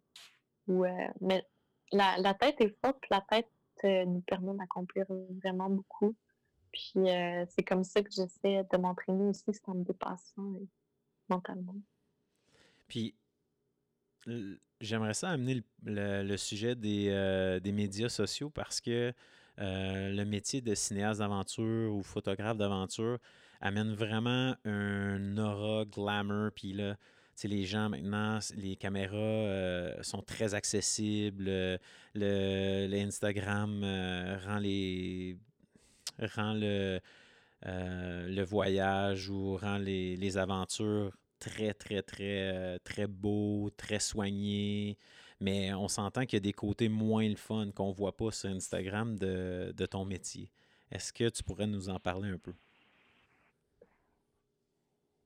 Euh, 0.70 1.08
mais 1.22 1.46
la, 1.92 2.18
la 2.18 2.34
tête 2.34 2.60
est 2.62 2.76
forte, 2.84 3.04
la 3.10 3.22
tête 3.22 3.50
euh, 3.86 4.06
nous 4.06 4.22
permet 4.22 4.54
d'accomplir 4.54 5.06
vraiment 5.42 5.70
beaucoup. 5.70 6.16
Puis 6.72 7.10
euh, 7.10 7.46
c'est 7.50 7.64
comme 7.64 7.84
ça 7.84 8.02
que 8.04 8.12
j'essaie 8.12 8.64
de 8.72 8.78
m'entraîner 8.78 9.26
aussi, 9.26 9.44
c'est 9.52 9.70
en 9.70 9.76
me 9.76 9.84
dépassant 9.84 10.54
euh, 10.56 10.68
mentalement. 11.30 11.76
Puis, 12.90 13.16
j'aimerais 14.82 15.14
ça 15.14 15.30
amener 15.30 15.64
le, 15.84 16.24
le- 16.24 16.38
sujet 16.38 16.76
des, 16.76 17.08
euh, 17.10 17.60
des 17.60 17.72
médias 17.72 18.10
sociaux 18.10 18.50
parce 18.50 18.82
que 18.82 19.14
euh, 19.60 20.12
le 20.12 20.26
métier 20.26 20.62
de 20.62 20.74
cinéaste 20.76 21.20
d'aventure 21.20 21.94
ou 21.94 22.02
photographe 22.04 22.58
d'aventure 22.58 23.18
amène 23.62 23.94
vraiment 23.94 24.56
un 24.66 25.38
aura 25.38 25.86
glamour. 25.86 26.52
Puis 26.56 26.74
là, 26.74 26.96
les 27.44 27.66
gens 27.66 27.90
maintenant, 27.90 28.40
les 28.56 28.76
caméras 28.76 29.16
euh, 29.16 30.04
sont 30.04 30.22
très 30.22 30.54
accessibles. 30.54 31.46
Le, 32.16 32.88
l'Instagram 32.88 33.82
euh, 33.84 34.38
rend 34.46 34.60
les 34.60 35.38
rend 36.36 36.54
le, 36.54 37.00
le 37.66 38.42
voyage 38.44 39.30
ou 39.30 39.56
rend 39.58 39.78
les, 39.78 40.16
les 40.18 40.38
aventures 40.38 41.12
très, 41.40 41.74
très, 41.74 42.02
très, 42.02 42.80
très 42.80 43.08
beaux, 43.08 43.70
très 43.78 44.00
soignés. 44.00 44.98
Mais 45.40 45.74
on 45.74 45.88
s'entend 45.88 46.26
qu'il 46.26 46.34
y 46.36 46.38
a 46.38 46.42
des 46.42 46.54
côtés 46.54 46.90
moins 46.90 47.28
le 47.28 47.36
fun 47.38 47.72
qu'on 47.72 47.92
voit 47.92 48.16
pas 48.18 48.32
sur 48.32 48.50
Instagram 48.50 49.18
de, 49.18 49.74
de 49.76 49.86
ton 49.86 50.06
métier. 50.06 50.52
Est-ce 50.92 51.14
que 51.14 51.30
tu 51.30 51.44
pourrais 51.44 51.68
nous 51.68 51.90
en 51.90 52.00
parler 52.00 52.30
un 52.30 52.38
peu? 52.38 52.54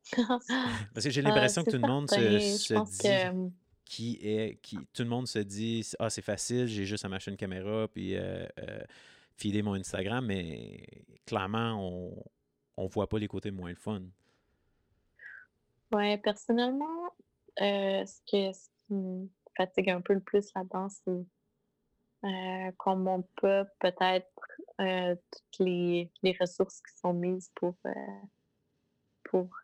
Parce 0.94 1.06
que 1.06 1.10
j'ai 1.10 1.22
Euh, 1.22 1.24
l'impression 1.24 1.64
que 1.64 1.72
tout 1.72 1.78
le 1.78 1.88
monde 1.88 2.10
se, 2.10 2.16
dit 2.16 2.98
que 2.98 3.50
qui 3.86 4.20
est 4.22 4.60
qui 4.62 4.78
tout 4.94 5.04
le 5.04 5.10
monde 5.10 5.28
se 5.28 5.40
dit 5.40 5.86
ah 6.00 6.10
c'est 6.10 6.22
facile 6.22 6.68
j'ai 6.68 6.86
juste 6.86 7.06
à 7.06 7.10
m'acheter 7.10 7.32
une 7.32 7.38
caméra 7.38 7.88
puis 7.88 8.16
euh, 8.16 8.46
euh, 8.60 8.84
filer 9.38 9.62
mon 9.62 9.76
Instagram 9.76 10.26
mais 10.26 10.84
clairement 11.26 11.76
on 11.80 12.24
on 12.78 12.88
voit 12.88 13.08
pas 13.08 13.20
les 13.20 13.28
côtés 13.28 13.52
moins 13.52 13.70
le 13.70 13.76
fun 13.76 14.02
ouais, 15.94 16.18
personnellement, 16.18 17.14
euh, 17.62 18.06
ce, 18.06 18.20
que, 18.22 18.52
qui 18.52 18.94
me 18.94 19.28
fatigue 19.56 19.90
un 19.90 20.02
peu 20.02 20.14
le 20.14 20.20
plus 20.20 20.50
là-dedans, 20.56 20.90
c'est 20.90 21.26
qu'on 22.78 22.96
montre 22.96 23.28
pas 23.42 23.66
peut-être 23.80 24.32
euh, 24.80 25.16
toutes 25.32 25.60
les, 25.60 26.10
les 26.22 26.38
ressources 26.40 26.82
qui 26.82 26.98
sont 26.98 27.14
mises 27.14 27.52
pour, 27.56 27.76
euh, 27.86 27.92
pour 29.26 29.50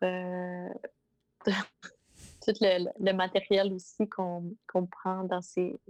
tout 1.42 2.52
le, 2.60 2.90
le- 2.98 3.12
matériel 3.14 3.72
aussi 3.72 4.06
qu'on 4.08 4.54
qu'on 4.70 4.86
prend 4.86 5.24
dans 5.24 5.40
ces, 5.40 5.80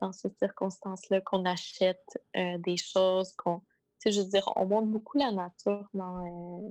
dans 0.00 0.12
ces 0.12 0.28
circonstances-là, 0.38 1.22
qu'on 1.22 1.44
achète 1.46 2.18
des 2.34 2.76
choses, 2.76 3.32
qu'on. 3.36 3.62
Tu 4.00 4.12
je 4.12 4.20
veux 4.20 4.28
dire, 4.28 4.52
on 4.56 4.66
montre 4.66 4.88
beaucoup 4.88 5.16
la 5.16 5.32
nature 5.32 5.88
dans 5.94 6.70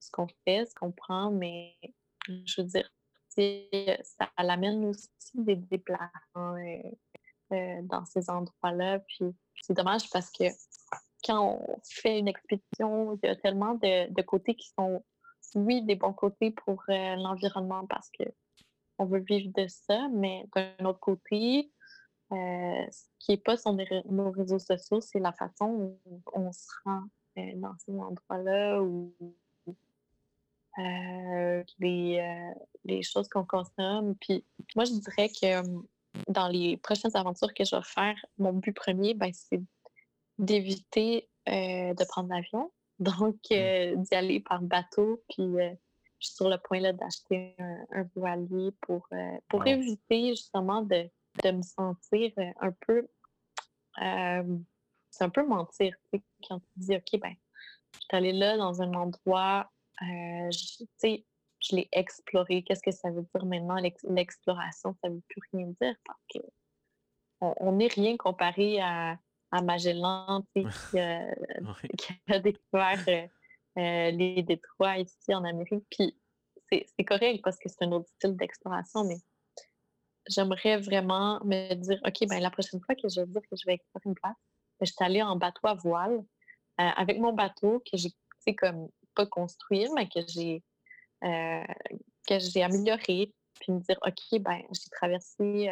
ce 0.00 0.10
qu'on 0.10 0.28
fait, 0.44 0.64
ce 0.64 0.74
qu'on 0.74 0.92
prend, 0.92 1.30
mais 1.30 1.76
je 2.28 2.60
veux 2.60 2.66
dire, 2.68 2.88
sais, 3.28 4.00
ça 4.04 4.30
l'amène 4.38 4.84
aussi 4.86 5.10
des 5.34 5.56
déplacements 5.56 6.56
euh, 6.56 6.82
euh, 7.52 7.82
dans 7.82 8.04
ces 8.04 8.30
endroits-là. 8.30 9.00
Puis 9.00 9.34
c'est 9.62 9.74
dommage 9.74 10.08
parce 10.10 10.30
que 10.30 10.44
quand 11.24 11.58
on 11.60 11.80
fait 11.84 12.18
une 12.18 12.28
expédition, 12.28 13.18
il 13.22 13.26
y 13.26 13.30
a 13.30 13.36
tellement 13.36 13.74
de, 13.74 14.22
côtés 14.22 14.54
qui 14.54 14.68
sont, 14.78 15.04
oui, 15.54 15.82
des 15.82 15.94
bons 15.94 16.12
côtés 16.12 16.50
pour 16.50 16.82
euh, 16.88 17.16
l'environnement 17.16 17.86
parce 17.86 18.10
que 18.10 18.24
on 18.98 19.06
veut 19.06 19.20
vivre 19.20 19.50
de 19.56 19.66
ça, 19.68 20.08
mais 20.12 20.46
d'un 20.54 20.84
autre 20.86 21.00
côté, 21.00 21.72
euh, 22.32 22.86
ce 22.90 23.04
qui 23.18 23.32
n'est 23.32 23.38
pas 23.38 23.56
sur 23.56 23.74
nos 23.74 24.30
réseaux 24.30 24.58
sociaux, 24.58 25.00
c'est 25.00 25.18
la 25.18 25.32
façon 25.32 25.98
où 26.06 26.22
on 26.32 26.52
se 26.52 26.66
rend 26.84 27.02
euh, 27.38 27.52
dans 27.56 27.76
ces 27.78 27.92
endroits-là 27.92 28.82
ou 28.82 29.14
euh, 30.78 31.62
les, 31.78 32.18
euh, 32.20 32.54
les 32.84 33.02
choses 33.02 33.28
qu'on 33.28 33.44
consomme. 33.44 34.14
Puis 34.20 34.44
moi, 34.74 34.84
je 34.84 34.92
dirais 34.92 35.28
que 35.28 35.60
euh, 35.60 35.80
dans 36.28 36.48
les 36.48 36.76
prochaines 36.78 37.14
aventures 37.14 37.52
que 37.54 37.64
je 37.64 37.76
vais 37.76 37.82
faire, 37.84 38.16
mon 38.38 38.52
but 38.52 38.72
premier, 38.74 39.14
ben, 39.14 39.30
c'est 39.34 39.60
d'éviter 40.38 41.28
euh, 41.48 41.94
de 41.94 42.04
prendre 42.08 42.30
l'avion. 42.30 42.72
Donc, 42.98 43.36
euh, 43.50 43.96
d'y 43.96 44.14
aller 44.14 44.40
par 44.40 44.62
bateau. 44.62 45.22
Puis, 45.28 45.44
je 45.56 46.26
suis 46.26 46.36
sur 46.36 46.48
le 46.48 46.56
point 46.58 46.78
là, 46.80 46.92
d'acheter 46.92 47.56
un, 47.58 47.84
un 47.92 48.08
voilier 48.14 48.70
pour, 48.82 49.08
pour 49.48 49.60
Wow. 49.60 49.66
éviter 49.66 50.28
justement 50.28 50.82
de, 50.82 51.10
de 51.42 51.50
me 51.50 51.62
sentir 51.62 52.32
un 52.60 52.70
peu. 52.86 53.08
c'est 53.96 55.24
un 55.24 55.30
peu 55.30 55.44
mentir, 55.44 55.96
tu 56.12 56.18
sais, 56.18 56.24
quand 56.48 56.60
tu 56.60 56.68
dis, 56.76 56.94
OK, 56.94 57.20
ben, 57.20 57.34
je 57.94 57.98
suis 57.98 58.16
allée 58.16 58.32
là 58.32 58.56
dans 58.56 58.80
un 58.82 58.94
endroit, 58.94 59.68
tu 60.00 60.86
sais, 60.96 61.24
je 61.60 61.76
l'ai 61.76 61.88
exploré. 61.92 62.62
Qu'est-ce 62.62 62.82
que 62.82 62.90
ça 62.90 63.10
veut 63.10 63.26
dire 63.34 63.44
maintenant? 63.44 63.76
L'exploration, 64.04 64.94
ça 65.02 65.08
ne 65.08 65.14
veut 65.14 65.22
plus 65.28 65.40
rien 65.52 65.66
dire 65.80 65.94
parce 66.04 66.20
que 66.34 66.40
on 67.40 67.72
n'est 67.72 67.88
rien 67.88 68.16
comparé 68.16 68.80
à, 68.80 69.18
à 69.50 69.62
Magellan, 69.62 70.44
qui, 70.54 70.98
a 70.98 72.38
découvert 72.38 73.04
euh, 73.08 73.26
euh, 73.78 74.10
les 74.10 74.42
détroits 74.42 74.98
ici 74.98 75.34
en 75.34 75.44
Amérique. 75.44 75.84
Puis 75.90 76.14
c'est 76.70 77.04
correct 77.04 77.40
parce 77.44 77.58
que 77.58 77.68
c'est 77.68 77.84
un 77.84 77.92
autre 77.92 78.08
style 78.16 78.36
d'exploration, 78.36 79.04
mais 79.04 79.18
j'aimerais 80.28 80.78
vraiment 80.78 81.40
me 81.44 81.74
dire, 81.74 82.00
OK, 82.06 82.28
ben 82.28 82.40
la 82.40 82.50
prochaine 82.50 82.80
fois 82.80 82.94
que 82.94 83.08
je 83.08 83.20
vais 83.20 83.26
dire 83.26 83.42
que 83.42 83.56
je 83.56 83.66
vais 83.66 83.74
explorer 83.74 84.02
une 84.06 84.14
place, 84.14 84.36
ben, 84.80 84.86
je 84.86 84.92
suis 84.92 85.04
allée 85.04 85.22
en 85.22 85.36
bateau 85.36 85.66
à 85.66 85.74
voile 85.74 86.24
euh, 86.80 86.88
avec 86.96 87.18
mon 87.18 87.32
bateau 87.32 87.82
que 87.90 87.98
j'ai, 87.98 88.10
comme 88.56 88.88
pas 89.14 89.26
construit, 89.26 89.88
mais 89.94 90.08
que 90.08 90.20
j'ai 90.28 90.62
que 91.20 92.38
j'ai 92.38 92.62
amélioré, 92.64 93.32
puis 93.60 93.72
me 93.72 93.78
dire, 93.78 93.98
OK, 94.04 94.40
ben 94.40 94.60
j'ai 94.72 94.90
traversé 94.90 95.66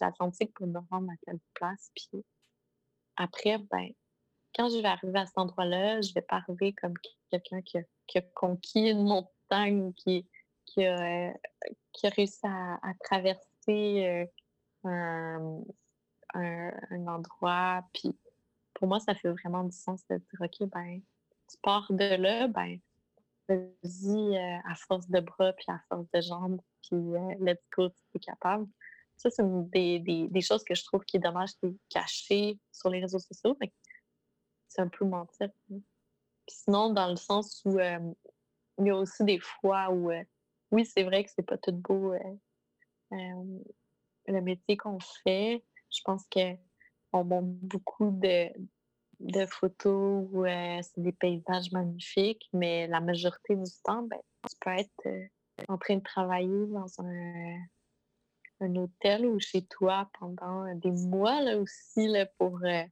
l'Atlantique 0.00 0.54
pour 0.54 0.68
me 0.68 0.78
rendre 0.90 1.10
à 1.10 1.16
telle 1.26 1.40
place, 1.54 1.90
puis 1.96 2.24
après, 3.18 3.58
ben, 3.58 3.88
quand 4.54 4.68
je 4.68 4.78
vais 4.78 4.88
arriver 4.88 5.18
à 5.18 5.26
cet 5.26 5.38
endroit-là, 5.38 6.00
je 6.00 6.14
vais 6.14 6.22
pas 6.22 6.36
arriver 6.36 6.72
comme 6.72 6.94
quelqu'un 7.30 7.60
qui, 7.62 7.78
a, 7.78 8.20
conquis 8.34 8.90
une 8.90 9.04
montagne, 9.04 9.92
qui, 9.94 10.24
a, 10.78 11.34
qui 11.92 12.06
a 12.06 12.10
réussi 12.10 12.40
à, 12.44 12.78
traverser 13.04 14.28
un, 14.84 15.62
endroit. 17.06 17.82
Puis 17.92 18.16
pour 18.74 18.86
moi, 18.86 19.00
ça 19.00 19.14
fait 19.14 19.30
vraiment 19.30 19.64
du 19.64 19.76
sens 19.76 20.06
de 20.08 20.16
dire, 20.16 20.40
OK, 20.40 20.68
ben, 20.68 21.00
tu 21.50 21.56
pars 21.62 21.86
de 21.90 22.16
là, 22.16 22.48
ben, 22.48 22.78
vas-y 23.48 24.36
à 24.36 24.74
force 24.74 25.08
de 25.08 25.20
bras, 25.20 25.52
puis 25.54 25.66
à 25.68 25.80
force 25.88 26.06
de 26.12 26.20
jambes, 26.20 26.60
puis 26.82 26.98
let's 27.40 27.62
go, 27.76 27.88
tu 27.88 27.96
es 28.16 28.18
capable. 28.18 28.66
Ça, 29.16 29.30
c'est 29.30 29.42
des, 29.70 29.98
des, 29.98 30.40
choses 30.40 30.62
que 30.62 30.76
je 30.76 30.84
trouve 30.84 31.04
qui 31.04 31.16
est 31.16 31.20
dommage, 31.20 31.50
qui 31.58 31.66
est 31.66 31.76
caché 31.88 32.58
sur 32.70 32.88
les 32.88 33.00
réseaux 33.00 33.18
sociaux. 33.18 33.56
Mais 33.60 33.72
c'est 34.68 34.80
un 34.80 34.88
peu 34.88 35.04
mentir. 35.04 35.48
Puis 35.66 35.82
sinon, 36.46 36.92
dans 36.92 37.08
le 37.08 37.16
sens 37.16 37.62
où 37.64 37.78
euh, 37.78 37.98
il 38.78 38.86
y 38.86 38.90
a 38.90 38.96
aussi 38.96 39.24
des 39.24 39.40
fois 39.40 39.90
où, 39.90 40.10
euh, 40.10 40.22
oui, 40.70 40.84
c'est 40.84 41.02
vrai 41.02 41.24
que 41.24 41.30
c'est 41.34 41.42
pas 41.42 41.58
tout 41.58 41.72
beau 41.72 42.12
euh, 42.12 43.58
le 44.26 44.40
métier 44.40 44.76
qu'on 44.76 45.00
fait. 45.00 45.64
Je 45.90 46.00
pense 46.04 46.24
qu'on 46.32 47.24
montre 47.24 47.48
beaucoup 47.48 48.10
de, 48.12 48.50
de 49.20 49.46
photos 49.46 50.28
où 50.32 50.44
c'est 50.44 51.02
des 51.02 51.12
paysages 51.12 51.72
magnifiques, 51.72 52.48
mais 52.52 52.86
la 52.86 53.00
majorité 53.00 53.56
du 53.56 53.70
temps, 53.84 54.02
ben, 54.02 54.18
tu 54.48 54.56
peux 54.60 54.70
être 54.70 55.30
en 55.68 55.76
train 55.78 55.96
de 55.96 56.02
travailler 56.02 56.66
dans 56.66 56.86
un 57.00 57.58
un 58.60 58.74
hôtel 58.76 59.26
ou 59.26 59.38
chez 59.38 59.62
toi 59.62 60.10
pendant 60.18 60.74
des 60.74 60.90
mois 60.90 61.40
là, 61.42 61.58
aussi 61.58 62.08
là, 62.08 62.26
pour, 62.38 62.58
euh, 62.64 62.82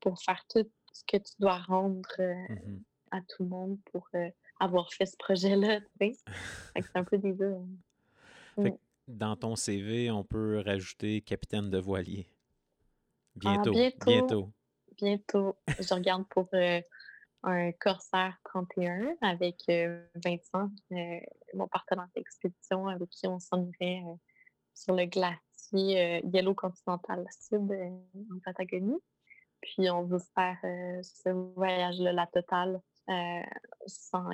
pour 0.00 0.20
faire 0.22 0.44
tout 0.48 0.68
ce 0.92 1.02
que 1.06 1.16
tu 1.18 1.32
dois 1.38 1.58
rendre 1.58 2.08
euh, 2.18 2.34
mmh 2.48 2.82
à 3.12 3.20
tout 3.22 3.42
le 3.42 3.48
monde 3.48 3.76
pour 3.90 4.06
euh, 4.14 4.30
avoir 4.60 4.92
fait 4.92 5.04
ce 5.04 5.16
projet-là. 5.16 5.80
c'est 6.00 6.84
un 6.94 7.02
peu 7.02 7.18
des 7.18 7.32
deux. 7.32 7.56
Hein. 8.56 8.70
Dans 9.08 9.34
ton 9.34 9.56
CV, 9.56 10.12
on 10.12 10.22
peut 10.22 10.62
rajouter 10.64 11.20
capitaine 11.20 11.70
de 11.70 11.78
voilier. 11.78 12.28
Ah, 13.44 13.58
bientôt. 13.58 13.72
bientôt, 14.06 14.52
bientôt. 15.00 15.56
Je 15.78 15.94
regarde 15.94 16.24
pour 16.28 16.48
un 17.42 17.72
Corsair 17.72 18.38
31 18.44 19.16
avec 19.22 19.56
Vincent, 20.14 20.70
mon 21.54 21.68
partenaire 21.68 22.08
d'expédition 22.14 22.88
avec 22.88 23.08
qui 23.10 23.26
on 23.26 23.38
s'en 23.38 23.64
irait 23.64 24.02
sur 24.74 24.94
le 24.94 25.04
glacier 25.06 25.40
euh, 25.74 26.20
Yellow 26.32 26.54
Continental 26.54 27.26
Sud 27.30 27.70
euh, 27.70 27.90
en 28.34 28.38
Patagonie. 28.44 28.98
Puis 29.60 29.90
on 29.90 30.04
veut 30.04 30.20
faire 30.34 30.56
euh, 30.64 31.02
ce 31.02 31.28
voyage-là, 31.28 32.12
la 32.12 32.26
totale, 32.26 32.80
sans, 33.86 34.30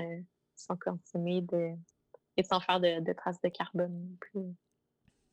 sans 0.54 0.76
consommer 0.76 1.40
de, 1.40 1.72
et 2.36 2.42
sans 2.42 2.60
faire 2.60 2.78
de, 2.78 3.12
traces 3.14 3.40
de 3.40 3.48
carbone 3.48 4.16
plus. 4.20 4.54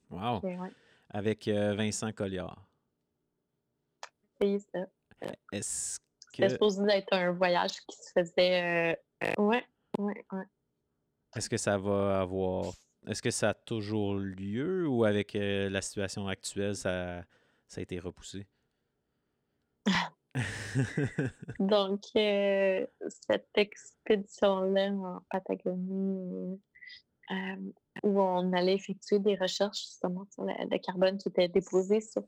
Wow! 0.10 0.42
Avec 1.10 1.48
Vincent 1.48 2.12
Colliard. 2.14 2.66
C'est 4.40 4.60
ça. 4.60 4.88
Est-ce 5.51 5.97
que... 5.99 6.03
C'était 6.34 6.49
supposé 6.49 6.82
être 6.89 7.13
un 7.13 7.32
voyage 7.32 7.74
qui 7.88 7.97
se 7.97 8.11
faisait. 8.15 8.97
ouais, 9.38 9.65
ouais, 9.99 10.26
ouais. 10.32 10.45
Est-ce 11.36 11.49
que 11.49 11.57
ça 11.57 11.78
va 11.78 12.21
avoir 12.21 12.74
est-ce 13.07 13.21
que 13.21 13.32
ça 13.32 13.49
a 13.49 13.53
toujours 13.53 14.15
lieu 14.15 14.88
ou 14.88 15.03
avec 15.03 15.36
euh, 15.36 15.69
la 15.69 15.82
situation 15.82 16.28
actuelle, 16.28 16.76
ça, 16.76 17.24
ça 17.67 17.80
a 17.80 17.84
été 17.84 17.99
repoussé? 17.99 18.47
Donc, 21.59 22.03
euh, 22.15 22.88
cette 23.07 23.49
expédition-là 23.55 24.91
en 24.91 25.21
Patagonie, 25.30 26.61
euh, 27.32 27.71
où 28.03 28.21
on 28.21 28.53
allait 28.53 28.76
effectuer 28.76 29.19
des 29.19 29.36
recherches 29.36 29.82
justement 29.82 30.26
sur 30.32 30.45
le, 30.45 30.78
carbone 30.78 31.17
qui 31.17 31.28
était 31.28 31.49
déposé 31.49 31.99
sur 31.99 32.24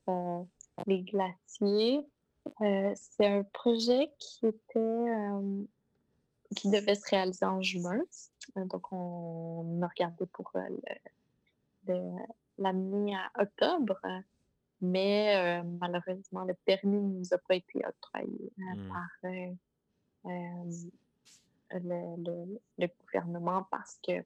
les 0.85 1.03
glaciers, 1.03 2.01
c'est 2.59 3.25
un 3.25 3.43
projet 3.43 4.11
qui 4.19 4.47
était 4.47 5.05
qui 6.55 6.69
devait 6.69 6.95
se 6.95 7.09
réaliser 7.09 7.45
en 7.45 7.61
juin. 7.61 8.01
Euh, 8.57 8.65
donc, 8.65 8.91
on 8.91 9.81
a 9.81 9.87
regardé 9.87 10.25
pour 10.27 10.51
euh, 10.55 12.17
l'amener 12.57 13.15
à 13.15 13.31
octobre. 13.41 13.99
Mais 14.81 15.35
euh, 15.37 15.63
malheureusement, 15.79 16.43
le 16.43 16.53
permis 16.53 16.97
ne 16.97 17.19
nous 17.19 17.33
a 17.33 17.37
pas 17.37 17.55
été 17.55 17.81
octroyé 17.85 18.51
mmh. 18.57 18.89
par 18.89 19.07
le, 21.71 22.87
gouvernement 23.01 23.63
parce 23.71 23.97
que, 24.05 24.23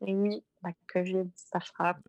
oui, 0.00 0.44
la 0.62 0.72
COVID, 0.92 1.30
ça 1.34 1.60
frappe. 1.60 2.06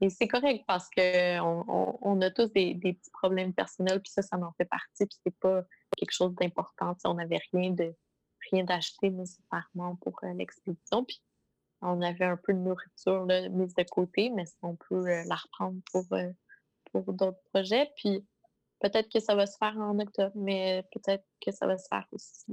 Et 0.00 0.08
c'est 0.08 0.28
correct 0.28 0.64
parce 0.66 0.88
qu'on 0.90 1.96
on, 2.00 2.20
a 2.22 2.30
tous 2.30 2.46
des, 2.52 2.74
petits 2.74 3.10
problèmes 3.12 3.52
personnels, 3.52 4.00
puis 4.00 4.10
ça, 4.10 4.22
ça 4.22 4.38
en 4.38 4.52
fait 4.52 4.64
partie, 4.64 5.06
puis 5.06 5.18
c'est 5.24 5.38
pas 5.38 5.62
quelque 5.96 6.12
chose 6.12 6.34
d'important. 6.36 6.96
On 7.04 7.14
n'avait 7.14 7.40
rien 7.52 7.70
de 7.70 7.94
rien 8.50 8.64
d'acheter 8.64 9.10
nécessairement 9.10 9.96
pour 9.96 10.18
euh, 10.24 10.32
l'expédition. 10.34 11.04
Puis 11.04 11.22
on 11.82 12.00
avait 12.02 12.24
un 12.24 12.36
peu 12.36 12.52
de 12.52 12.58
nourriture 12.58 13.24
là, 13.26 13.48
mise 13.48 13.74
de 13.74 13.82
côté, 13.84 14.30
mais 14.30 14.44
on 14.62 14.76
peut 14.76 15.06
euh, 15.06 15.24
la 15.26 15.36
reprendre 15.36 15.80
pour, 15.92 16.04
euh, 16.12 16.30
pour 16.92 17.12
d'autres 17.12 17.40
projets. 17.52 17.90
Puis 17.96 18.26
peut-être 18.80 19.10
que 19.10 19.20
ça 19.20 19.34
va 19.34 19.46
se 19.46 19.56
faire 19.56 19.76
en 19.78 19.98
octobre, 19.98 20.32
mais 20.34 20.86
peut-être 20.92 21.24
que 21.44 21.52
ça 21.52 21.66
va 21.66 21.76
se 21.76 21.86
faire 21.88 22.06
aussi 22.12 22.46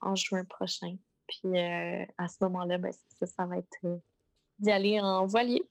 en 0.00 0.14
juin 0.14 0.44
prochain. 0.44 0.96
Puis 1.26 1.58
à 1.58 2.28
ce 2.28 2.36
moment-là, 2.42 2.78
ben, 2.78 2.92
ça, 3.18 3.26
ça 3.26 3.46
va 3.46 3.58
être 3.58 4.00
d'y 4.58 4.70
aller 4.70 5.00
en 5.00 5.26
voilier. 5.26 5.62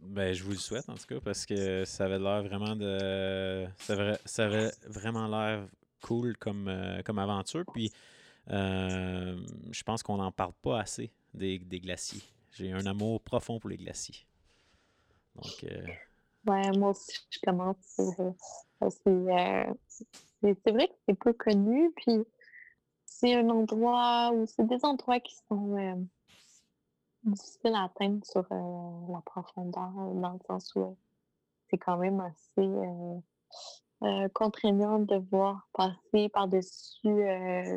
Ben, 0.00 0.32
je 0.32 0.44
vous 0.44 0.52
le 0.52 0.58
souhaite 0.58 0.88
en 0.88 0.94
tout 0.94 1.06
cas 1.06 1.20
parce 1.20 1.44
que 1.44 1.84
ça 1.84 2.04
avait 2.04 2.18
l'air 2.18 2.42
vraiment 2.42 2.76
de. 2.76 3.66
Ça 4.24 4.44
avait, 4.44 4.70
vraiment 4.86 5.26
l'air 5.26 5.66
cool 6.02 6.36
comme, 6.36 6.68
euh, 6.68 7.02
comme 7.02 7.18
aventure. 7.18 7.64
Puis 7.72 7.92
euh, 8.50 9.36
je 9.70 9.82
pense 9.82 10.02
qu'on 10.02 10.18
n'en 10.18 10.30
parle 10.30 10.52
pas 10.62 10.80
assez 10.80 11.10
des, 11.34 11.58
glaciers. 11.58 12.22
J'ai 12.52 12.72
un 12.72 12.86
amour 12.86 13.20
profond 13.20 13.58
pour 13.58 13.70
les 13.70 13.76
glaciers. 13.76 14.24
Donc. 15.34 15.64
Euh, 15.64 15.86
ouais, 16.46 16.70
moi 16.76 16.90
aussi, 16.90 17.18
je 17.30 17.40
commence. 17.40 17.76
c'est 17.96 18.14
vrai 20.70 20.88
que 20.88 20.94
c'est 21.08 21.18
peu 21.18 21.32
connu. 21.32 21.90
Puis 21.96 22.24
c'est 23.04 23.34
un 23.34 23.50
endroit 23.50 24.30
où 24.32 24.46
c'est 24.46 24.66
des 24.66 24.84
endroits 24.84 25.18
qui 25.18 25.34
sont 25.48 26.06
difficile 27.28 27.74
à 27.74 27.84
atteindre 27.84 28.24
sur 28.24 28.46
euh, 28.50 29.12
la 29.12 29.20
profondeur, 29.24 29.90
dans 30.14 30.32
le 30.32 30.38
sens 30.46 30.74
où 30.74 30.96
c'est 31.70 31.78
quand 31.78 31.96
même 31.96 32.20
assez 32.20 32.36
euh, 32.58 33.18
euh, 34.02 34.28
contraignant 34.34 34.98
de 34.98 35.16
voir 35.30 35.68
passer 35.72 36.28
par-dessus 36.30 37.70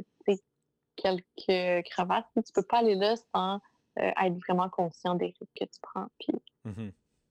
quelques 0.95 1.85
crevasses. 1.89 2.25
Tu 2.35 2.53
peux 2.53 2.63
pas 2.63 2.79
aller 2.79 2.95
là 2.95 3.15
sans 3.33 3.59
être 3.97 4.37
vraiment 4.47 4.69
conscient 4.69 5.15
des 5.15 5.33
risques 5.39 5.51
que 5.59 5.65
tu 5.65 5.79
prends. 5.81 6.07
Puis, 6.19 6.33
mmh 6.65 6.89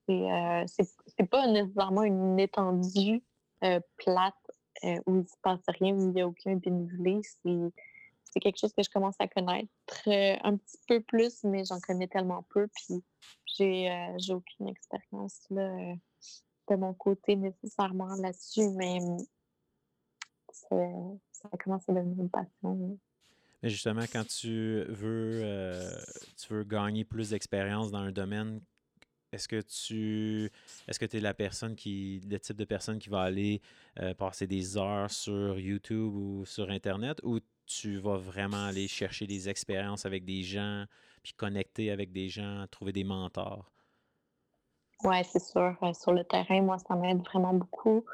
c'est 0.09 1.31
pas 1.31 1.47
nécessairement 1.47 2.03
une 2.03 2.37
étendue 2.41 3.23
plate 3.97 4.51
où 5.07 5.21
il 5.21 5.29
se 5.29 5.37
passe 5.41 5.63
rien, 5.69 5.95
où 5.95 6.01
il 6.01 6.09
n'y 6.09 6.21
a 6.21 6.27
aucun 6.27 6.57
dénivelé. 6.57 7.21
C'est 7.23 7.73
c'est 8.31 8.41
quelque 8.41 8.59
chose 8.59 8.73
que 8.73 8.83
je 8.83 8.91
commence 8.91 9.17
à 9.19 9.29
connaître 9.29 9.69
un 10.07 10.57
petit 10.57 10.79
peu 10.87 11.01
plus, 11.01 11.45
mais 11.45 11.65
j'en 11.65 11.81
connais 11.81 12.09
tellement 12.09 12.45
peu. 12.51 12.69
Puis 12.69 13.03
j'ai 13.57 14.15
j'ai 14.19 14.33
aucune 14.33 14.69
expérience 14.69 15.41
là, 15.51 15.95
de 16.71 16.77
mon 16.77 16.95
côté 16.95 17.37
nécessairement 17.37 18.15
là-dessus, 18.17 18.69
mais 18.77 18.99
ça 20.53 21.49
commence 21.63 21.89
à 21.89 21.93
devenir 21.93 22.21
une 22.21 22.31
passion. 22.31 22.99
Mais 23.63 23.69
justement, 23.69 24.05
quand 24.11 24.27
tu 24.27 24.85
veux, 24.89 25.43
tu 26.37 26.53
veux 26.53 26.65
gagner 26.65 27.05
plus 27.05 27.31
d'expérience 27.31 27.91
dans 27.91 27.99
un 27.99 28.13
domaine, 28.13 28.61
est-ce 29.33 29.47
que 29.47 29.61
tu 29.61 30.51
est-ce 30.89 30.99
que 30.99 31.07
tu 31.07 31.19
es 31.19 31.21
la 31.21 31.35
personne 31.35 31.77
qui 31.77 32.21
le 32.29 32.39
type 32.41 32.57
de 32.57 32.65
personne 32.65 32.99
qui 32.99 33.09
va 33.11 33.21
aller 33.23 33.61
passer 34.19 34.47
des 34.47 34.77
heures 34.77 35.11
sur 35.11 35.59
YouTube 35.59 36.15
ou 36.15 36.45
sur 36.47 36.71
Internet 36.71 37.21
tu 37.71 37.99
vas 37.99 38.17
vraiment 38.17 38.65
aller 38.65 38.89
chercher 38.89 39.27
des 39.27 39.49
expériences 39.49 40.05
avec 40.05 40.25
des 40.25 40.43
gens, 40.43 40.85
puis 41.23 41.33
connecter 41.35 41.91
avec 41.91 42.13
des 42.13 42.29
gens, 42.29 42.67
trouver 42.71 42.93
des 42.93 43.05
mentors? 43.05 43.71
Oui, 45.05 45.17
c'est 45.25 45.43
sûr. 45.43 45.77
sur 45.95 46.13
le 46.13 46.25
terrain, 46.25 46.61
moi, 46.63 46.79
ça 46.79 46.97
m'aide 46.97 47.23
vraiment 47.23 47.55
beaucoup 47.55 48.05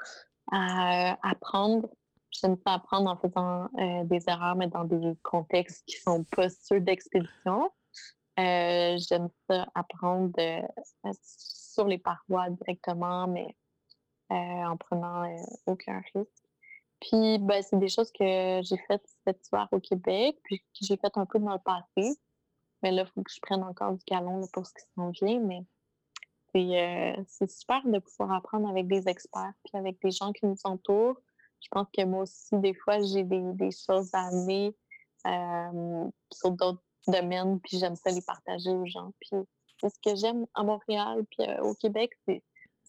à 0.53 1.17
apprendre. 1.29 1.89
J'aime 2.31 2.57
pas 2.57 2.75
apprendre 2.75 3.11
en 3.11 3.17
faisant 3.17 3.69
des 4.05 4.21
erreurs, 4.29 4.57
mais 4.57 4.69
dans 4.69 4.85
des 4.85 5.17
contextes 5.23 5.85
qui 5.87 5.97
sont 5.97 6.25
pas 6.25 6.49
ceux 6.51 6.81
d'expédition. 6.81 7.71
Euh, 8.39 8.99
j'aime 8.99 9.31
ça 9.49 9.67
apprendre 9.75 10.31
sur 11.23 11.87
les 11.87 11.99
parois 11.99 12.51
directement, 12.51 13.27
mais 13.27 13.57
en 14.29 14.77
prenant 14.77 15.35
aucun 15.65 16.03
risque. 16.15 16.46
Puis, 17.01 17.39
ben, 17.39 17.63
c'est 17.63 17.79
des 17.79 17.89
choses 17.89 18.11
que 18.13 18.61
j'ai 18.63 18.79
faites 18.89 19.07
cet 19.27 19.47
hiver 19.47 19.69
au 19.73 19.81
Québec, 19.81 20.39
puis 20.45 20.59
que 20.59 20.65
j'ai 20.83 20.97
fait 20.97 21.17
un 21.17 21.27
peu 21.27 21.39
dans 21.39 21.53
le 21.53 21.59
passé. 21.59 22.19
Mais 22.83 22.91
là, 22.91 23.03
il 23.03 23.13
faut 23.13 23.23
que 23.23 23.33
je 23.33 23.41
prenne 23.41 23.63
encore 23.63 23.93
du 23.93 24.05
galon 24.07 24.47
pour 24.53 24.67
ce 24.67 24.73
qui 24.73 24.85
s'en 24.95 25.11
vient. 25.11 25.41
Mais 25.41 25.65
c'est 27.27 27.51
super 27.51 27.83
de 27.85 27.99
pouvoir 27.99 28.33
apprendre 28.33 28.69
avec 28.69 28.87
des 28.87 29.09
experts, 29.09 29.53
puis 29.65 29.79
avec 29.79 30.01
des 30.03 30.11
gens 30.11 30.33
qui 30.33 30.47
nous 30.47 30.57
entourent. 30.65 31.21
Je 31.61 31.69
pense 31.71 31.87
que 31.93 32.05
moi 32.05 32.23
aussi, 32.23 32.57
des 32.59 32.75
fois, 32.75 33.01
j'ai 33.03 33.25
des, 33.25 33.43
des, 33.55 33.71
choses 33.71 34.11
à 34.13 34.29
amener 34.29 34.75
sur 36.33 36.51
d'autres 36.53 36.83
domaines, 37.09 37.61
puis 37.61 37.79
j'aime 37.79 37.97
ça 37.97 38.11
les 38.11 38.23
partager 38.23 38.71
aux 38.71 38.87
gens. 38.87 39.13
Puis 39.21 39.31
c'est 39.81 39.91
ce 39.91 39.99
que 40.03 40.17
j'aime 40.17 40.47
à 40.55 40.63
Montréal, 40.63 41.25
puis 41.31 41.47
au 41.61 41.75
Québec, 41.75 42.13
c'est 42.27 42.43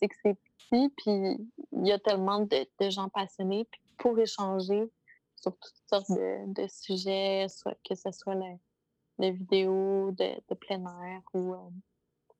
que 0.08 0.16
c'est 0.24 0.38
petit, 0.58 0.90
puis 0.98 1.48
il 1.72 1.88
y 1.88 1.92
a 1.92 2.00
tellement 2.00 2.40
de, 2.42 2.68
de 2.80 2.90
gens 2.90 3.10
passionnés. 3.10 3.66
Puis 3.72 3.82
pour 3.98 4.18
échanger 4.20 4.90
sur 5.36 5.58
toutes 5.58 5.84
sortes 5.88 6.12
de, 6.12 6.68
sujets, 6.68 7.48
que 7.88 7.96
ce 7.96 8.12
soit 8.12 8.36
la, 8.36 9.32
vidéo 9.32 10.12
de, 10.12 10.54
plein 10.56 10.84
air 11.04 11.22
ou 11.34 11.54
euh, 11.54 11.70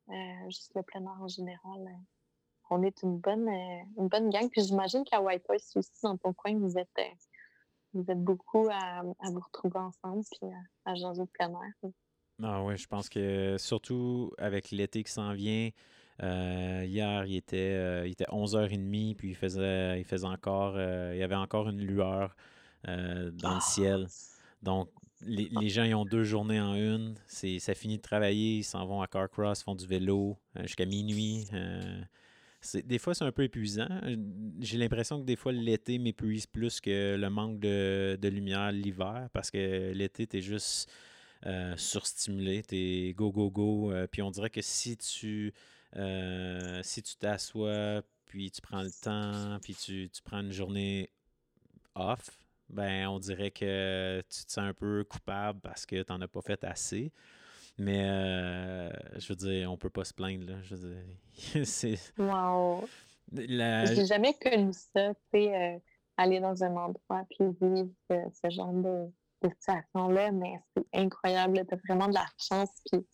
euh, 0.10 0.50
juste 0.50 0.74
le 0.76 0.84
plein 0.84 1.02
air 1.02 1.22
en 1.22 1.28
général. 1.28 1.82
Euh, 1.82 2.04
on 2.70 2.84
est 2.84 3.02
une 3.02 3.18
bonne, 3.18 3.48
une 3.98 4.10
bonne 4.10 4.30
gang. 4.30 4.50
Puis 4.50 4.62
j'imagine 4.62 5.06
qu'à 5.06 5.22
White 5.22 5.46
House 5.50 5.76
aussi, 5.78 5.92
dans 6.04 6.18
ton 6.18 6.34
coin, 6.34 6.58
vous 6.58 6.78
êtes, 6.78 7.00
vous 7.94 8.04
êtes 8.10 8.22
beaucoup 8.22 8.68
à, 8.70 9.04
vous 9.04 9.40
retrouver 9.40 9.80
ensemble 9.80 10.24
puis 10.30 10.52
à, 10.52 10.92
à 10.92 10.96
jaser 10.96 11.24
de 11.24 11.30
plein 11.30 11.50
air. 11.50 11.92
Ah 12.44 12.64
oui, 12.64 12.78
je 12.78 12.88
pense 12.88 13.10
que 13.10 13.56
surtout 13.58 14.32
avec 14.38 14.72
l'été 14.72 15.04
qui 15.04 15.12
s'en 15.12 15.34
vient, 15.34 15.70
euh, 16.24 16.84
hier, 16.86 17.26
il 17.26 17.36
était, 17.36 17.58
euh, 17.58 18.08
il 18.08 18.12
était 18.12 18.26
11h30, 18.26 19.16
puis 19.16 19.30
il 19.30 19.36
faisait, 19.36 20.00
il 20.00 20.06
faisait 20.06 20.26
encore, 20.26 20.74
euh, 20.78 21.12
il 21.14 21.20
y 21.20 21.24
avait 21.24 21.36
encore 21.36 21.70
une 21.70 21.82
lueur 21.82 22.36
dans 22.86 23.56
le 23.56 23.60
ciel. 23.60 24.08
Donc, 24.64 24.90
les, 25.26 25.50
les, 25.60 25.70
gens, 25.70 25.84
ils 25.84 25.94
ont 25.94 26.06
deux 26.06 26.24
journées 26.24 26.62
en 26.62 26.76
une. 26.76 27.16
C'est, 27.26 27.60
ça 27.60 27.74
finit 27.74 27.98
de 27.98 28.02
travailler, 28.02 28.60
ils 28.60 28.64
s'en 28.64 28.86
vont 28.86 29.02
à 29.02 29.08
Carcross, 29.08 29.62
font 29.62 29.76
du 29.76 29.86
vélo 29.86 30.38
jusqu'à 30.62 30.86
minuit. 30.86 31.48
des 32.86 32.98
fois, 32.98 33.14
c'est 33.14 33.26
un 33.26 33.32
peu 33.34 33.44
épuisant. 33.44 33.90
J'ai 34.62 34.78
l'impression 34.78 35.20
que 35.20 35.26
des 35.26 35.36
fois, 35.36 35.52
l'été 35.52 35.98
m'épuise 35.98 36.46
plus 36.46 36.80
que 36.80 37.18
le 37.20 37.30
manque 37.30 37.60
de, 37.60 38.18
de 38.22 38.28
lumière 38.30 38.72
l'hiver, 38.72 39.28
parce 39.34 39.52
que 39.52 39.92
l'été, 39.92 40.28
t'es 40.28 40.42
juste 40.42 40.90
surstimulé, 41.76 42.64
t'es 42.64 43.14
go, 43.18 43.32
go, 43.32 43.52
go. 43.52 43.92
puis 44.10 44.22
on 44.22 44.32
dirait 44.32 44.50
que 44.50 44.62
si 44.62 44.96
tu 44.96 45.54
euh, 45.98 46.80
si 46.84 47.02
tu 47.02 47.16
t'assois, 47.16 48.02
puis 48.26 48.52
tu 48.52 48.62
prends 48.62 48.84
le 48.84 48.92
temps, 48.92 49.58
puis 49.62 49.76
tu, 49.76 50.10
prends 50.24 50.42
une 50.42 50.52
journée 50.52 51.10
off, 51.96 52.40
ben 52.70 53.08
on 53.08 53.20
dirait 53.20 53.52
que 53.52 54.22
tu 54.30 54.46
te 54.46 54.52
sens 54.52 54.66
un 54.66 54.74
peu 54.74 55.04
coupable 55.04 55.60
parce 55.62 55.86
que 55.86 56.02
tu 56.04 56.12
n'en 56.12 56.22
as 56.22 56.28
pas 56.28 56.42
fait 56.42 56.64
assez. 56.64 57.12
Mais 57.80 58.04
euh, 58.10 58.90
je 59.18 59.28
veux 59.30 59.36
dire, 59.36 59.72
on 59.72 59.78
peut 59.78 59.90
pas 59.90 60.04
se 60.04 60.14
plaindre, 60.14 60.48
là. 60.48 60.62
Je 60.64 60.76
veux 60.76 60.90
dire, 60.90 61.66
c'est... 61.66 61.98
Wow! 62.18 62.88
J'ai 63.32 64.06
jamais 64.06 64.34
connu 64.34 64.72
ça, 64.74 65.14
tu 65.14 65.22
sais, 65.34 65.56
euh, 65.56 65.80
aller 66.16 66.40
dans 66.40 66.64
un 66.64 66.76
endroit 66.76 67.26
puis 67.30 67.48
vivre 67.62 67.90
ce, 68.10 68.50
genre 68.50 68.74
de, 68.74 69.12
de 69.44 69.50
situation-là, 69.50 70.32
mais 70.32 70.60
c'est 70.76 70.86
incroyable. 70.94 71.64
Tu 71.68 71.74
as 71.74 71.78
vraiment 71.88 72.08
de 72.08 72.16
la 72.16 72.26
chance, 72.38 72.70
puis 72.90 73.06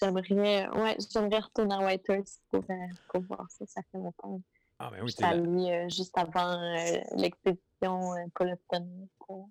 J'aimerais, 0.00 0.68
ouais, 0.68 0.96
j'aimerais 1.12 1.40
retourner 1.40 1.74
à 1.74 1.78
Whitehurst 1.86 2.42
pour, 2.50 2.64
euh, 2.70 2.74
pour 3.08 3.22
voir 3.22 3.50
ça. 3.50 3.66
Ça 3.66 3.82
fait 3.90 3.98
longtemps. 3.98 4.40
Ah, 4.78 4.90
ben 4.90 5.02
oui, 5.04 5.12
t'es 5.12 5.24
allé 5.24 5.70
euh, 5.70 5.88
juste 5.88 6.16
avant 6.16 6.60
euh, 6.60 6.98
l'expédition 7.16 8.14
pour 8.34 8.46
le 8.46 8.56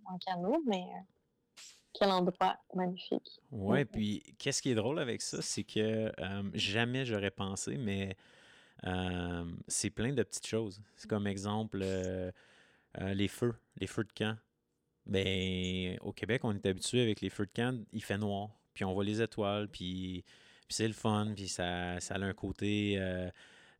en 0.05 0.17
canot, 0.17 0.63
mais 0.65 0.85
quel 1.93 2.09
endroit 2.09 2.57
magnifique. 2.73 3.39
Ouais, 3.51 3.85
puis 3.85 4.23
qu'est-ce 4.39 4.61
qui 4.61 4.71
est 4.71 4.75
drôle 4.75 4.99
avec 4.99 5.21
ça, 5.21 5.41
c'est 5.41 5.63
que 5.63 6.11
jamais 6.53 7.05
j'aurais 7.05 7.31
pensé, 7.31 7.77
mais 7.77 8.15
c'est 9.67 9.89
plein 9.89 10.13
de 10.13 10.23
petites 10.23 10.47
choses. 10.47 10.81
C'est 10.95 11.09
comme 11.09 11.27
exemple 11.27 11.83
les 12.97 13.27
feux, 13.27 13.55
les 13.77 13.87
feux 13.87 14.05
de 14.05 14.13
camp. 14.13 14.37
Ben, 15.05 15.97
au 16.01 16.13
Québec, 16.13 16.45
on 16.45 16.53
est 16.53 16.65
habitué 16.65 17.01
avec 17.01 17.21
les 17.21 17.29
feux 17.29 17.45
de 17.45 17.51
camp, 17.51 17.83
il 17.91 18.03
fait 18.03 18.17
noir 18.17 18.60
puis 18.73 18.85
on 18.85 18.93
voit 18.93 19.03
les 19.03 19.21
étoiles, 19.21 19.67
puis, 19.67 20.23
c'est 20.69 20.87
le 20.87 20.93
fun, 20.93 21.33
puis 21.35 21.49
ça, 21.49 21.99
ça 21.99 22.15
a 22.15 22.19
un 22.19 22.33
côté 22.33 22.95
euh, 22.97 23.29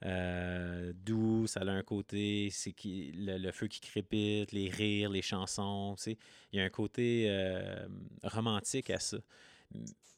euh, 0.06 0.92
doux, 0.94 1.48
ça 1.48 1.62
a 1.62 1.70
un 1.70 1.84
côté, 1.84 2.50
c'est 2.52 2.74
qui, 2.74 3.14
le, 3.16 3.52
feu 3.52 3.68
qui 3.68 3.80
crépite, 3.80 4.52
les 4.52 4.70
rires, 4.70 5.10
les 5.10 5.22
chansons, 5.22 5.96
tu 5.98 6.04
sais. 6.04 6.18
Il 6.52 6.60
y 6.60 6.62
a 6.62 6.66
un 6.66 6.70
côté 6.70 7.28
euh, 7.30 7.88
romantique 8.24 8.90
à 8.90 9.00
ça. 9.00 9.18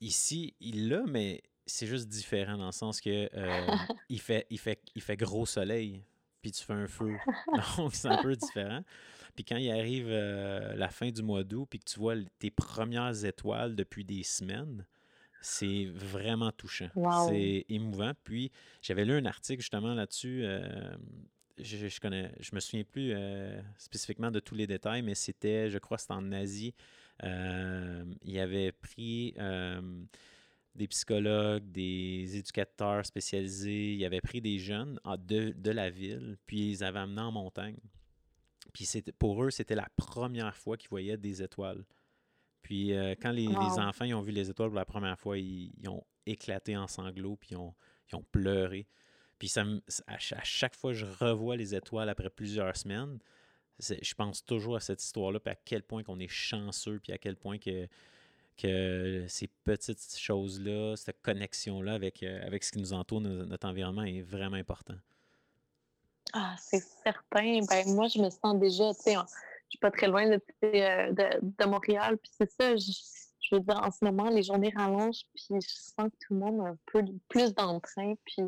Ici, 0.02 0.56
il 0.60 0.90
l'a, 0.90 1.04
mais 1.08 1.44
c'est 1.66 1.86
juste 1.88 2.08
différent 2.08 2.58
dans 2.58 2.66
le 2.66 2.72
sens 2.72 3.00
que 3.00 3.30
il, 4.10 4.20
fait, 4.20 4.48
il, 4.50 4.58
fait, 4.58 4.82
il 4.96 5.02
fait 5.02 5.16
gros 5.16 5.46
soleil, 5.46 6.02
puis 6.42 6.52
tu 6.52 6.64
fais 6.64 6.74
un 6.74 6.88
feu. 6.88 7.16
Donc, 7.78 7.94
c'est 7.94 8.08
un 8.08 8.22
peu 8.22 8.36
différent. 8.36 8.84
Puis 9.36 9.44
quand 9.44 9.58
il 9.58 9.72
arrive 9.72 10.08
euh, 10.10 10.76
la 10.76 10.90
fin 10.90 11.10
du 11.10 11.24
mois 11.24 11.44
d'août, 11.44 11.68
puis 11.70 11.80
que 11.80 11.86
tu 11.86 12.00
vois 12.00 12.16
tes 12.40 12.52
premières 12.52 13.26
étoiles 13.26 13.76
depuis 13.76 14.06
des 14.06 14.24
semaines, 14.24 14.86
c'est 15.42 15.86
vraiment 15.86 16.52
touchant. 16.52 16.90
C'est 17.28 17.66
émouvant. 17.70 18.14
Puis 18.24 18.52
j'avais 18.82 19.06
lu 19.06 19.14
un 19.14 19.26
article 19.26 19.62
justement 19.62 19.94
là-dessus. 19.94 20.42
Euh, 20.44 20.96
je, 21.58 21.88
je, 21.88 22.00
connais, 22.00 22.32
je 22.40 22.56
me 22.56 22.60
souviens 22.60 22.84
plus 22.84 23.12
euh, 23.14 23.60
spécifiquement 23.78 24.32
de 24.32 24.40
tous 24.40 24.56
les 24.56 24.68
détails, 24.68 25.02
mais 25.02 25.16
c'était, 25.16 25.70
je 25.70 25.80
crois, 25.80 25.98
c'était 25.98 26.14
en 26.14 26.32
Asie. 26.32 26.74
il 27.22 28.40
avait 28.40 28.72
pris 28.72 29.36
des 30.76 30.88
psychologues, 30.88 31.72
des 31.72 32.38
éducateurs 32.38 33.06
spécialisés. 33.06 33.94
Il 33.94 34.06
avait 34.06 34.22
pris 34.22 34.42
des 34.42 34.60
jeunes 34.60 35.00
de, 35.28 35.52
de 35.52 35.72
la 35.72 35.90
ville, 35.90 36.38
puis 36.46 36.60
ils 36.60 36.70
les 36.70 36.84
avait 36.84 37.00
amenés 37.00 37.22
en 37.22 37.32
montagne. 37.32 37.78
Puis 38.74 38.90
pour 39.20 39.44
eux, 39.44 39.52
c'était 39.52 39.76
la 39.76 39.88
première 39.96 40.58
fois 40.58 40.78
qu'ils 40.78 40.90
voyaient 40.90 41.18
des 41.18 41.42
étoiles. 41.42 41.86
Puis 42.64 42.94
euh, 42.94 43.14
quand 43.22 43.32
les, 43.32 43.48
enfants 43.48 44.06
ont 44.06 44.22
vu 44.22 44.32
les 44.32 44.50
étoiles 44.50 44.70
pour 44.70 44.80
la 44.80 44.86
première 44.86 45.20
fois, 45.20 45.38
ils, 45.38 45.72
ont 45.88 46.04
éclaté 46.26 46.76
en 46.76 46.88
sanglots, 46.88 47.36
puis 47.36 47.50
ils 47.52 47.58
ont, 47.58 47.76
ont 48.14 48.24
pleuré. 48.32 48.88
Puis 49.38 49.50
ça 49.50 49.66
à, 50.08 50.18
chaque 50.18 50.76
fois 50.76 50.92
que 50.92 50.98
je 50.98 51.06
revois 51.06 51.58
les 51.58 51.76
étoiles 51.76 52.10
après 52.10 52.30
plusieurs 52.30 52.76
semaines, 52.78 53.20
je 53.80 54.14
pense 54.14 54.46
toujours 54.46 54.78
à 54.78 54.80
cette 54.80 55.04
histoire-là, 55.04 55.40
puis 55.40 55.52
à 55.52 55.56
quel 55.56 55.84
point 55.84 56.04
qu'on 56.04 56.20
est 56.20 56.30
chanceux, 56.30 57.00
puis 57.00 57.12
à 57.12 57.18
quel 57.18 57.36
point 57.36 57.58
que, 57.58 57.88
que 58.56 59.26
ces 59.28 59.48
petites 59.48 60.18
choses-là, 60.18 60.96
cette 60.96 61.22
connexion-là 61.22 61.94
avec, 61.94 62.24
euh, 62.24 62.46
avec 62.46 62.64
ce 62.64 62.72
qui 62.72 62.80
nous 62.80 62.94
entoure, 62.94 63.20
notre 63.20 63.68
environnement, 63.68 64.04
est 64.04 64.22
vraiment 64.22 64.56
important. 64.56 64.96
Ah, 66.32 66.56
c'est 66.58 66.84
certain. 67.04 67.60
Ben, 67.70 67.94
moi, 67.94 68.08
je 68.08 68.20
me 68.20 68.30
sens 68.30 68.58
déjà, 68.58 68.94
tu 68.94 69.02
sais, 69.02 69.14
je 69.14 69.70
suis 69.70 69.80
pas 69.80 69.92
très 69.92 70.08
loin 70.08 70.28
de, 70.28 70.42
euh, 70.64 71.12
de, 71.12 71.40
de 71.42 71.66
Montréal. 71.66 72.18
Puis 72.18 72.32
c'est 72.38 72.52
ça, 72.52 72.76
je, 72.76 73.56
veux 73.56 73.60
dire, 73.60 73.82
en 73.84 73.92
ce 73.92 74.06
moment, 74.06 74.30
les 74.30 74.44
journées 74.44 74.74
rallongent, 74.76 75.26
puis 75.34 75.48
je 75.50 75.68
sens 75.68 76.10
que 76.10 76.26
tout 76.26 76.34
le 76.34 76.40
monde 76.40 76.62
a 76.62 76.70
un 76.70 76.78
peu 76.86 77.04
plus 77.28 77.54
d'entrain. 77.54 78.14
Puis 78.26 78.44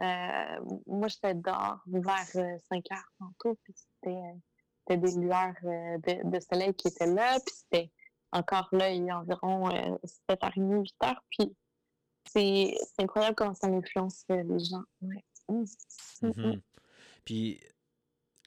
euh, 0.00 0.60
moi, 0.86 1.08
j'étais 1.08 1.34
dehors 1.34 1.80
vers 1.86 2.26
5 2.26 2.36
euh, 2.36 2.94
heures 2.94 3.12
tantôt, 3.18 3.58
puis 3.64 3.74
c'était 3.74 4.96
des 4.96 5.16
lueurs 5.16 5.54
de, 5.62 6.30
de, 6.30 6.40
soleil 6.40 6.72
qui 6.74 6.88
étaient 6.88 7.06
là, 7.06 7.38
puis 7.44 7.54
c'était 7.54 7.90
encore 8.32 8.68
là 8.72 8.90
il 8.90 9.04
y 9.04 9.10
a 9.10 9.18
environ 9.18 9.68
7h30, 10.28 10.88
8h. 11.00 11.16
Puis 11.30 11.56
c'est 12.32 12.74
incroyable 12.98 13.34
comment 13.34 13.54
ça 13.54 13.66
influence 13.68 14.24
euh, 14.30 14.42
les 14.42 14.64
gens. 14.64 14.84
Ouais. 15.00 15.24
Mmh. 15.48 15.64
Mmh, 16.22 16.26
mmh. 16.26 16.32
Mhm. 16.36 16.60
Puis, 17.28 17.60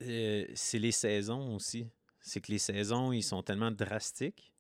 euh, 0.01 0.47
c'est 0.55 0.79
les 0.79 0.91
saisons 0.91 1.53
aussi. 1.53 1.85
C'est 2.19 2.41
que 2.41 2.51
les 2.51 2.57
saisons, 2.57 3.11
ils 3.11 3.21
sont 3.21 3.43
tellement 3.43 3.69
drastiques 3.69 4.51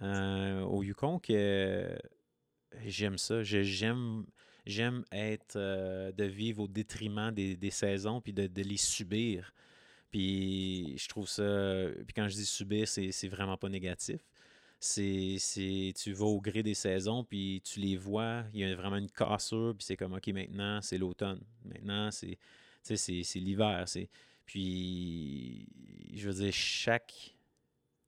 euh, 0.00 0.62
au 0.62 0.82
Yukon 0.82 1.18
que 1.18 1.94
j'aime 2.86 3.18
ça. 3.18 3.42
J'aime 3.42 4.24
j'aime 4.64 5.04
être 5.12 5.56
euh, 5.56 6.12
de 6.12 6.24
vivre 6.24 6.62
au 6.62 6.66
détriment 6.66 7.30
des, 7.30 7.54
des 7.54 7.70
saisons 7.70 8.22
puis 8.22 8.32
de, 8.32 8.46
de 8.46 8.62
les 8.62 8.78
subir. 8.78 9.52
Puis 10.10 10.96
je 10.96 11.08
trouve 11.08 11.28
ça. 11.28 11.88
Puis 12.06 12.14
quand 12.14 12.28
je 12.28 12.36
dis 12.36 12.46
subir, 12.46 12.88
c'est 12.88 13.28
vraiment 13.28 13.58
pas 13.58 13.68
négatif. 13.68 14.22
C'est, 14.80 15.92
tu 15.94 16.14
vas 16.14 16.24
au 16.24 16.40
gré 16.40 16.62
des 16.62 16.72
saisons, 16.72 17.22
puis 17.22 17.60
tu 17.62 17.80
les 17.80 17.98
vois, 17.98 18.44
il 18.54 18.60
y 18.60 18.64
a 18.64 18.74
vraiment 18.74 18.96
une 18.96 19.10
cassure, 19.10 19.74
puis 19.76 19.84
c'est 19.84 19.96
comme, 19.98 20.14
OK, 20.14 20.26
maintenant, 20.28 20.80
c'est 20.80 20.96
l'automne. 20.96 21.42
Maintenant, 21.66 22.10
c'est, 22.10 22.38
sais, 22.96 23.22
c'est, 23.22 23.38
l'hiver. 23.38 23.84
Puis, 24.46 25.66
je 26.14 26.28
veux 26.28 26.34
dire, 26.34 26.52
chaque... 26.52 27.12
tu 27.12 27.34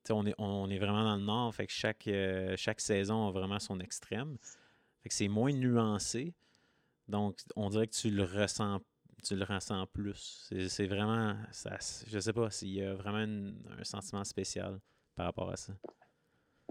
sais, 0.05 0.13
On 0.13 0.27
est, 0.27 0.35
on 0.39 0.69
est 0.71 0.79
vraiment 0.79 1.05
dans 1.05 1.17
le 1.17 1.23
nord, 1.23 1.55
fait 1.55 1.67
que 1.67 1.73
chaque, 1.73 2.07
euh, 2.09 2.55
chaque 2.57 2.81
saison 2.81 3.29
a 3.29 3.31
vraiment 3.31 3.59
son 3.59 3.81
extrême. 3.81 4.37
Fait 5.03 5.09
que 5.09 5.15
c'est 5.15 5.29
moins 5.29 5.53
nuancé. 5.53 6.35
Donc, 7.09 7.39
on 7.57 7.69
dirait 7.69 7.87
que 7.87 7.95
tu 7.95 8.11
le 8.11 8.25
ressens, 8.25 8.81
tu 9.23 9.37
le 9.37 9.45
ressens 9.45 9.87
plus. 9.89 10.51
C'est, 10.69 10.87
vraiment, 10.87 11.37
ça, 11.53 11.77
je 12.07 12.19
sais 12.19 12.33
pas, 12.33 12.51
s'il 12.51 12.71
y 12.71 12.83
a 12.83 12.95
vraiment 12.95 13.53
un 13.79 13.85
sentiment 13.85 14.25
spécial 14.25 14.81
par 15.15 15.27
rapport 15.27 15.51
à 15.51 15.57
ça. 15.57 15.75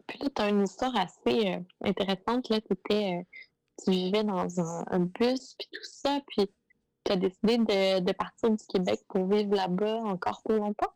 Puis 0.08 0.20
là, 0.20 0.30
tu 0.36 0.42
as 0.42 0.50
une 0.50 0.64
histoire 0.64 0.96
assez 0.98 1.54
euh, 1.54 1.60
intéressante. 1.82 2.50
Là, 2.50 2.60
T'étais, 2.62 3.20
euh, 3.20 3.24
tu 3.84 3.92
vivais 3.92 4.24
dans 4.24 4.60
un, 4.60 4.86
un 4.88 5.00
bus, 5.00 5.56
puis 5.58 5.68
tout 5.72 5.84
ça, 5.84 6.20
puis 6.28 6.50
tu 7.04 7.12
as 7.12 7.16
décidé 7.18 7.58
de, 7.58 8.00
de 8.00 8.12
partir 8.14 8.50
du 8.52 8.66
Québec 8.68 9.02
pour 9.08 9.28
vivre 9.28 9.56
là-bas 9.56 9.98
encore 10.04 10.42
plus 10.44 10.58
longtemps? 10.58 10.94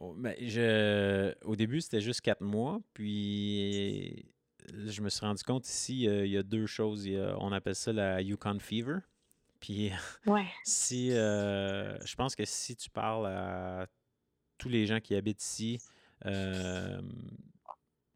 Oh, 0.00 0.14
ben, 0.16 0.34
je, 0.40 1.32
au 1.44 1.54
début, 1.56 1.80
c'était 1.80 2.00
juste 2.00 2.20
quatre 2.20 2.40
mois, 2.42 2.80
puis 2.94 4.26
je 4.72 5.00
me 5.02 5.08
suis 5.08 5.24
rendu 5.24 5.42
compte 5.44 5.68
ici, 5.68 6.08
euh, 6.08 6.26
il 6.26 6.32
y 6.32 6.36
a 6.36 6.42
deux 6.42 6.66
choses. 6.66 7.06
Il 7.06 7.12
y 7.12 7.18
a- 7.18 7.36
on 7.38 7.52
appelle 7.52 7.74
ça 7.76 7.92
la 7.92 8.20
Yukon 8.20 8.58
Fever. 8.58 8.98
Puis 9.60 9.92
Ouais. 10.26 10.46
si, 10.64 11.12
euh, 11.12 11.98
je 12.04 12.14
pense 12.16 12.34
que 12.34 12.44
si 12.44 12.76
tu 12.76 12.90
parles 12.90 13.26
à 13.26 13.86
tous 14.58 14.68
les 14.68 14.86
gens 14.86 15.00
qui 15.00 15.14
habitent 15.14 15.42
ici, 15.42 15.78
euh, 16.26 17.00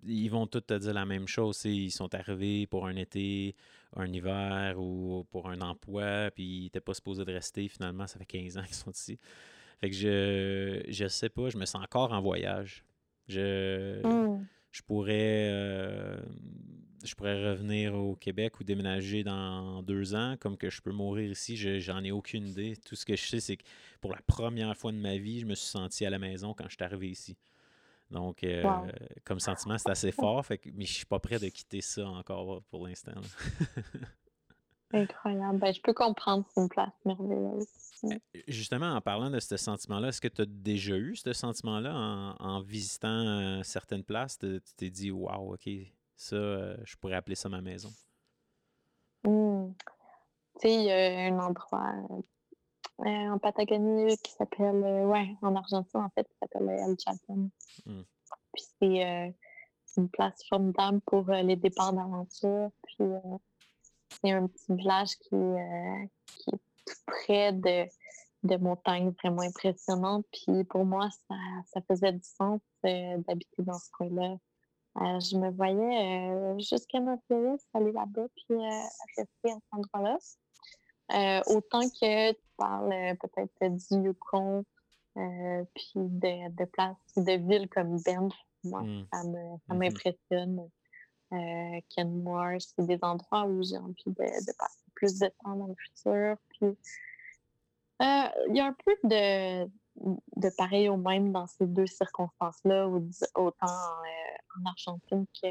ils 0.04 0.28
vont 0.28 0.46
tous 0.46 0.60
te 0.62 0.74
dire 0.74 0.94
la 0.94 1.06
même 1.06 1.28
chose. 1.28 1.64
Ils 1.64 1.90
sont 1.90 2.14
arrivés 2.14 2.66
pour 2.66 2.86
un 2.86 2.96
été, 2.96 3.54
un 3.96 4.12
hiver 4.12 4.78
ou 4.80 5.24
pour 5.30 5.48
un 5.48 5.60
emploi, 5.60 6.30
puis 6.34 6.44
ils 6.44 6.64
n'étaient 6.64 6.80
pas 6.80 6.94
supposés 6.94 7.24
de 7.24 7.32
rester. 7.32 7.68
Finalement, 7.68 8.06
ça 8.06 8.18
fait 8.18 8.26
15 8.26 8.58
ans 8.58 8.62
qu'ils 8.64 8.74
sont 8.74 8.90
ici. 8.92 9.18
Fait 9.80 9.90
que 9.90 9.96
je, 9.96 10.82
je 10.88 11.08
sais 11.08 11.28
pas, 11.28 11.50
je 11.50 11.58
me 11.58 11.64
sens 11.66 11.82
encore 11.84 12.12
en 12.12 12.20
voyage. 12.20 12.84
Je, 13.28 14.04
Mmh. 14.04 14.46
je 14.72 14.82
pourrais, 14.82 15.50
euh, 15.52 16.18
je 17.04 17.14
pourrais 17.14 17.50
revenir 17.50 17.94
au 17.94 18.16
Québec 18.16 18.58
ou 18.60 18.64
déménager 18.64 19.22
dans 19.22 19.82
deux 19.82 20.14
ans, 20.14 20.36
comme 20.40 20.56
que 20.56 20.70
je 20.70 20.82
peux 20.82 20.92
mourir 20.92 21.30
ici, 21.30 21.56
je- 21.56 21.78
j'en 21.78 22.02
ai 22.04 22.10
aucune 22.10 22.46
idée. 22.48 22.76
Tout 22.84 22.96
ce 22.96 23.04
que 23.06 23.16
je 23.16 23.26
sais, 23.26 23.40
c'est 23.40 23.56
que 23.56 23.64
pour 24.00 24.10
la 24.12 24.20
première 24.26 24.76
fois 24.76 24.92
de 24.92 24.98
ma 24.98 25.16
vie, 25.16 25.40
je 25.40 25.46
me 25.46 25.54
suis 25.54 25.68
senti 25.68 26.04
à 26.04 26.10
la 26.10 26.18
maison 26.18 26.54
quand 26.54 26.64
je 26.68 26.74
suis 26.74 26.84
arrivé 26.84 27.08
ici. 27.10 27.36
Donc, 28.10 28.42
euh, 28.42 28.62
Wow. 28.62 28.86
comme 29.24 29.38
sentiment, 29.40 29.76
c'est 29.78 29.90
assez 29.90 30.12
fort, 30.12 30.44
fait 30.44 30.58
que, 30.58 30.70
mais 30.74 30.84
je 30.86 30.94
suis 30.94 31.06
pas 31.06 31.18
prêt 31.18 31.38
de 31.38 31.48
quitter 31.48 31.80
ça 31.82 32.06
encore 32.08 32.62
pour 32.70 32.86
l'instant. 32.86 33.12
Incroyable. 34.92 35.58
Ben, 35.58 35.72
je 35.74 35.80
peux 35.82 35.92
comprendre, 35.92 36.46
c'est 36.54 36.62
une 36.62 36.68
place 36.70 36.92
merveilleuse. 37.04 37.66
Justement, 38.46 38.94
en 38.94 39.00
parlant 39.02 39.28
de 39.28 39.38
ce 39.38 39.56
sentiment-là, 39.58 40.08
est-ce 40.08 40.20
que 40.20 40.28
tu 40.28 40.42
as 40.42 40.46
déjà 40.46 40.96
eu 40.96 41.14
ce 41.16 41.32
sentiment-là 41.34 41.94
en, 41.94 42.36
en 42.38 42.60
visitant 42.62 43.08
euh, 43.08 43.62
certaines 43.62 44.04
places? 44.04 44.38
Tu 44.38 44.60
t'es 44.76 44.88
dit, 44.88 45.10
waouh, 45.10 45.52
OK, 45.54 45.68
ça, 46.16 46.36
euh, 46.36 46.76
je 46.84 46.96
pourrais 46.96 47.16
appeler 47.16 47.34
ça 47.36 47.50
ma 47.50 47.60
maison. 47.60 47.90
Mmh. 49.24 49.72
Tu 50.60 50.68
sais, 50.68 50.74
il 50.74 50.84
y 50.84 50.90
a 50.92 51.26
un 51.34 51.38
endroit 51.38 51.92
euh, 52.10 52.14
euh, 52.14 52.22
en 53.06 53.38
Patagonie 53.38 54.16
qui 54.18 54.32
s'appelle, 54.32 54.82
euh, 54.84 55.06
ouais, 55.06 55.36
en 55.42 55.54
Argentine 55.54 56.00
en 56.00 56.10
fait, 56.10 56.24
qui 56.24 56.36
s'appelle 56.40 56.68
euh, 56.68 56.86
El 56.88 56.96
Chatham. 56.98 57.50
Mm. 57.86 58.02
Puis 58.52 58.64
c'est 58.80 59.06
euh, 59.06 59.30
une 59.96 60.08
place 60.08 60.40
formidable 60.48 61.00
pour 61.06 61.28
euh, 61.30 61.42
les 61.42 61.56
départs 61.56 61.92
d'aventure. 61.92 62.70
Puis 62.82 62.96
euh, 63.00 63.18
c'est 64.10 64.32
un 64.32 64.46
petit 64.46 64.74
village 64.74 65.16
qui, 65.18 65.34
euh, 65.34 66.06
qui 66.26 66.50
est 66.50 66.60
tout 66.86 67.02
près 67.06 67.52
de, 67.52 67.86
de 68.42 68.56
montagnes 68.56 69.10
vraiment 69.22 69.42
impressionnantes. 69.42 70.26
Puis 70.32 70.64
pour 70.64 70.84
moi, 70.84 71.08
ça, 71.28 71.34
ça 71.66 71.80
faisait 71.82 72.12
du 72.12 72.24
sens 72.24 72.60
euh, 72.84 73.18
d'habiter 73.18 73.62
dans 73.62 73.78
ce 73.78 73.90
coin-là. 73.92 74.36
Euh, 75.00 75.20
je 75.20 75.36
me 75.36 75.50
voyais 75.50 76.30
euh, 76.30 76.58
jusqu'à 76.58 76.98
ma 77.00 77.16
vieillesse 77.30 77.64
aller 77.72 77.92
là-bas 77.92 78.26
puis 78.34 78.56
euh, 78.56 78.80
rester 79.16 79.50
à 79.50 79.54
cet 79.54 79.62
endroit-là. 79.70 80.18
Euh, 81.14 81.40
autant 81.46 81.80
que 81.88 82.32
tu 82.32 82.38
parles 82.56 82.92
euh, 82.92 83.14
peut-être 83.14 83.76
du 83.76 84.08
Yukon, 84.08 84.64
euh, 85.16 85.64
puis 85.74 85.92
de, 85.96 86.50
de 86.54 86.64
places, 86.66 86.96
de 87.16 87.32
villes 87.32 87.68
comme 87.68 88.00
Banff, 88.02 88.34
moi, 88.64 88.82
Mm. 88.82 89.06
ça 89.12 89.22
Mhm. 89.24 89.58
m'impressionne. 89.78 90.68
Euh, 91.32 91.80
Kenmore, 91.94 92.58
c'est 92.60 92.86
des 92.86 92.98
endroits 93.02 93.44
où 93.46 93.62
j'ai 93.62 93.76
envie 93.78 93.94
de, 94.06 94.12
de 94.12 94.56
passer 94.58 94.84
plus 94.94 95.18
de 95.18 95.28
temps 95.28 95.56
dans 95.56 95.66
le 95.66 95.74
futur. 95.76 96.36
Puis, 96.50 96.76
il 98.00 98.56
y 98.56 98.60
a 98.60 98.66
un 98.66 98.76
peu 98.84 98.96
de, 99.04 99.64
de 100.36 100.56
pareil 100.56 100.88
au 100.88 100.96
même 100.96 101.32
dans 101.32 101.46
ces 101.46 101.66
deux 101.66 101.86
circonstances-là, 101.86 102.88
autant 103.34 103.66
en 103.66 104.66
Argentine 104.66 105.26
que, 105.42 105.48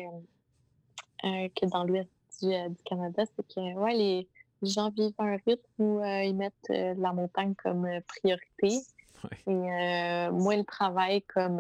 que 1.50 1.66
dans 1.68 1.84
l'ouest 1.84 2.10
du, 2.42 2.48
du 2.70 2.84
Canada. 2.84 3.24
C'est 3.36 3.48
que 3.54 3.74
ouais, 3.76 3.94
les, 3.94 4.30
les 4.62 4.70
gens 4.70 4.90
vivent 4.92 5.14
un 5.20 5.38
rythme 5.46 5.62
où 5.78 6.00
euh, 6.00 6.24
ils 6.24 6.36
mettent 6.36 6.54
euh, 6.70 6.94
la 6.98 7.14
montagne 7.14 7.54
comme 7.56 7.86
euh, 7.86 8.02
priorité 8.08 8.80
Ouais. 9.24 9.38
et 9.48 10.30
moins 10.32 10.58
le 10.58 10.64
travail 10.64 11.24
comme, 11.24 11.60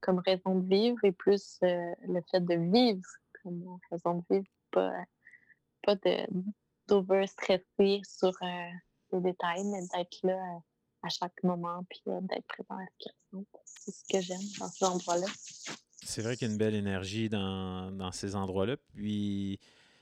comme 0.00 0.18
raison 0.20 0.54
de 0.54 0.66
vivre 0.66 0.96
et 1.04 1.12
plus 1.12 1.58
le 1.60 2.20
fait 2.30 2.40
de 2.40 2.54
vivre 2.54 3.04
comme 3.42 3.78
raison 3.90 4.14
de 4.14 4.34
vivre, 4.34 4.46
pas, 4.70 4.90
pas 5.82 5.94
de 5.96 6.26
d'over-stresser 6.88 8.00
sur 8.02 8.32
les 9.12 9.20
détails, 9.20 9.64
mais 9.64 9.82
d'être 9.94 10.18
là 10.22 10.40
à 11.02 11.08
chaque 11.08 11.42
moment 11.42 11.84
puis 11.88 12.02
euh, 12.08 12.20
d'être 12.22 12.46
présent 12.46 12.76
à 12.76 12.86
ce 12.86 12.98
qui 12.98 13.08
ressemble. 13.32 13.46
C'est 13.64 13.90
ce 13.92 14.04
que 14.10 14.20
j'aime 14.20 14.40
dans 14.58 14.68
ces 14.68 14.84
endroits-là. 14.84 15.26
C'est 16.02 16.22
vrai 16.22 16.36
qu'il 16.36 16.48
y 16.48 16.50
a 16.50 16.52
une 16.52 16.58
belle 16.58 16.74
énergie 16.74 17.28
dans, 17.28 17.90
dans 17.92 18.12
ces 18.12 18.34
endroits-là. 18.36 18.76
Puis, 18.94 19.60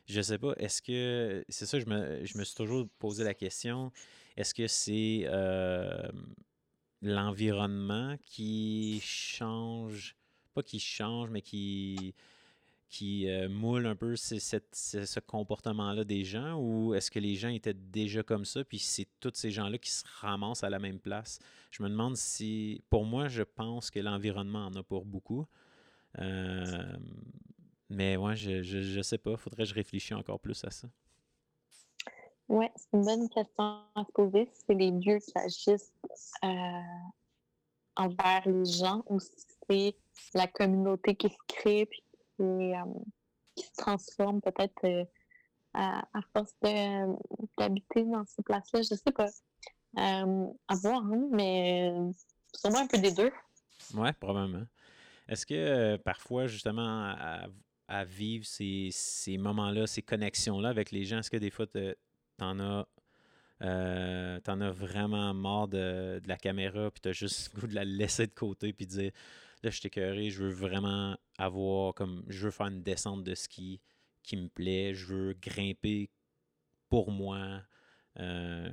je 0.08 0.20
sais 0.20 0.38
pas, 0.38 0.54
est-ce 0.58 0.82
que. 0.82 1.44
C'est 1.48 1.66
ça, 1.66 1.78
je 1.80 1.86
me, 1.86 2.24
je 2.24 2.38
me 2.38 2.44
suis 2.44 2.54
toujours 2.54 2.88
posé 2.98 3.24
la 3.24 3.34
question. 3.34 3.92
Est-ce 4.36 4.54
que 4.54 4.66
c'est 4.68 5.22
euh, 5.26 6.08
l'environnement 7.02 8.16
qui 8.22 9.00
change, 9.02 10.16
pas 10.54 10.62
qui 10.62 10.80
change, 10.80 11.30
mais 11.30 11.42
qui, 11.42 12.14
qui 12.88 13.28
euh, 13.28 13.48
moule 13.48 13.86
un 13.86 13.96
peu 13.96 14.16
ces- 14.16 14.40
cette- 14.40 14.74
ce, 14.74 15.04
ce 15.06 15.20
comportement-là 15.20 16.04
des 16.04 16.24
gens 16.24 16.56
ou 16.60 16.94
est-ce 16.94 17.10
que 17.10 17.18
les 17.20 17.36
gens 17.36 17.48
étaient 17.50 17.74
déjà 17.74 18.22
comme 18.22 18.44
ça 18.46 18.64
puis 18.64 18.78
c'est 18.78 19.08
tous 19.20 19.32
ces 19.34 19.50
gens-là 19.50 19.78
qui 19.78 19.90
se 19.90 20.04
ramassent 20.20 20.64
à 20.64 20.70
la 20.70 20.78
même 20.78 20.98
place? 21.00 21.38
Je 21.70 21.82
me 21.82 21.88
demande 21.90 22.16
si, 22.16 22.82
pour 22.90 23.04
moi, 23.06 23.28
je 23.28 23.42
pense 23.42 23.90
que 23.90 24.00
l'environnement 24.00 24.66
en 24.66 24.74
a 24.76 24.82
pour 24.82 25.04
beaucoup. 25.04 25.46
Euh, 26.20 26.96
mais 27.88 28.16
ouais, 28.16 28.36
je, 28.36 28.62
je, 28.62 28.82
je 28.82 29.00
sais 29.00 29.18
pas, 29.18 29.36
faudrait 29.36 29.64
que 29.64 29.68
je 29.68 29.74
réfléchisse 29.74 30.16
encore 30.16 30.40
plus 30.40 30.62
à 30.64 30.70
ça. 30.70 30.88
Oui, 32.48 32.66
c'est 32.76 32.96
une 32.96 33.04
bonne 33.04 33.28
question 33.28 33.82
à 33.94 34.04
se 34.06 34.12
poser. 34.12 34.46
si 34.46 34.62
C'est 34.66 34.74
les 34.74 34.90
lieux 34.90 35.18
qui 35.18 35.32
agissent 35.36 35.92
euh, 36.44 36.48
envers 37.96 38.48
les 38.48 38.64
gens 38.64 39.02
ou 39.06 39.20
si 39.20 39.32
c'est 39.68 39.96
la 40.34 40.46
communauté 40.46 41.14
qui 41.14 41.28
se 41.28 41.36
crée 41.46 41.86
puis 41.86 42.02
qui, 42.36 42.42
euh, 42.42 42.84
qui 43.54 43.66
se 43.66 43.72
transforme 43.76 44.40
peut-être 44.40 44.84
euh, 44.84 45.04
à, 45.74 46.06
à 46.14 46.22
force 46.32 46.54
d'habiter 46.62 48.04
dans 48.04 48.24
ces 48.24 48.42
places-là. 48.42 48.80
Je 48.82 48.94
sais 48.94 49.12
pas. 49.12 49.28
À 49.96 50.24
voir, 50.74 51.02
hein, 51.02 51.28
mais 51.32 51.92
sûrement 52.54 52.80
un 52.80 52.86
peu 52.86 52.98
des 52.98 53.12
deux. 53.12 53.32
Ouais, 53.94 54.12
probablement. 54.12 54.66
Est-ce 55.28 55.44
que 55.44 55.54
euh, 55.54 55.98
parfois, 55.98 56.46
justement, 56.46 56.82
à, 57.10 57.46
à 57.88 58.04
vivre 58.04 58.46
ces, 58.46 58.90
ces 58.92 59.38
moments-là, 59.38 59.86
ces 59.86 60.02
connexions-là 60.02 60.68
avec 60.70 60.90
les 60.92 61.04
gens, 61.04 61.18
est-ce 61.20 61.30
que 61.30 61.36
des 61.38 61.50
fois, 61.50 61.66
te- 61.66 61.96
t'en 62.36 62.58
as, 62.60 62.88
euh, 63.62 64.40
t'en 64.40 64.60
as 64.60 64.70
vraiment 64.70 65.34
marre 65.34 65.68
de, 65.68 66.20
de 66.22 66.28
la 66.28 66.36
caméra, 66.36 66.90
puis 66.90 67.00
t'as 67.00 67.12
juste 67.12 67.54
le 67.54 67.60
goût 67.60 67.66
de 67.66 67.74
la 67.74 67.84
laisser 67.84 68.26
de 68.26 68.32
côté, 68.34 68.72
puis 68.72 68.86
de 68.86 68.90
dire, 68.92 69.12
là, 69.62 69.70
je 69.70 69.78
suis 69.78 69.88
écœuré, 69.88 70.30
je 70.30 70.44
veux 70.44 70.50
vraiment 70.52 71.16
avoir, 71.38 71.94
comme, 71.94 72.24
je 72.28 72.46
veux 72.46 72.50
faire 72.52 72.68
une 72.68 72.82
descente 72.82 73.24
de 73.24 73.34
ski 73.34 73.80
qui 74.22 74.36
me 74.36 74.48
plaît, 74.48 74.94
je 74.94 75.06
veux 75.06 75.34
grimper 75.40 76.10
pour 76.88 77.10
moi. 77.10 77.62
Euh, 78.20 78.68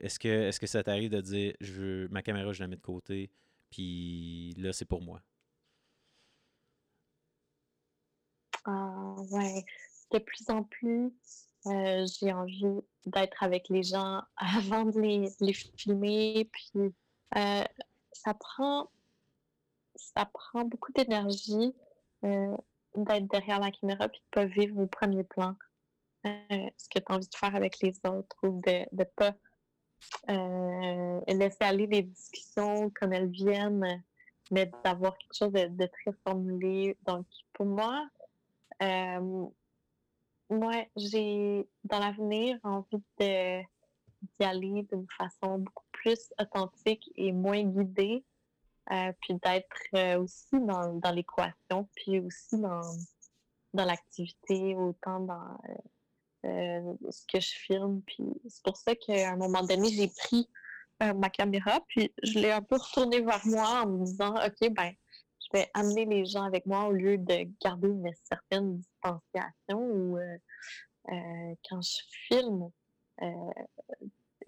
est-ce 0.00 0.18
que, 0.18 0.28
est 0.28 0.58
que 0.58 0.66
ça 0.66 0.82
t'arrive 0.82 1.10
de 1.10 1.20
dire, 1.20 1.54
je 1.60 1.72
veux, 1.72 2.08
ma 2.10 2.22
caméra, 2.22 2.52
je 2.52 2.60
la 2.60 2.68
mets 2.68 2.76
de 2.76 2.82
côté, 2.82 3.30
puis 3.70 4.54
là, 4.58 4.72
c'est 4.72 4.84
pour 4.86 5.02
moi? 5.02 5.22
Ah, 8.64 9.14
ouais. 9.30 9.64
De 10.12 10.18
plus 10.18 10.48
en 10.50 10.62
plus, 10.62 11.12
euh, 11.66 12.06
j'ai 12.18 12.32
envie 12.32 12.80
d'être 13.06 13.42
avec 13.42 13.68
les 13.68 13.82
gens 13.82 14.22
avant 14.36 14.84
de 14.84 15.00
les, 15.00 15.32
les 15.40 15.52
filmer. 15.52 16.48
Puis 16.52 16.94
euh, 17.36 17.64
ça 18.12 18.34
prend 18.34 18.90
ça 19.94 20.24
prend 20.24 20.64
beaucoup 20.64 20.92
d'énergie 20.92 21.74
euh, 22.24 22.56
d'être 22.96 23.26
derrière 23.28 23.60
la 23.60 23.70
caméra 23.70 24.08
puis 24.08 24.20
de 24.20 24.30
pas 24.30 24.46
vivre 24.46 24.78
au 24.80 24.86
premier 24.86 25.22
plan 25.22 25.54
ce 26.24 26.88
que 26.88 27.00
tu 27.00 27.04
as 27.08 27.14
envie 27.14 27.28
de 27.28 27.34
faire 27.34 27.56
avec 27.56 27.80
les 27.80 27.94
autres 28.06 28.36
ou 28.44 28.60
de 28.64 28.86
ne 28.92 29.04
pas 29.04 29.34
laisser 31.26 31.64
aller 31.64 31.88
les 31.88 32.02
discussions 32.02 32.90
comme 32.90 33.12
elles 33.12 33.30
viennent, 33.30 34.04
mais 34.52 34.70
d'avoir 34.84 35.18
quelque 35.18 35.34
chose 35.36 35.52
de, 35.52 35.66
de, 35.66 35.86
très 35.86 36.12
formulé. 36.24 36.96
Donc, 37.06 37.26
pour 37.54 37.66
moi, 37.66 38.08
moi, 40.52 40.84
j'ai 40.96 41.66
dans 41.84 41.98
l'avenir 41.98 42.58
envie 42.62 43.02
d'y 43.18 44.44
aller 44.44 44.86
d'une 44.90 45.06
façon 45.16 45.58
beaucoup 45.58 45.84
plus 45.92 46.32
authentique 46.40 47.10
et 47.16 47.32
moins 47.32 47.62
guidée, 47.62 48.24
euh, 48.90 49.12
puis 49.20 49.34
d'être 49.34 49.76
euh, 49.94 50.20
aussi 50.20 50.60
dans, 50.60 51.00
l'équation, 51.12 51.88
puis 51.94 52.20
aussi 52.20 52.58
dans, 52.58 52.82
l'activité, 53.72 54.74
autant 54.74 55.20
dans 55.20 55.58
euh, 56.44 56.94
ce 57.10 57.24
que 57.26 57.40
je 57.40 57.54
filme. 57.54 58.02
Puis 58.06 58.24
c'est 58.48 58.62
pour 58.64 58.76
ça 58.76 58.94
qu'à 58.94 59.32
un 59.32 59.36
moment 59.36 59.62
donné, 59.62 59.88
j'ai 59.90 60.08
pris 60.08 60.48
ma 61.16 61.30
caméra, 61.30 61.80
puis 61.88 62.12
je 62.22 62.38
l'ai 62.38 62.52
un 62.52 62.62
peu 62.62 62.76
retournée 62.76 63.20
vers 63.22 63.44
moi 63.44 63.82
en 63.82 63.86
me 63.88 64.04
disant, 64.04 64.36
OK, 64.36 64.70
ben, 64.70 64.92
vais 65.52 65.70
amener 65.74 66.04
les 66.04 66.24
gens 66.24 66.44
avec 66.44 66.66
moi 66.66 66.86
au 66.86 66.92
lieu 66.92 67.18
de 67.18 67.48
garder 67.62 67.88
une 67.88 68.10
certaine 68.24 68.78
distanciation 68.78 69.78
ou 69.78 70.18
euh, 70.18 70.38
euh, 71.10 71.54
quand 71.68 71.80
je 71.82 72.02
filme. 72.28 72.70
Euh, 73.22 73.50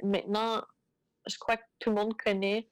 maintenant, 0.02 0.62
je 1.26 1.38
crois 1.38 1.56
que 1.56 1.64
tout 1.78 1.90
le 1.90 1.96
monde 1.96 2.16
connaît 2.16 2.68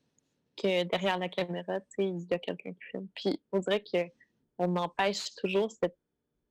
que 0.56 0.84
derrière 0.84 1.18
la 1.18 1.28
caméra, 1.28 1.78
il 1.98 2.26
y 2.30 2.34
a 2.34 2.38
quelqu'un 2.38 2.72
qui 2.72 2.78
filme. 2.90 3.08
Puis 3.14 3.40
on 3.52 3.58
dirait 3.58 3.82
qu'on 3.82 4.76
empêche 4.76 5.34
toujours 5.36 5.70
cette 5.70 5.96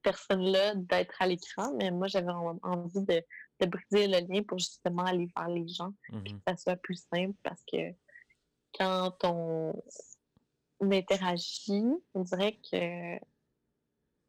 personne-là 0.01 0.75
d'être 0.75 1.21
à 1.21 1.27
l'écran, 1.27 1.73
mais 1.75 1.91
moi 1.91 2.07
j'avais 2.07 2.31
envie 2.63 3.05
de, 3.05 3.23
briser 3.67 4.07
le 4.07 4.27
lien 4.27 4.41
pour 4.41 4.57
justement 4.57 5.03
aller 5.03 5.27
vers 5.37 5.47
les 5.47 5.67
gens, 5.67 5.93
mmh 6.09 6.23
que 6.23 6.31
ça 6.47 6.57
soit 6.57 6.75
plus 6.77 7.05
simple 7.13 7.37
parce 7.43 7.61
que 7.71 7.93
quand 8.73 9.13
on, 9.23 9.73
on 10.81 10.91
interagit, 10.91 11.85
on 12.13 12.23
dirait 12.23 12.57
que 12.69 13.19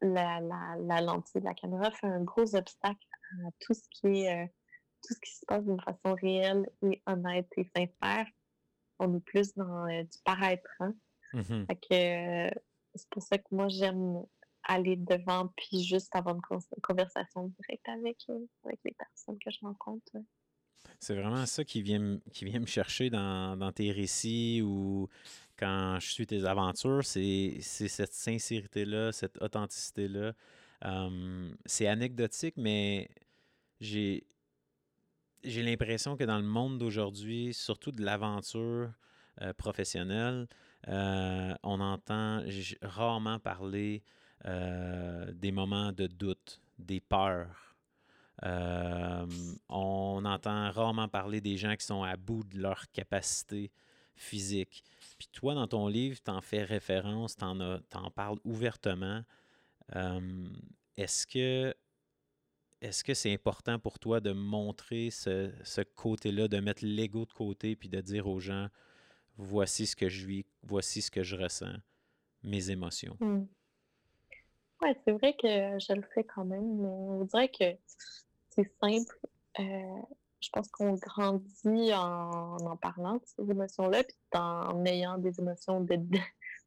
la, 0.01 0.39
la, 0.39 0.75
la, 0.79 1.01
lentille 1.01 1.41
de 1.41 1.45
la 1.45 1.53
caméra 1.53 1.91
fait 1.91 2.07
un 2.07 2.23
gros 2.23 2.55
obstacle 2.55 3.07
à 3.45 3.49
tout 3.59 3.73
ce 3.73 3.87
qui 3.89 4.21
est 4.21 4.43
euh, 4.43 4.47
tout 5.01 5.13
ce 5.13 5.19
qui 5.19 5.35
se 5.35 5.45
passe 5.45 5.65
d'une 5.65 5.81
façon 5.81 6.13
réelle 6.15 6.69
et 6.83 7.01
honnête 7.07 7.49
et 7.57 7.69
sincère. 7.75 8.27
On 8.99 9.15
est 9.15 9.19
plus 9.21 9.53
dans 9.55 9.87
euh, 9.89 10.03
du 10.03 10.17
paraître. 10.23 10.69
Hein? 10.79 10.93
Mm-hmm. 11.33 11.65
que, 11.79 12.47
euh, 12.47 12.51
c'est 12.93 13.09
pour 13.09 13.23
ça 13.23 13.37
que 13.39 13.47
moi 13.51 13.67
j'aime 13.67 14.23
aller 14.65 14.95
devant 14.95 15.47
puis 15.57 15.83
juste 15.83 16.15
avoir 16.15 16.35
une 16.35 16.81
conversation 16.81 17.51
directe 17.59 17.89
avec, 17.89 18.17
avec 18.63 18.79
les 18.85 18.93
personnes 18.93 19.39
que 19.39 19.49
je 19.49 19.59
rencontre. 19.61 20.11
C'est 20.99 21.15
vraiment 21.15 21.45
ça 21.45 21.65
qui 21.65 21.81
vient, 21.81 22.19
qui 22.31 22.45
vient 22.45 22.59
me 22.59 22.65
chercher 22.65 23.09
dans, 23.09 23.57
dans 23.57 23.71
tes 23.71 23.91
récits 23.91 24.61
ou 24.63 25.09
quand 25.63 25.97
je 26.01 26.11
suis 26.11 26.27
tes 26.27 26.43
aventures, 26.43 27.05
c'est 27.05 27.61
cette 27.61 28.13
sincérité-là, 28.13 29.13
cette 29.13 29.41
authenticité-là. 29.41 30.33
c'est 31.65 31.87
anecdotique, 31.87 32.55
mais 32.57 33.09
j'ai 33.79 34.25
l'impression 35.45 36.17
que 36.17 36.25
dans 36.25 36.37
le 36.37 36.43
monde 36.43 36.79
d'aujourd'hui, 36.79 37.53
surtout 37.53 37.93
de 37.93 38.03
l'aventure 38.03 38.91
euh, 39.41 39.53
professionnelle, 39.53 40.47
euh, 40.89 41.55
on 41.63 41.79
entend 41.79 42.43
rarement 42.81 43.39
parler 43.39 44.03
euh, 44.45 45.31
des 45.31 45.53
moments 45.53 45.93
de 45.93 46.07
doute, 46.07 46.61
des 46.77 46.99
peurs. 46.99 47.77
on 49.69 50.25
entend 50.25 50.71
rarement 50.71 51.07
parler 51.07 51.39
des 51.39 51.55
gens 51.55 51.77
qui 51.77 51.85
sont 51.85 52.03
à 52.03 52.17
bout 52.17 52.43
de 52.43 52.59
leur 52.59 52.91
capacité 52.91 53.71
physique. 54.15 54.83
Puis 55.17 55.27
toi, 55.31 55.55
dans 55.55 55.67
ton 55.67 55.87
livre, 55.87 56.17
tu 56.23 56.31
en 56.31 56.41
fais 56.41 56.63
référence, 56.63 57.35
tu 57.35 57.45
en, 57.45 58.11
parles 58.11 58.39
ouvertement. 58.43 59.23
est-ce 60.97 61.27
que 61.27 61.73
est-ce 62.81 63.05
que 63.05 63.13
c'est 63.13 63.31
important 63.33 63.79
pour 63.79 63.97
toi 63.97 64.19
de 64.19 64.33
montrer 64.33 65.09
ce, 65.09 65.53
ce 65.63 65.79
côté-là, 65.79 66.49
de 66.49 66.59
mettre 66.59 66.83
l'ego 66.85 67.25
de 67.25 67.31
côté, 67.31 67.77
puis 67.77 67.87
de 67.87 68.01
dire 68.01 68.27
aux 68.27 68.41
gens, 68.41 68.67
voici 69.37 69.85
ce 69.85 69.95
que 69.95 70.09
je 70.09 70.25
vis, 70.25 70.45
voici 70.63 71.01
ce 71.01 71.09
que 71.09 71.23
je 71.23 71.37
ressens, 71.37 71.75
mes 72.43 72.71
émotions? 72.71 73.15
Mmh. 73.21 73.45
Oui, 74.81 74.89
c'est 75.05 75.13
vrai 75.13 75.33
que 75.33 75.47
je 75.47 75.93
le 75.93 76.03
fais 76.13 76.25
quand 76.25 76.43
même, 76.43 76.81
mais 76.81 76.87
on 76.87 77.23
dirait 77.23 77.47
que 77.47 77.77
c'est 78.49 78.69
simple. 78.81 79.17
Euh, 79.59 80.01
je 80.43 80.49
pense 80.51 80.67
qu'on 80.69 80.93
grandit 80.93 81.93
en 81.93 82.57
en 82.57 82.77
parlant 82.77 83.15
de 83.15 83.21
ces 83.25 83.49
émotions-là, 83.49 84.03
puis 84.03 84.17
en 84.33 84.85
ayant 84.85 85.17
des 85.17 85.39
émotions 85.39 85.81
de, 85.81 85.95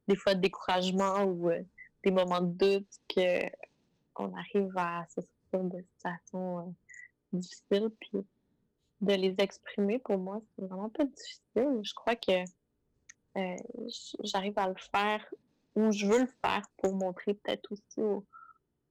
des 0.07 0.15
fois 0.15 0.33
de 0.33 0.41
découragement 0.41 1.23
ou 1.23 1.49
euh, 1.49 1.61
des 2.03 2.11
moments 2.11 2.41
de 2.41 2.53
doute 2.53 2.89
que 3.07 3.45
on 4.15 4.33
arrive 4.35 4.75
à 4.75 5.05
se 5.09 5.21
sortir 5.21 5.69
de 5.69 5.83
situations 5.95 6.59
euh, 6.59 6.71
difficiles, 7.33 7.91
puis 7.99 8.25
de 9.01 9.13
les 9.13 9.35
exprimer, 9.37 9.99
pour 9.99 10.17
moi, 10.17 10.41
c'est 10.55 10.65
vraiment 10.65 10.89
pas 10.89 11.05
difficile. 11.05 11.79
Je 11.83 11.93
crois 11.93 12.15
que 12.15 12.43
euh, 13.37 13.55
j'arrive 14.23 14.57
à 14.57 14.69
le 14.69 14.75
faire 14.91 15.23
ou 15.75 15.91
je 15.91 16.07
veux 16.07 16.21
le 16.21 16.29
faire 16.43 16.63
pour 16.77 16.95
montrer 16.95 17.35
peut-être 17.35 17.71
aussi 17.71 18.01
aux, 18.01 18.25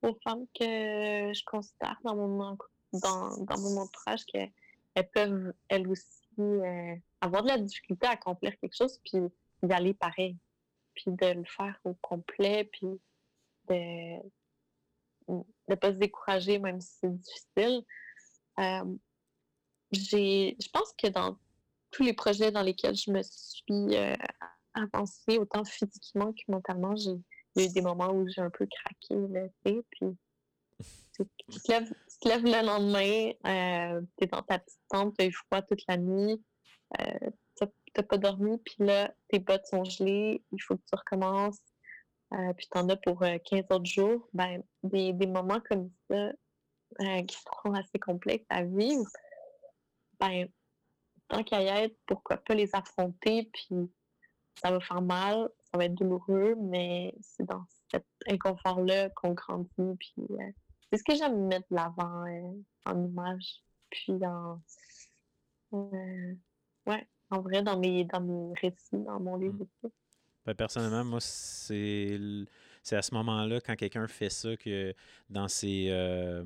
aux, 0.02 0.16
femmes 0.22 0.46
que 0.54 0.64
je 1.34 1.44
considère 1.44 1.98
dans 2.04 2.14
mon, 2.14 2.56
dans, 2.92 3.36
dans 3.38 3.58
mon 3.58 3.78
entourage 3.78 4.24
que 4.32 4.38
elles 4.96 5.10
peuvent, 5.10 5.52
elles 5.68 5.86
aussi, 5.88 6.26
euh, 6.38 6.96
avoir 7.20 7.42
de 7.42 7.48
la 7.48 7.58
difficulté 7.58 8.06
à 8.06 8.12
accomplir 8.12 8.58
quelque 8.58 8.74
chose, 8.74 8.98
puis 9.04 9.20
y 9.62 9.72
aller 9.72 9.94
pareil. 9.94 10.38
Puis 10.94 11.04
de 11.08 11.26
le 11.26 11.44
faire 11.44 11.78
au 11.84 11.94
complet, 11.94 12.64
puis 12.64 12.88
de 13.68 14.16
ne 15.28 15.74
pas 15.74 15.92
se 15.92 15.98
décourager, 15.98 16.58
même 16.58 16.80
si 16.80 16.96
c'est 17.00 17.14
difficile. 17.14 17.84
Euh, 18.58 18.96
j'ai, 19.92 20.56
je 20.58 20.68
pense 20.70 20.94
que 20.94 21.08
dans 21.08 21.38
tous 21.90 22.02
les 22.02 22.14
projets 22.14 22.50
dans 22.50 22.62
lesquels 22.62 22.96
je 22.96 23.10
me 23.10 23.22
suis 23.22 23.96
euh, 23.96 24.14
avancée, 24.72 25.36
autant 25.38 25.64
physiquement 25.64 26.32
que 26.32 26.42
mentalement, 26.48 26.96
j'ai 26.96 27.12
eu 27.56 27.68
des 27.68 27.82
moments 27.82 28.12
où 28.12 28.26
j'ai 28.28 28.40
un 28.40 28.50
peu 28.50 28.66
craqué, 28.66 29.50
puis 29.90 30.16
tu 31.16 31.60
te, 31.60 31.72
lèves, 32.28 32.44
le 32.44 32.66
lendemain, 32.66 33.32
euh, 33.46 34.00
tu 34.18 34.24
es 34.24 34.26
dans 34.26 34.42
ta 34.42 34.58
petite 34.58 34.80
tente, 34.88 35.14
tu 35.16 35.24
as 35.24 35.28
eu 35.28 35.32
froid 35.32 35.62
toute 35.62 35.82
la 35.88 35.96
nuit, 35.96 36.42
euh, 37.00 37.30
tu 37.56 37.64
n'as 37.96 38.02
pas 38.02 38.18
dormi, 38.18 38.58
puis 38.58 38.76
là, 38.80 39.12
tes 39.28 39.38
bottes 39.38 39.66
sont 39.66 39.84
gelées, 39.84 40.42
il 40.52 40.62
faut 40.62 40.76
que 40.76 40.82
tu 40.82 40.94
recommences, 40.94 41.60
euh, 42.32 42.52
puis 42.54 42.66
tu 42.70 42.78
en 42.78 42.88
as 42.88 42.96
pour 42.96 43.20
15 43.20 43.40
euh, 43.52 43.74
autres 43.74 43.84
jours. 43.84 44.28
Ben, 44.32 44.62
des, 44.82 45.12
des 45.12 45.26
moments 45.26 45.60
comme 45.68 45.90
ça, 46.10 46.32
euh, 47.00 47.22
qui 47.22 47.36
sont 47.36 47.72
assez 47.72 47.98
complexes 47.98 48.46
à 48.48 48.64
vivre, 48.64 49.08
ben, 50.20 50.48
tant 51.28 51.42
qu'à 51.42 51.62
y 51.62 51.66
être, 51.66 51.96
pourquoi 52.06 52.36
pas 52.38 52.54
les 52.54 52.74
affronter, 52.74 53.50
puis 53.52 53.90
ça 54.60 54.70
va 54.70 54.80
faire 54.80 55.02
mal, 55.02 55.48
ça 55.70 55.78
va 55.78 55.84
être 55.84 55.94
douloureux, 55.94 56.54
mais 56.58 57.14
c'est 57.20 57.44
dans 57.44 57.64
cet 57.90 58.06
inconfort-là 58.28 59.10
qu'on 59.10 59.32
grandit, 59.32 59.96
puis 59.98 60.26
c'est 60.90 60.98
ce 60.98 61.04
que 61.04 61.14
j'aime 61.14 61.46
mettre 61.46 61.66
de 61.70 61.76
l'avant 61.76 62.26
euh, 62.26 62.52
en 62.84 63.04
image. 63.04 63.62
Puis 63.90 64.12
en. 64.24 64.60
Euh, 65.72 66.34
ouais, 66.86 67.06
en 67.30 67.40
vrai, 67.40 67.62
dans 67.62 67.78
mes, 67.78 68.04
dans 68.04 68.20
mes 68.20 68.52
récits, 68.60 69.04
dans 69.04 69.20
mon 69.20 69.36
livre 69.36 69.66
mmh. 69.82 69.88
Ben, 70.46 70.54
personnellement, 70.54 71.04
moi, 71.04 71.20
c'est 71.20 72.20
c'est 72.84 72.94
à 72.94 73.02
ce 73.02 73.12
moment-là, 73.14 73.60
quand 73.60 73.74
quelqu'un 73.74 74.06
fait 74.06 74.30
ça, 74.30 74.56
que 74.56 74.94
dans 75.28 75.48
ses, 75.48 75.88
euh, 75.90 76.44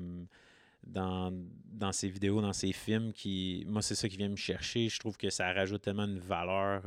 dans, 0.81 1.31
dans 1.65 1.91
ses 1.91 2.09
vidéos, 2.09 2.41
dans 2.41 2.53
ses 2.53 2.73
films, 2.73 3.13
qui, 3.13 3.63
moi, 3.67 3.83
c'est 3.83 3.93
ça 3.93 4.09
qui 4.09 4.17
vient 4.17 4.29
me 4.29 4.35
chercher. 4.35 4.89
Je 4.89 4.97
trouve 4.97 5.17
que 5.17 5.29
ça 5.29 5.53
rajoute 5.53 5.83
tellement 5.83 6.05
une 6.05 6.17
valeur 6.17 6.81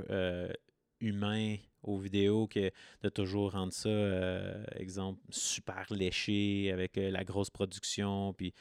humaine 1.01 1.59
aux 1.85 1.99
vidéos 1.99 2.47
que 2.47 2.71
de 3.03 3.09
toujours 3.09 3.53
rendre 3.53 3.73
ça, 3.73 3.89
euh, 3.89 4.65
exemple, 4.77 5.21
super 5.31 5.87
léché 5.91 6.71
avec 6.73 6.99
euh, 6.99 7.11
la 7.11 7.25
grosse 7.25 7.51
production. 7.51 8.33
Puis 8.33 8.55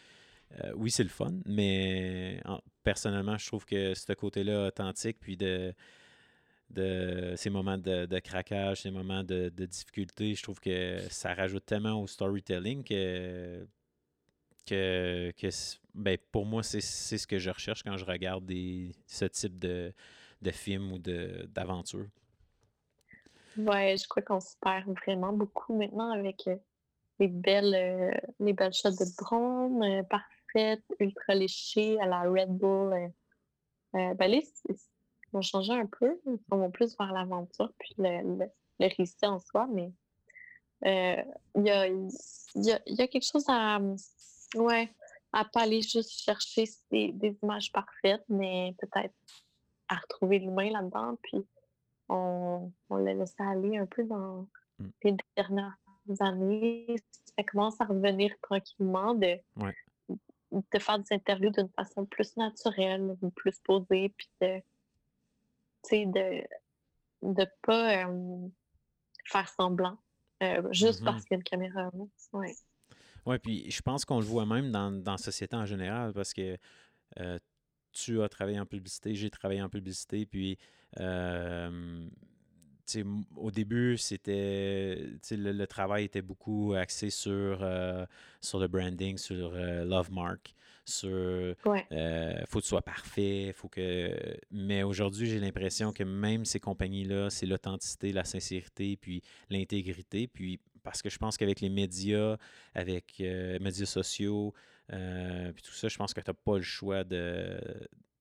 euh, 0.64 0.72
oui, 0.76 0.92
c'est 0.92 1.04
le 1.04 1.10
fun, 1.10 1.34
mais 1.46 2.42
personnellement, 2.84 3.38
je 3.38 3.48
trouve 3.48 3.66
que 3.66 3.94
ce 3.94 4.14
côté-là 4.14 4.68
authentique, 4.68 5.18
puis 5.20 5.36
de, 5.36 5.74
de 6.70 7.34
ces 7.38 7.50
moments 7.50 7.78
de, 7.78 8.20
craquage, 8.20 8.82
ces 8.82 8.92
moments 8.92 9.24
de, 9.24 9.50
difficulté, 9.50 10.36
je 10.36 10.44
trouve 10.44 10.60
que 10.60 11.00
ça 11.10 11.34
rajoute 11.34 11.66
tellement 11.66 12.00
au 12.02 12.08
storytelling 12.08 12.84
que, 12.84 13.66
que, 14.68 15.32
que 15.32 15.48
ben, 15.96 16.18
pour 16.32 16.46
moi, 16.46 16.62
c'est 16.62 16.82
ce 16.82 17.26
que 17.26 17.40
je 17.40 17.50
recherche 17.50 17.84
quand 17.84 17.98
je 17.98 18.06
regarde 18.06 18.46
des, 18.46 18.92
ce 19.08 19.26
type 19.26 19.58
de, 19.58 19.92
de 20.44 20.52
film 20.52 20.92
ou 20.92 21.00
d'aventure. 21.00 22.08
Ouais, 23.58 23.96
je 23.98 24.08
crois 24.08 24.24
qu'on 24.24 24.40
se 24.40 24.56
perd 24.62 24.88
vraiment 25.06 25.32
beaucoup 25.32 25.78
maintenant 25.78 26.12
avec 26.12 26.48
euh, 26.48 26.56
les 27.20 27.28
belles, 27.28 27.76
euh, 27.76 28.12
les 28.40 28.54
belles 28.54 28.74
shots 28.74 28.92
de 28.92 29.24
drone, 29.24 29.84
euh, 29.84 30.04
parfaites, 30.04 30.84
ultra 31.00 31.36
léchées 31.36 32.00
à 32.02 32.08
la 32.08 32.22
Red 32.22 32.50
Bull. 32.50 33.12
ben 33.94 34.18
là, 34.18 34.38
ils 34.70 34.76
vont 35.32 35.42
changer 35.42 35.74
un 35.74 35.86
peu. 35.86 36.20
Ils 36.26 36.40
vont 36.50 36.72
plus 36.72 36.98
vers 36.98 37.14
l'aventure 37.14 37.72
puis 37.78 37.94
le, 37.98 38.38
le, 38.40 38.46
le, 38.80 38.90
récit 38.98 39.26
en 39.26 39.40
soi, 39.40 39.68
mais 39.72 39.92
il 40.84 41.64
y 41.64 41.70
a, 41.70 41.88
y, 41.88 42.72
a, 42.72 42.80
y, 42.86 43.02
a, 43.02 43.08
quelque 43.08 43.26
chose 43.26 43.46
à. 43.48 43.80
Ouais, 44.56 44.92
à 45.32 45.46
pas 45.46 45.62
aller 45.62 45.82
juste 45.82 46.12
chercher 46.12 46.66
des, 46.92 47.12
des 47.12 47.38
images 47.42 47.72
parfaites, 47.72 48.24
mais 48.30 48.76
peut-être 48.80 49.16
à 49.88 49.96
retrouver 49.96 50.40
l'humain 50.40 50.72
là-dedans. 50.72 51.18
Puis 51.24 51.44
on, 52.10 52.72
on 52.90 52.96
l'a 52.98 53.14
laissé 53.14 53.36
aller 53.40 53.78
un 53.78 53.86
peu 53.86 54.04
dans 54.04 54.48
mmh. 54.80 54.88
les 55.04 55.16
dernières 55.36 55.78
années. 56.20 56.96
Ça 57.38 57.44
commence 57.44 57.80
à 57.82 57.86
revenir 57.86 58.34
tranquillement 58.42 59.16
de, 59.16 59.38
de 60.52 60.80
faire 60.80 61.00
des 61.00 61.14
interviews 61.14 61.52
d'une 61.52 61.70
façon 61.70 62.06
plus 62.06 62.36
naturelle, 62.38 63.16
plus 63.36 63.60
posée, 63.60 64.10
puis 64.10 64.30
de, 64.42 64.62
de 65.92 66.44
de 67.24 67.46
pas 67.62 68.06
faire 69.26 69.50
semblant 69.50 69.98
euh, 70.44 70.62
juste 70.72 71.02
mmh 71.02 71.06
parce 71.06 71.24
qu'il 71.24 71.32
y 71.32 71.36
a 71.36 71.38
une 71.38 71.44
caméra. 71.44 71.90
Ouais. 72.34 72.54
Oui, 73.26 73.40
puis 73.40 73.72
je 73.72 73.82
pense 73.82 74.04
qu'on 74.04 74.20
le 74.20 74.26
voit 74.26 74.46
même 74.46 74.72
dans, 74.72 74.92
dans 74.92 75.14
la 75.14 75.18
société 75.18 75.56
en 75.56 75.66
général 75.66 76.14
parce 76.14 76.34
que 76.34 76.58
euh, 77.20 77.40
tu 77.94 78.22
as 78.22 78.30
travaillé 78.30 78.60
en 78.60 78.66
publicité, 78.66 79.16
j'ai 79.16 79.30
travaillé 79.30 79.62
en 79.62 79.70
publicité, 79.70 80.26
puis 80.26 80.58
euh, 81.00 82.08
au 83.38 83.50
début, 83.50 83.98
c'était 83.98 84.98
le, 85.32 85.66
travail 85.66 86.06
était 86.06 86.22
beaucoup 86.22 86.74
axé 86.74 87.10
sur, 87.10 87.60
euh, 87.62 88.06
sur 88.42 88.60
le 88.60 88.68
branding, 88.68 89.18
sur 89.18 89.54
euh, 89.54 89.86
Love 89.86 90.12
Mark, 90.12 90.54
sur 90.86 91.56
ouais. 91.66 91.88
faut 92.48 92.60
que 92.60 92.64
tu 92.64 92.68
sois 92.68 92.82
parfait, 92.82 93.54
faut 93.56 93.70
que. 93.70 94.16
Mais 94.52 94.84
aujourd'hui, 94.84 95.28
j'ai 95.28 95.40
l'impression 95.40 95.94
que 95.94 96.04
même 96.04 96.44
ces 96.46 96.60
compagnies-là, 96.60 97.30
c'est 97.30 97.46
l'authenticité, 97.46 98.12
la 98.12 98.26
sincérité, 98.26 98.98
puis 98.98 99.22
l'intégrité. 99.50 100.28
Puis 100.28 100.60
parce 100.84 101.02
que 101.02 101.10
je 101.10 101.18
pense 101.18 101.38
qu'avec 101.38 101.62
les 101.62 101.70
médias, 101.70 102.38
avec 102.76 103.16
les 103.20 103.60
médias 103.60 103.86
sociaux, 103.86 104.54
puis 104.88 105.64
tout 105.64 105.74
ça, 105.74 105.88
je 105.88 105.98
pense 105.98 106.14
que 106.14 106.22
tu 106.22 106.30
n'as 106.30 106.36
pas 106.36 106.58
le 106.58 106.64
choix 106.64 107.04
de, 107.04 107.60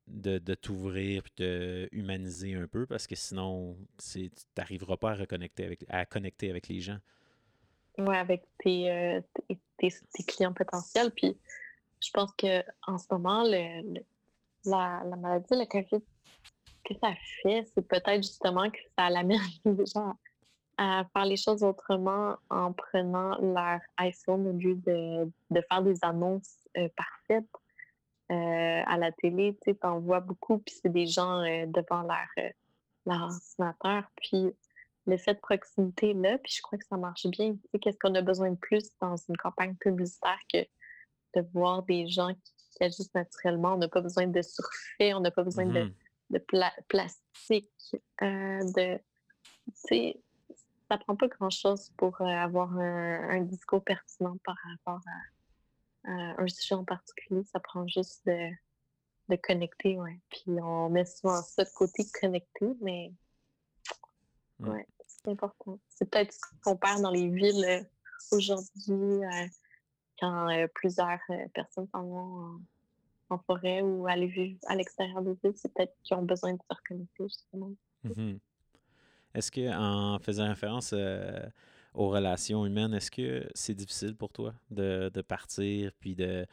de, 0.06 0.54
t'ouvrir 0.54 1.22
et 1.26 1.42
de 1.42 1.88
humaniser 1.92 2.54
un 2.54 2.66
peu 2.66 2.86
parce 2.86 3.06
que 3.06 3.14
sinon, 3.14 3.76
tu 3.98 4.30
n'arriveras 4.56 4.96
pas 4.96 5.12
à 5.12 5.14
reconnecter 5.14 5.64
avec, 5.64 5.84
à 5.88 6.04
connecter 6.06 6.50
avec 6.50 6.68
les 6.68 6.80
gens. 6.80 6.98
Oui, 7.98 8.16
avec 8.16 8.44
euh, 8.66 9.20
tes, 9.78 9.90
tes, 10.12 10.22
clients 10.26 10.52
potentiels. 10.52 11.10
Puis 11.10 11.36
je 12.00 12.10
pense 12.12 12.32
qu'en 12.32 12.98
ce 12.98 13.06
moment, 13.10 13.44
le, 13.44 14.00
la, 14.64 15.02
la, 15.04 15.16
maladie, 15.16 15.46
le 15.54 15.66
COVID, 15.66 16.02
ce 16.02 16.94
que 16.94 16.98
ça 17.00 17.14
fait, 17.42 17.66
c'est 17.74 17.86
peut-être 17.86 18.22
justement 18.22 18.70
que 18.70 18.78
ça 18.98 19.10
l'amène 19.10 19.40
les 19.64 19.86
gens 19.86 20.16
à 20.82 21.04
faire 21.12 21.26
les 21.26 21.36
choses 21.36 21.62
autrement 21.62 22.36
en 22.50 22.72
prenant 22.72 23.38
leur 23.40 23.80
iPhone 23.98 24.48
au 24.48 24.52
lieu 24.52 24.74
de, 24.74 25.30
de 25.50 25.62
faire 25.70 25.82
des 25.82 25.96
annonces 26.02 26.56
euh, 26.76 26.88
parfaites 26.96 27.44
euh, 28.32 28.82
à 28.86 28.98
la 28.98 29.12
télé, 29.12 29.56
tu 29.62 29.76
en 29.82 30.00
vois 30.00 30.18
beaucoup, 30.18 30.58
puis 30.58 30.74
c'est 30.82 30.88
des 30.88 31.06
gens 31.06 31.40
euh, 31.42 31.66
devant 31.66 32.02
leur, 32.02 32.52
leur, 33.06 33.22
ordinateur. 33.22 34.10
Puis 34.16 34.52
l'effet 35.06 35.34
de 35.34 35.38
proximité 35.38 36.14
là, 36.14 36.38
puis 36.38 36.52
je 36.56 36.62
crois 36.62 36.78
que 36.78 36.86
ça 36.86 36.96
marche 36.96 37.28
bien. 37.28 37.52
Tu 37.52 37.60
sais, 37.70 37.78
qu'est-ce 37.78 37.98
qu'on 37.98 38.14
a 38.16 38.22
besoin 38.22 38.50
de 38.50 38.56
plus 38.56 38.90
dans 39.00 39.16
une 39.16 39.36
campagne 39.36 39.76
publicitaire 39.76 40.40
que 40.52 40.58
de 41.36 41.46
voir 41.52 41.84
des 41.84 42.08
gens 42.08 42.34
qui, 42.34 42.82
agissent 42.82 43.14
naturellement? 43.14 43.74
On 43.74 43.78
n'a 43.78 43.88
pas 43.88 44.00
besoin 44.00 44.26
de 44.26 44.42
surfer, 44.42 45.14
on 45.14 45.20
n'a 45.20 45.30
pas 45.30 45.44
besoin 45.44 45.66
de, 45.66 45.92
mm-hmm. 46.32 46.70
plastique, 46.88 47.70
de... 48.20 48.96
Tu 48.96 49.02
sais, 49.74 50.20
ça 50.92 50.98
prend 50.98 51.16
pas 51.16 51.28
grand-chose 51.28 51.90
pour 51.96 52.20
avoir 52.20 52.70
un, 52.78 53.30
un 53.30 53.40
discours 53.40 53.82
pertinent 53.82 54.36
par 54.44 54.56
rapport 54.70 55.00
à 56.04 56.10
euh, 56.10 56.34
un 56.36 56.48
sujet 56.48 56.74
en 56.74 56.84
particulier. 56.84 57.42
Ça 57.44 57.60
prend 57.60 57.86
juste 57.88 58.20
de, 58.26 58.50
de 59.30 59.36
connecter, 59.36 59.98
ouais. 59.98 60.20
Puis 60.28 60.60
on 60.60 60.90
met 60.90 61.06
souvent 61.06 61.40
ça 61.40 61.64
de 61.64 61.70
côté 61.74 62.04
connecter, 62.20 62.76
mais 62.82 63.10
mmh. 64.58 64.68
ouais, 64.68 64.86
c'est 65.06 65.28
important. 65.28 65.80
C'est 65.88 66.10
peut-être 66.10 66.34
ce 66.34 66.40
qu'on 66.62 66.76
perd 66.76 67.00
dans 67.00 67.10
les 67.10 67.30
villes 67.30 67.64
euh, 67.64 67.82
aujourd'hui 68.30 69.24
euh, 69.24 69.46
quand 70.20 70.46
plusieurs 70.74 71.20
personnes 71.54 71.88
s'en 71.88 72.02
vont 72.02 72.60
en, 73.30 73.38
forêt 73.38 73.80
ou 73.80 74.06
aller 74.06 74.26
vivre 74.26 74.58
à 74.66 74.76
l'extérieur 74.76 75.22
des 75.22 75.32
villes. 75.42 75.56
C'est 75.56 75.72
peut-être 75.72 75.96
qu'ils 76.02 76.18
ont 76.18 76.22
besoin 76.22 76.52
de 76.52 76.58
se 76.58 76.76
reconnecter, 76.76 77.24
justement. 77.24 77.72
Mmh 78.04 78.36
Est-ce 79.34 79.50
qu'en 79.50 80.18
faisant 80.18 80.48
référence 80.48 80.94
aux 81.94 82.08
relations 82.08 82.64
humaines. 82.66 82.94
Est-ce 82.94 83.10
que 83.10 83.48
c'est 83.54 83.74
difficile 83.74 84.14
pour 84.14 84.32
toi 84.32 84.54
de, 84.70 85.10
partir, 85.22 85.92
puis 86.00 86.14
de 86.14 86.46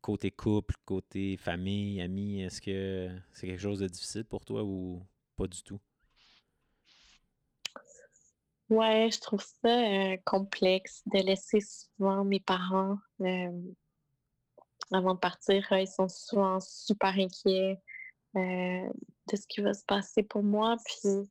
côté 0.00 0.30
couple, 0.30 0.74
côté 0.84 1.36
famille, 1.36 2.00
amis, 2.00 2.42
est-ce 2.42 2.60
que 2.60 3.10
c'est 3.32 3.46
quelque 3.46 3.60
chose 3.60 3.80
de 3.80 3.88
difficile 3.88 4.24
pour 4.24 4.44
toi 4.44 4.62
ou 4.64 5.02
pas 5.36 5.46
du 5.46 5.62
tout? 5.62 5.80
Ouais, 8.68 9.10
je 9.12 9.20
trouve 9.20 9.44
ça 9.62 10.12
euh, 10.12 10.16
complexe 10.24 11.02
de 11.06 11.18
laisser 11.18 11.58
souvent 11.60 12.24
mes 12.24 12.38
parents 12.38 12.98
euh, 13.20 13.50
avant 14.92 15.14
de 15.14 15.18
partir. 15.18 15.66
ils 15.72 15.88
sont 15.88 16.08
souvent 16.08 16.60
super 16.60 17.18
inquiets 17.18 17.80
euh, 18.36 18.88
de 19.32 19.36
ce 19.36 19.44
qui 19.48 19.60
va 19.60 19.74
se 19.74 19.84
passer 19.84 20.22
pour 20.22 20.44
moi. 20.44 20.76
Puis 20.84 21.28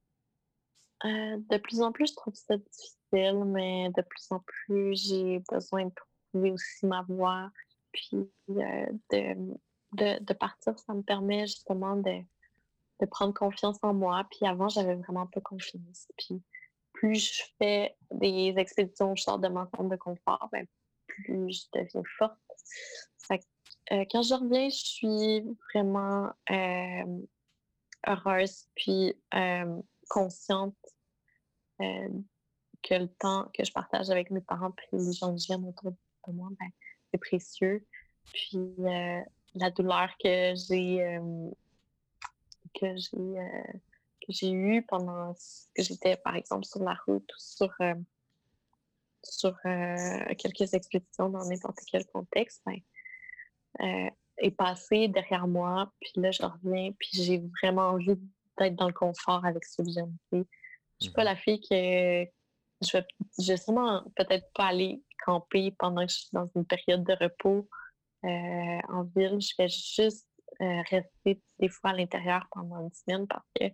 de 1.04 1.58
plus 1.58 1.82
en 1.82 1.92
plus, 1.92 2.08
je 2.08 2.16
trouve 2.16 2.36
ça 2.36 2.58
difficile 2.58 3.00
mais 3.46 3.90
de 3.96 4.02
plus 4.02 4.32
en 4.32 4.40
plus, 4.40 4.96
j'ai 4.96 5.42
besoin 5.52 5.86
de 5.86 5.92
trouver 6.32 6.52
aussi 6.52 6.86
ma 6.86 7.02
voix. 7.04 7.52
Puis 7.92 8.30
euh, 8.50 8.86
de, 9.12 10.20
de, 10.20 10.34
partir, 10.34 10.78
ça 10.78 10.94
me 10.94 11.02
permet 11.02 11.48
justement 11.48 11.96
de, 11.96 12.22
de 13.00 13.06
prendre 13.06 13.34
confiance 13.34 13.78
en 13.82 13.94
moi. 13.94 14.26
Puis 14.30 14.46
avant, 14.46 14.70
j'avais 14.70 14.96
vraiment 14.96 15.28
pas 15.28 15.42
confiance. 15.42 16.08
Puis 16.18 16.42
plus 16.94 17.16
je 17.16 17.44
fais 17.58 17.96
des 18.12 18.54
expéditions, 18.58 19.16
je 19.16 19.24
sors 19.24 19.40
de 19.40 19.48
mon 19.48 19.68
zone 19.78 19.90
de 19.90 19.96
confort, 19.96 20.50
ben, 20.52 20.68
plus 21.08 21.68
je 21.74 21.80
deviens 21.80 22.04
forte. 22.18 22.38
Euh, 23.92 24.06
quand 24.12 24.22
je 24.22 24.36
reviens, 24.36 24.70
je 24.70 24.76
suis 24.76 25.42
vraiment 25.74 26.30
euh, 26.52 27.22
heureuse 28.08 28.68
puis 28.76 29.16
consciente 30.10 30.76
que 31.80 32.94
le 32.94 33.08
temps 33.08 33.50
que 33.54 33.64
je 33.64 33.72
partage 33.72 34.10
avec 34.10 34.32
mes 34.32 34.42
parents 34.42 34.74
et 34.92 34.98
les 34.98 35.14
gens 35.14 35.34
que 35.34 35.42
j'aime 35.42 35.66
autour 35.66 35.92
de 35.92 36.32
moi, 36.32 36.50
ben, 36.60 36.70
c'est 37.12 37.18
précieux. 37.18 37.86
Puis 38.34 38.74
euh, 38.80 39.22
la 39.56 39.72
douleur 39.72 40.10
que 40.24 40.54
j'ai 40.56 41.04
euh, 41.04 41.50
que 42.80 42.96
j'ai 42.96 43.40
euh, 43.40 43.74
que 44.22 44.32
j'ai 44.32 44.52
eue 44.52 44.84
pendant 44.84 45.34
que 45.76 45.84
j'étais 45.84 46.18
par 46.18 46.36
exemple 46.36 46.66
sur 46.66 46.84
la 46.84 46.96
route 47.08 47.30
ou 47.32 47.40
sur 47.40 47.74
sur 49.24 49.58
quelques 49.62 50.74
expéditions 50.74 51.30
dans 51.30 51.46
n'importe 51.46 51.80
quel 51.92 52.06
contexte, 52.06 52.64
ben, 52.66 54.12
est 54.38 54.52
passée 54.52 55.10
derrière 55.10 55.46
moi. 55.46 55.92
Puis 56.00 56.14
là, 56.16 56.32
je 56.32 56.44
reviens, 56.44 56.92
puis 56.98 57.10
j'ai 57.14 57.44
vraiment 57.62 57.90
envie 57.90 58.18
d'être 58.58 58.76
dans 58.76 58.88
le 58.88 58.94
confort 58.94 59.44
avec 59.46 59.66
ce 59.66 59.82
que 59.82 59.90
j'aime. 59.90 60.16
Je 61.00 61.06
suis 61.06 61.14
pas 61.14 61.24
mmh 61.24 61.26
la 61.26 61.36
fille 61.36 61.60
qui 61.62 61.74
je 62.82 62.94
vais, 62.98 63.08
je 63.40 63.48
vais 63.52 63.58
sûrement 63.58 64.04
peut-être 64.16 64.50
pas 64.54 64.68
aller 64.68 65.02
camper 65.26 65.72
pendant 65.78 66.06
que 66.06 66.12
je 66.12 66.18
suis 66.20 66.30
dans 66.34 66.46
une 66.56 66.66
période 66.66 67.04
de 67.04 67.14
repos 67.14 67.70
euh, 68.26 68.80
en 68.90 69.04
ville. 69.16 69.40
Je 69.42 69.54
vais 69.58 69.68
juste 69.70 70.28
euh, 70.62 70.82
rester 70.90 71.42
des 71.60 71.70
fois 71.70 71.92
à 71.92 71.94
l'intérieur 71.94 72.48
pendant 72.52 72.82
une 72.82 72.94
semaine 72.94 73.28
parce 73.28 73.46
que 73.60 73.66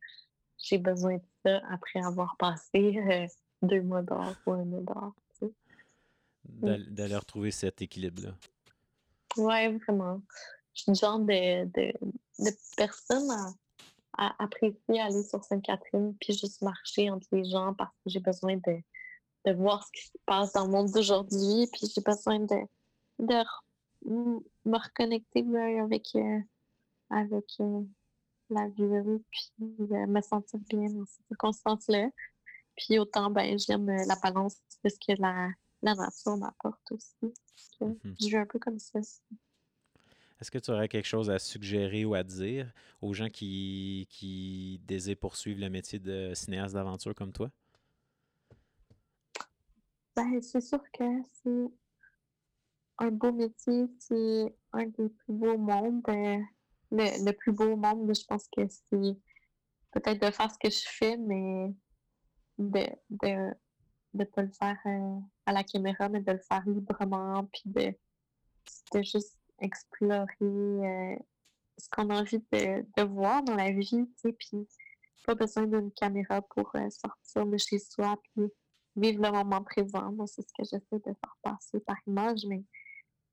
j'ai 0.58 0.78
besoin 0.78 1.16
de 1.18 1.24
ça 1.46 1.62
après 1.70 2.00
avoir 2.02 2.36
passé 2.38 2.98
euh, 2.98 3.28
deux 3.62 3.82
mois 3.82 4.02
dehors 4.02 4.36
ou 4.46 4.52
un 4.54 4.66
mois 4.66 4.82
dehors. 4.82 5.14
tu 5.40 5.48
sais. 5.48 5.54
Mm. 6.50 6.66
D'al- 6.66 6.94
D'aller 6.94 7.16
retrouver 7.16 7.52
cet 7.52 7.82
équilibre-là. 7.82 8.34
Ouais, 9.38 9.72
vraiment. 9.78 10.22
Je 10.74 10.82
suis 10.84 10.92
le 10.92 10.96
genre 10.98 11.20
de, 11.20 11.66
de, 11.66 11.94
de 12.40 12.52
personne 12.78 13.30
à, 13.32 13.50
à 14.18 14.44
apprécier 14.44 15.00
aller 15.02 15.24
sur 15.24 15.44
Sainte-Catherine 15.44 16.16
puis 16.20 16.34
juste 16.34 16.62
marcher 16.62 17.10
entre 17.10 17.28
les 17.32 17.46
gens 17.46 17.74
parce 17.74 17.94
que 18.04 18.10
j'ai 18.10 18.20
besoin 18.20 18.56
de, 18.56 18.82
de 19.46 19.54
voir 19.54 19.86
ce 19.86 19.92
qui 19.92 20.08
se 20.08 20.18
passe 20.26 20.54
dans 20.54 20.66
le 20.66 20.72
monde 20.72 20.92
d'aujourd'hui 20.92 21.68
puis 21.72 21.88
j'ai 21.94 22.02
besoin 22.02 22.40
de, 22.40 22.56
de 23.20 23.44
me 24.06 24.78
reconnecter 24.78 25.46
avec, 25.80 26.08
euh, 26.16 26.40
avec 27.10 27.46
euh, 27.60 27.82
la 28.50 28.68
vie 28.68 29.24
puis 29.32 29.52
euh, 29.62 30.08
me 30.08 30.22
sentir 30.22 30.60
bien 30.70 30.90
dans 30.90 31.06
ces 31.06 31.24
circonstances-là. 31.28 32.10
Puis 32.76 33.00
autant, 33.00 33.30
ben, 33.32 33.58
j'aime 33.58 33.90
euh, 33.90 34.06
la 34.06 34.16
balance 34.18 34.58
de 34.84 34.90
ce 34.90 34.96
que 34.96 35.20
la, 35.22 35.50
la 35.82 35.96
nature 35.96 36.38
m'apporte 36.38 36.92
aussi. 36.92 37.16
Donc, 37.22 37.36
Mhm. 38.04 38.16
Je 38.20 38.28
vis 38.28 38.38
un 38.38 38.46
peu 38.46 38.60
comme 38.60 38.80
ça. 38.80 39.00
Est-ce 40.42 40.52
que 40.52 40.58
tu 40.60 40.72
aurais 40.72 40.90
quelque 40.90 41.06
chose 41.08 41.30
à 41.30 41.40
suggérer 41.40 42.04
ou 42.06 42.14
à 42.14 42.24
dire 42.24 42.72
aux 43.02 43.14
gens 43.14 43.30
qui, 43.30 44.08
qui 44.10 44.82
désirent 44.86 45.18
poursuivre 45.18 45.62
le 45.62 45.70
métier 45.70 46.00
de 46.00 46.34
cinéaste 46.34 46.74
d'aventure 46.76 47.16
comme 47.16 47.32
toi? 47.32 47.52
Ben, 50.16 50.42
c'est 50.42 50.62
sûr 50.62 50.82
que 50.94 51.04
c'est 51.44 51.72
un 52.98 53.12
beau 53.12 53.32
métier, 53.34 53.86
c'est 54.00 54.56
un 54.74 54.86
des 54.86 55.10
plus 55.10 55.34
beaux 55.34 55.58
mondes. 55.58 56.04
euh, 56.10 56.38
le, 56.92 57.26
le 57.26 57.32
plus 57.34 57.52
beau 57.52 57.76
monde, 57.76 58.14
je 58.16 58.26
pense 58.26 58.48
que 58.56 58.68
c'est 58.68 59.18
peut-être 59.92 60.22
de 60.22 60.32
faire 60.32 60.52
ce 60.52 60.58
que 60.60 60.70
je 60.70 60.84
fais, 60.88 61.18
mais 61.18 61.74
de 62.58 62.88
de 63.10 63.54
de 64.14 64.24
pas 64.24 64.44
le 64.44 64.52
faire 64.52 64.78
euh, 64.86 65.20
à 65.46 65.52
la 65.52 65.64
caméra, 65.64 66.08
mais 66.10 66.22
de 66.22 66.32
le 66.32 66.40
faire 66.40 66.64
librement, 66.68 67.46
puis 67.52 67.64
de, 67.66 67.94
de 68.94 69.02
juste 69.04 69.38
explorer 69.60 70.28
euh, 70.42 71.16
ce 71.78 71.90
qu'on 71.90 72.10
a 72.10 72.22
envie 72.22 72.44
de, 72.52 73.04
voir 73.04 73.44
dans 73.44 73.56
la 73.56 73.72
vie, 73.72 74.06
tu 74.08 74.14
sais, 74.18 74.34
puis 74.34 74.68
pas 75.26 75.36
besoin 75.36 75.66
d'une 75.66 75.92
caméra 75.92 76.42
pour 76.42 76.70
euh, 76.76 76.90
sortir 76.90 77.46
de 77.46 77.58
chez 77.58 77.80
soi, 77.80 78.16
puis 78.22 78.46
vivre 78.96 79.24
le 79.24 79.32
moment 79.32 79.64
présent. 79.64 80.12
Moi, 80.12 80.28
c'est 80.28 80.44
ce 80.44 80.54
que 80.54 80.64
j'essaie 80.64 81.00
de 81.00 81.14
faire 81.14 81.38
passer 81.42 81.80
par 81.80 81.98
image, 82.08 82.46
mais 82.48 82.64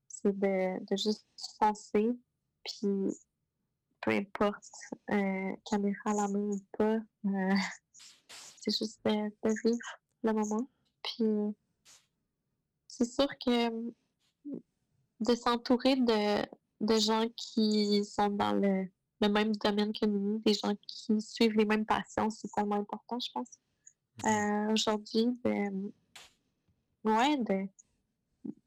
c'est 0.08 0.36
de, 0.36 0.84
de 0.84 0.96
juste 0.96 1.26
foncer, 1.58 2.10
puis 2.64 3.14
peu 4.00 4.10
importe, 4.10 4.64
euh, 5.10 5.52
caméra 5.70 6.10
à 6.10 6.14
la 6.14 6.28
main 6.28 6.38
ou 6.38 6.60
pas, 6.76 6.98
c'est 8.28 8.76
juste 8.76 9.00
de, 9.04 9.28
de 9.42 9.54
vivre 9.64 9.98
le 10.22 10.32
moment. 10.32 10.68
Puis 11.02 11.54
c'est 12.88 13.04
sûr 13.04 13.28
que 13.38 13.92
de 15.22 15.34
s'entourer 15.34 15.96
de, 15.96 16.44
de 16.80 16.98
gens 16.98 17.26
qui 17.36 18.04
sont 18.04 18.28
dans 18.28 18.52
le, 18.52 18.88
le 19.20 19.28
même 19.28 19.54
domaine 19.56 19.92
que 19.92 20.06
nous, 20.06 20.40
des 20.44 20.54
gens 20.54 20.74
qui 20.86 21.20
suivent 21.20 21.56
les 21.56 21.64
mêmes 21.64 21.86
passions, 21.86 22.28
c'est 22.30 22.50
tellement 22.52 22.76
important, 22.76 23.18
je 23.20 23.30
pense. 23.32 23.48
Euh, 24.26 24.72
Aujourd'hui, 24.72 25.26
de, 25.44 25.92
ouais, 27.04 27.36
de, 27.38 27.68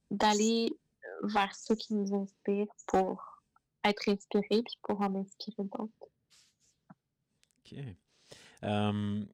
d'aller 0.10 0.76
vers 1.24 1.54
ceux 1.56 1.76
qui 1.76 1.94
nous 1.94 2.14
inspirent 2.16 2.74
pour 2.88 3.42
être 3.84 4.10
inspirés 4.10 4.64
puis 4.64 4.78
pour 4.82 5.00
en 5.02 5.14
inspirer 5.16 5.64
d'autres. 5.64 6.10
OK. 7.60 7.76
Euh, 8.64 9.26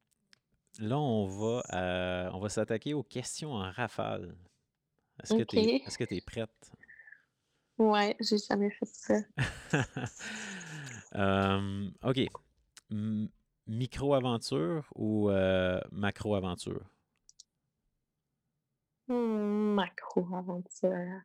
là, 0.80 1.00
on 1.00 1.26
va, 1.28 1.64
euh, 1.74 2.30
on 2.34 2.40
va 2.40 2.50
s'attaquer 2.50 2.94
aux 2.94 3.04
questions 3.04 3.54
en 3.54 3.72
rafale. 3.72 4.36
Est-ce 5.24 5.36
que 5.36 5.44
tu 5.44 5.58
es, 5.58 5.76
Ok. 5.76 5.88
est-ce 5.88 5.98
que 5.98 6.04
tu 6.04 6.16
es 6.16 6.22
prête? 6.22 6.72
Ouais, 7.78 8.16
j'ai 8.20 8.38
jamais 8.38 8.72
fait 8.72 8.86
ça. 8.86 9.16
Euh, 11.14 11.90
OK. 12.06 12.20
Micro-aventure 13.68 14.88
ou 14.96 15.30
euh, 15.30 15.82
macro-aventure? 15.92 16.86
Hmm, 19.10 19.74
macro-aventure. 19.76 21.22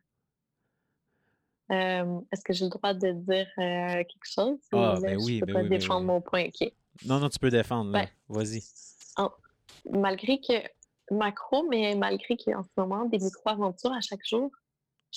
Euh, 1.71 2.19
Est-ce 2.31 2.43
que 2.43 2.51
j'ai 2.51 2.65
le 2.65 2.71
droit 2.71 2.93
de 2.93 3.11
dire 3.11 3.47
quelque 3.55 4.25
chose 4.25 4.59
ou 4.73 4.77
Ah, 4.77 4.95
là, 4.95 4.99
ben 4.99 5.19
je 5.19 5.25
oui, 5.25 5.39
peux 5.39 5.45
ben 5.45 5.53
pas 5.53 5.61
oui, 5.63 5.69
ben 5.69 5.79
défendre 5.79 6.01
oui. 6.01 6.07
mon 6.07 6.21
point? 6.21 6.47
OK. 6.47 6.71
Non, 7.05 7.19
non, 7.21 7.29
tu 7.29 7.39
peux 7.39 7.49
défendre, 7.49 7.91
là. 7.91 8.05
Vas-y. 8.27 8.61
en- 9.15 9.31
malgré 9.89 10.41
que 10.41 10.53
macro, 11.15 11.65
mais 11.69 11.95
malgré 11.95 12.35
qu'en 12.35 12.63
ce 12.63 12.69
moment, 12.75 13.05
des 13.05 13.19
micro-aventures 13.19 13.93
à 13.93 14.01
chaque 14.01 14.25
jour, 14.25 14.51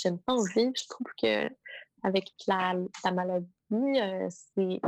j'aime 0.02 0.18
pas 0.18 0.34
en 0.34 0.42
vivre. 0.42 0.72
Je 0.76 0.88
trouve 0.88 1.06
que 1.20 1.50
avec 2.02 2.32
la, 2.46 2.74
la 3.04 3.12
maladie, 3.12 3.46
euh, 3.72 4.28
c'est 4.30 4.80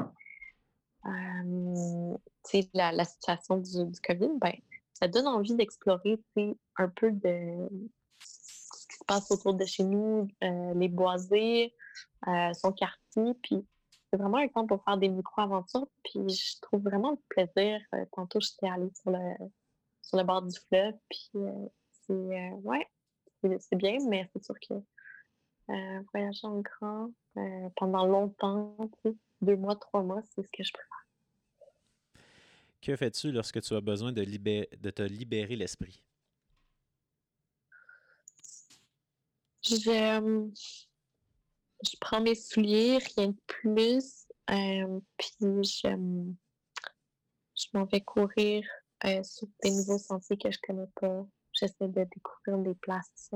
euh, 1.07 2.17
la, 2.75 2.93
la 2.93 3.05
situation 3.05 3.59
du, 3.59 4.01
COVID, 4.07 4.39
ben, 4.41 4.53
ça 4.95 5.09
donne 5.09 5.27
envie 5.27 5.55
d'explorer 5.55 6.21
un 6.77 6.89
peu 6.89 7.11
de 7.11 7.69
ce 8.25 8.87
qui 8.89 8.97
se 8.97 9.05
passe 9.07 9.31
autour 9.31 9.55
de 9.55 9.65
chez 9.65 9.85
nous, 9.85 10.29
euh, 10.45 10.75
les 10.75 10.89
boisés, 10.89 11.75
son 12.55 12.73
quartier. 12.73 13.35
Puis 13.43 13.67
c'est 14.11 14.17
vraiment 14.17 14.39
un 14.39 14.49
temps 14.49 14.67
pour 14.67 14.83
faire 14.85 14.97
des 14.97 15.09
micro-aventures. 15.09 15.89
Puis 16.05 16.29
je 16.29 16.61
trouve 16.61 16.83
vraiment 16.83 17.13
du 17.13 17.23
plaisir. 17.29 17.81
Tantôt, 18.13 18.41
j'étais 18.41 18.69
allée 18.69 18.91
sur 19.01 19.11
le, 19.11 19.35
sur 20.03 20.19
le 20.19 20.25
bord 20.25 20.43
du 20.43 20.57
fleuve. 20.69 20.95
Puis 21.09 21.31
c'est 22.07 22.51
ouais, 22.63 22.87
c'est 23.43 23.77
bien, 23.77 23.99
mais 24.09 24.29
c'est 24.33 24.45
sûr 24.45 24.55
que 24.61 24.75
euh, 25.71 26.03
voyager 26.13 26.47
en 26.47 26.61
grand 26.61 27.11
euh, 27.37 27.69
pendant 27.77 28.07
longtemps, 28.07 28.77
deux 29.41 29.57
mois, 29.57 29.77
trois 29.77 30.03
mois, 30.03 30.23
c'est 30.23 30.43
ce 30.43 30.49
que 30.49 30.63
je 30.63 30.73
préfère. 30.73 31.07
Que 32.81 32.97
fais-tu 32.97 33.31
lorsque 33.31 33.61
tu 33.63 33.75
as 33.75 33.81
besoin 33.81 34.13
de, 34.13 34.23
libé- 34.23 34.69
de 34.81 34.91
te 34.91 35.03
libérer 35.03 35.55
l'esprit? 35.57 36.03
Je, 39.65 39.89
euh, 39.89 40.49
je 41.85 41.97
prends 42.01 42.21
mes 42.21 42.35
souliers, 42.35 42.99
rien 43.17 43.29
de 43.29 43.41
plus. 43.47 44.27
euh, 44.51 45.01
puis 45.17 45.31
je, 45.41 46.35
je 47.55 47.67
m'en 47.73 47.85
vais 47.85 48.01
courir 48.01 48.65
sur 49.23 49.47
des 49.63 49.71
nouveaux 49.71 49.99
sentiers 49.99 50.37
que 50.37 50.51
je 50.51 50.59
connais 50.67 50.89
pas. 50.97 51.25
J'essaie 51.53 51.89
de 51.89 52.05
découvrir 52.05 52.59
des 52.59 52.75
places 52.75 53.31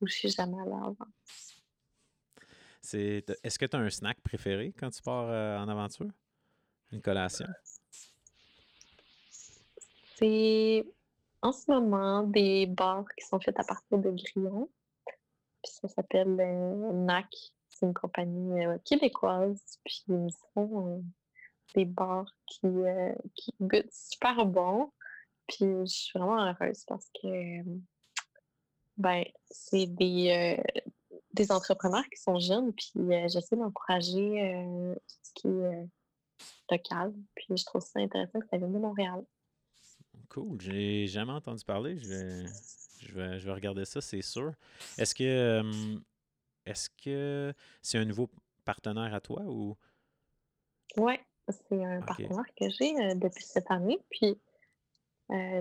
où 0.00 0.06
je 0.06 0.12
suis 0.12 0.30
jamais 0.30 0.58
allée 0.60 0.72
avant. 0.72 0.96
C'est, 2.82 3.24
est-ce 3.42 3.58
que 3.58 3.66
tu 3.66 3.76
as 3.76 3.80
un 3.80 3.90
snack 3.90 4.20
préféré 4.20 4.72
quand 4.78 4.90
tu 4.90 5.02
pars 5.02 5.28
euh, 5.28 5.58
en 5.58 5.68
aventure? 5.68 6.10
Une 6.92 7.02
collation? 7.02 7.46
C'est 10.16 10.84
en 11.42 11.52
ce 11.52 11.70
moment 11.70 12.22
des 12.24 12.66
bars 12.66 13.04
qui 13.16 13.24
sont 13.24 13.38
faits 13.38 13.58
à 13.60 13.64
partir 13.64 13.98
de 13.98 14.10
grillons. 14.10 14.68
Puis 15.62 15.72
ça 15.72 15.88
s'appelle 15.88 16.36
euh, 16.40 16.92
NAC. 16.92 17.28
C'est 17.68 17.86
une 17.86 17.94
compagnie 17.94 18.64
euh, 18.64 18.78
québécoise. 18.84 19.62
Puis 19.84 20.04
ils 20.08 20.28
font 20.54 21.04
des 21.74 21.84
bars 21.84 22.30
qui, 22.46 22.66
qui 23.34 23.54
goûtent 23.60 23.92
super 23.92 24.46
bon. 24.46 24.90
Puis 25.46 25.58
je 25.60 25.84
suis 25.86 26.18
vraiment 26.18 26.44
heureuse 26.44 26.84
parce 26.86 27.08
que 27.22 27.62
ben, 29.00 29.24
c'est 29.50 29.86
des, 29.86 30.58
euh, 30.60 30.80
des 31.32 31.50
entrepreneurs 31.52 32.04
qui 32.14 32.20
sont 32.20 32.38
jeunes. 32.38 32.72
Puis 32.72 32.92
euh, 32.96 33.28
j'essaie 33.28 33.56
d'encourager 33.56 34.42
euh, 34.42 34.94
tout 34.94 35.16
ce 35.22 35.32
qui 35.34 35.48
est 35.48 35.50
euh, 35.50 35.84
local. 36.70 37.14
Puis 37.34 37.56
je 37.56 37.64
trouve 37.64 37.82
ça 37.82 38.00
intéressant 38.00 38.40
que 38.40 38.46
ça 38.46 38.58
vienne 38.58 38.72
de 38.72 38.78
Montréal. 38.78 39.24
Cool. 40.28 40.60
J'ai 40.60 41.06
jamais 41.06 41.32
entendu 41.32 41.64
parler. 41.64 41.98
Je 41.98 42.08
vais, 42.08 42.46
je 43.00 43.14
vais, 43.14 43.40
je 43.40 43.46
vais 43.46 43.52
regarder 43.52 43.84
ça, 43.84 44.00
c'est 44.00 44.22
sûr. 44.22 44.52
Est-ce 44.98 45.14
que 45.14 45.62
est-ce 46.66 46.90
que 47.02 47.52
c'est 47.82 47.98
un 47.98 48.04
nouveau 48.04 48.28
partenaire 48.64 49.12
à 49.14 49.20
toi 49.20 49.42
ou? 49.42 49.76
Oui, 50.98 51.14
c'est 51.48 51.84
un 51.84 52.00
partenaire 52.02 52.44
que 52.56 52.68
j'ai 52.68 53.14
depuis 53.14 53.42
cette 53.42 53.70
année. 53.70 53.98
Puis 54.10 54.38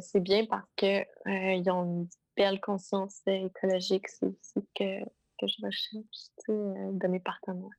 c'est 0.02 0.20
bien 0.20 0.46
parce 0.46 0.68
que 0.76 1.00
euh, 1.00 1.54
ils 1.54 1.70
ont 1.72 1.84
une 1.84 2.10
belle 2.36 2.60
conscience 2.62 3.22
écologique. 3.26 4.08
C'est 4.08 4.26
aussi 4.26 4.68
que, 4.76 5.04
que 5.04 5.48
je 5.48 5.66
recherche 5.66 6.04
tu 6.12 6.46
sais, 6.46 6.52
euh, 6.52 6.92
de 6.94 7.08
mes 7.08 7.20
partenaires. 7.20 7.70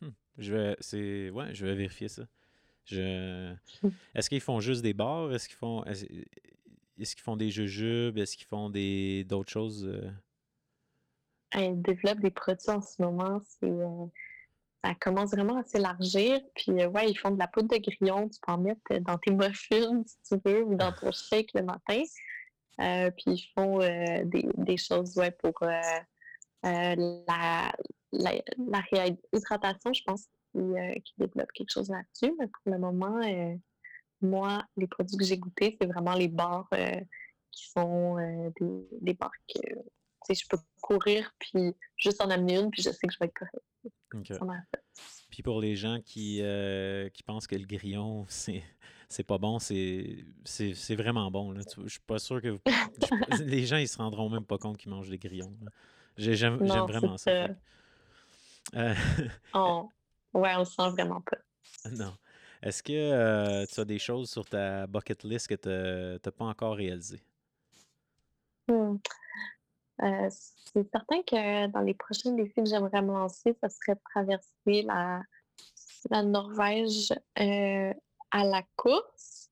Hmm. 0.00 0.10
Je 0.38 0.54
vais 0.54 0.76
c'est 0.80 1.30
ouais, 1.30 1.54
je 1.54 1.66
vais 1.66 1.74
vérifier 1.74 2.08
ça. 2.08 2.26
Je 2.84 3.54
Hmm. 3.82 3.88
est-ce 4.14 4.28
qu'ils 4.30 4.40
font 4.40 4.60
juste 4.60 4.82
des 4.82 4.94
bars? 4.94 5.32
Est-ce 5.32 5.48
qu'ils 5.48 5.56
font 5.56 5.84
est-ce, 5.84 6.04
qu'ils 7.14 7.22
font 7.22 7.36
des 7.36 7.50
jujubes? 7.50 8.16
Est-ce 8.18 8.36
qu'ils 8.36 8.46
font 8.46 8.70
des 8.70 9.24
d'autres 9.24 9.50
choses? 9.50 9.86
euh? 9.86 10.10
Ils 11.54 11.80
développent 11.82 12.20
des 12.20 12.30
produits 12.30 12.70
en 12.70 12.80
ce 12.80 13.00
moment. 13.02 13.40
C'est 13.44 13.70
euh, 13.70 14.06
ça 14.84 14.94
commence 14.94 15.30
vraiment 15.30 15.58
à 15.58 15.64
s'élargir. 15.64 16.40
Puis, 16.54 16.72
ouais, 16.72 17.10
ils 17.10 17.18
font 17.18 17.30
de 17.30 17.38
la 17.38 17.48
poudre 17.48 17.68
de 17.68 17.78
grillon. 17.78 18.28
Tu 18.28 18.38
peux 18.40 18.52
en 18.52 18.58
mettre 18.58 18.98
dans 19.00 19.18
tes 19.18 19.32
muffins, 19.32 20.02
si 20.06 20.16
tu 20.28 20.40
veux, 20.44 20.62
ou 20.62 20.76
dans 20.76 20.92
ton 20.92 21.10
shake 21.10 21.50
le 21.54 21.62
matin. 21.62 22.02
Puis, 22.78 23.24
ils 23.26 23.50
font 23.54 23.78
des, 23.78 24.48
des, 24.56 24.76
choses, 24.76 25.16
ouais, 25.16 25.30
pour 25.30 25.54
la, 25.62 26.04
la, 28.12 28.80
réhydratation, 28.90 29.92
je 29.92 30.02
pense 30.04 30.26
qu'ils 30.52 31.02
développent 31.18 31.52
quelque 31.52 31.72
chose 31.72 31.90
là-dessus. 31.90 32.34
Mais 32.38 32.46
pour 32.46 32.72
le 32.72 32.78
moment, 32.78 33.20
moi, 34.20 34.64
les 34.76 34.86
produits 34.86 35.16
que 35.16 35.24
j'ai 35.24 35.38
goûtés, 35.38 35.76
c'est 35.80 35.86
vraiment 35.86 36.14
les 36.14 36.28
bars 36.28 36.68
qui 37.50 37.70
sont 37.70 38.16
des, 38.60 38.88
des 39.00 39.14
bars 39.14 39.32
que 39.48 39.60
je 40.34 40.46
peux 40.48 40.58
courir 40.80 41.32
puis 41.38 41.74
juste 41.96 42.20
en 42.20 42.30
amener 42.30 42.58
une, 42.58 42.70
puis 42.70 42.82
je 42.82 42.90
sais 42.90 43.06
que 43.06 43.12
je 43.12 43.18
vais 43.18 43.26
être 43.26 43.34
correct. 43.34 43.64
Puis 45.30 45.42
pour 45.42 45.60
les 45.60 45.76
gens 45.76 46.00
qui, 46.04 46.40
euh, 46.42 47.08
qui 47.10 47.22
pensent 47.22 47.46
que 47.46 47.56
le 47.56 47.66
grillon, 47.66 48.26
c'est 49.08 49.24
pas 49.26 49.38
bon, 49.38 49.58
c'est 49.58 50.24
vraiment 50.90 51.30
bon. 51.30 51.52
Là. 51.52 51.60
Je 51.84 51.88
suis 51.88 52.00
pas 52.00 52.18
sûr 52.18 52.40
que 52.40 52.58
les 53.42 53.66
gens 53.66 53.76
ils 53.76 53.88
se 53.88 53.98
rendront 53.98 54.30
même 54.30 54.44
pas 54.44 54.58
compte 54.58 54.78
qu'ils 54.78 54.90
mangent 54.90 55.10
des 55.10 55.18
grillons. 55.18 55.52
J'aime 56.16 56.56
vraiment 56.56 57.18
ça. 57.18 57.48
Euh... 58.74 58.94
on... 59.54 59.88
Ouais, 60.34 60.54
on 60.54 60.60
le 60.60 60.64
sent 60.64 60.90
vraiment 60.90 61.20
pas. 61.20 61.38
Non. 61.90 62.14
Est-ce 62.62 62.82
que 62.82 62.92
euh, 62.92 63.66
tu 63.66 63.80
as 63.80 63.84
des 63.84 63.98
choses 63.98 64.30
sur 64.30 64.44
ta 64.44 64.86
bucket 64.86 65.24
list 65.24 65.48
que 65.48 65.54
tu 65.54 65.68
n'as 65.68 66.32
pas 66.32 66.44
encore 66.44 66.76
réalisées? 66.76 67.22
Hmm. 68.68 68.96
Euh, 70.02 70.28
c'est 70.30 70.90
certain 70.90 71.22
que 71.22 71.68
dans 71.68 71.80
les 71.80 71.94
prochains 71.94 72.32
défis 72.32 72.54
que 72.54 72.66
j'aimerais 72.66 73.02
me 73.02 73.12
lancer, 73.12 73.56
ce 73.62 73.68
serait 73.68 73.94
de 73.94 74.00
traverser 74.10 74.82
la, 74.82 75.22
la 76.10 76.22
Norvège 76.22 77.12
euh, 77.40 77.94
à 78.30 78.44
la 78.44 78.62
course. 78.76 79.50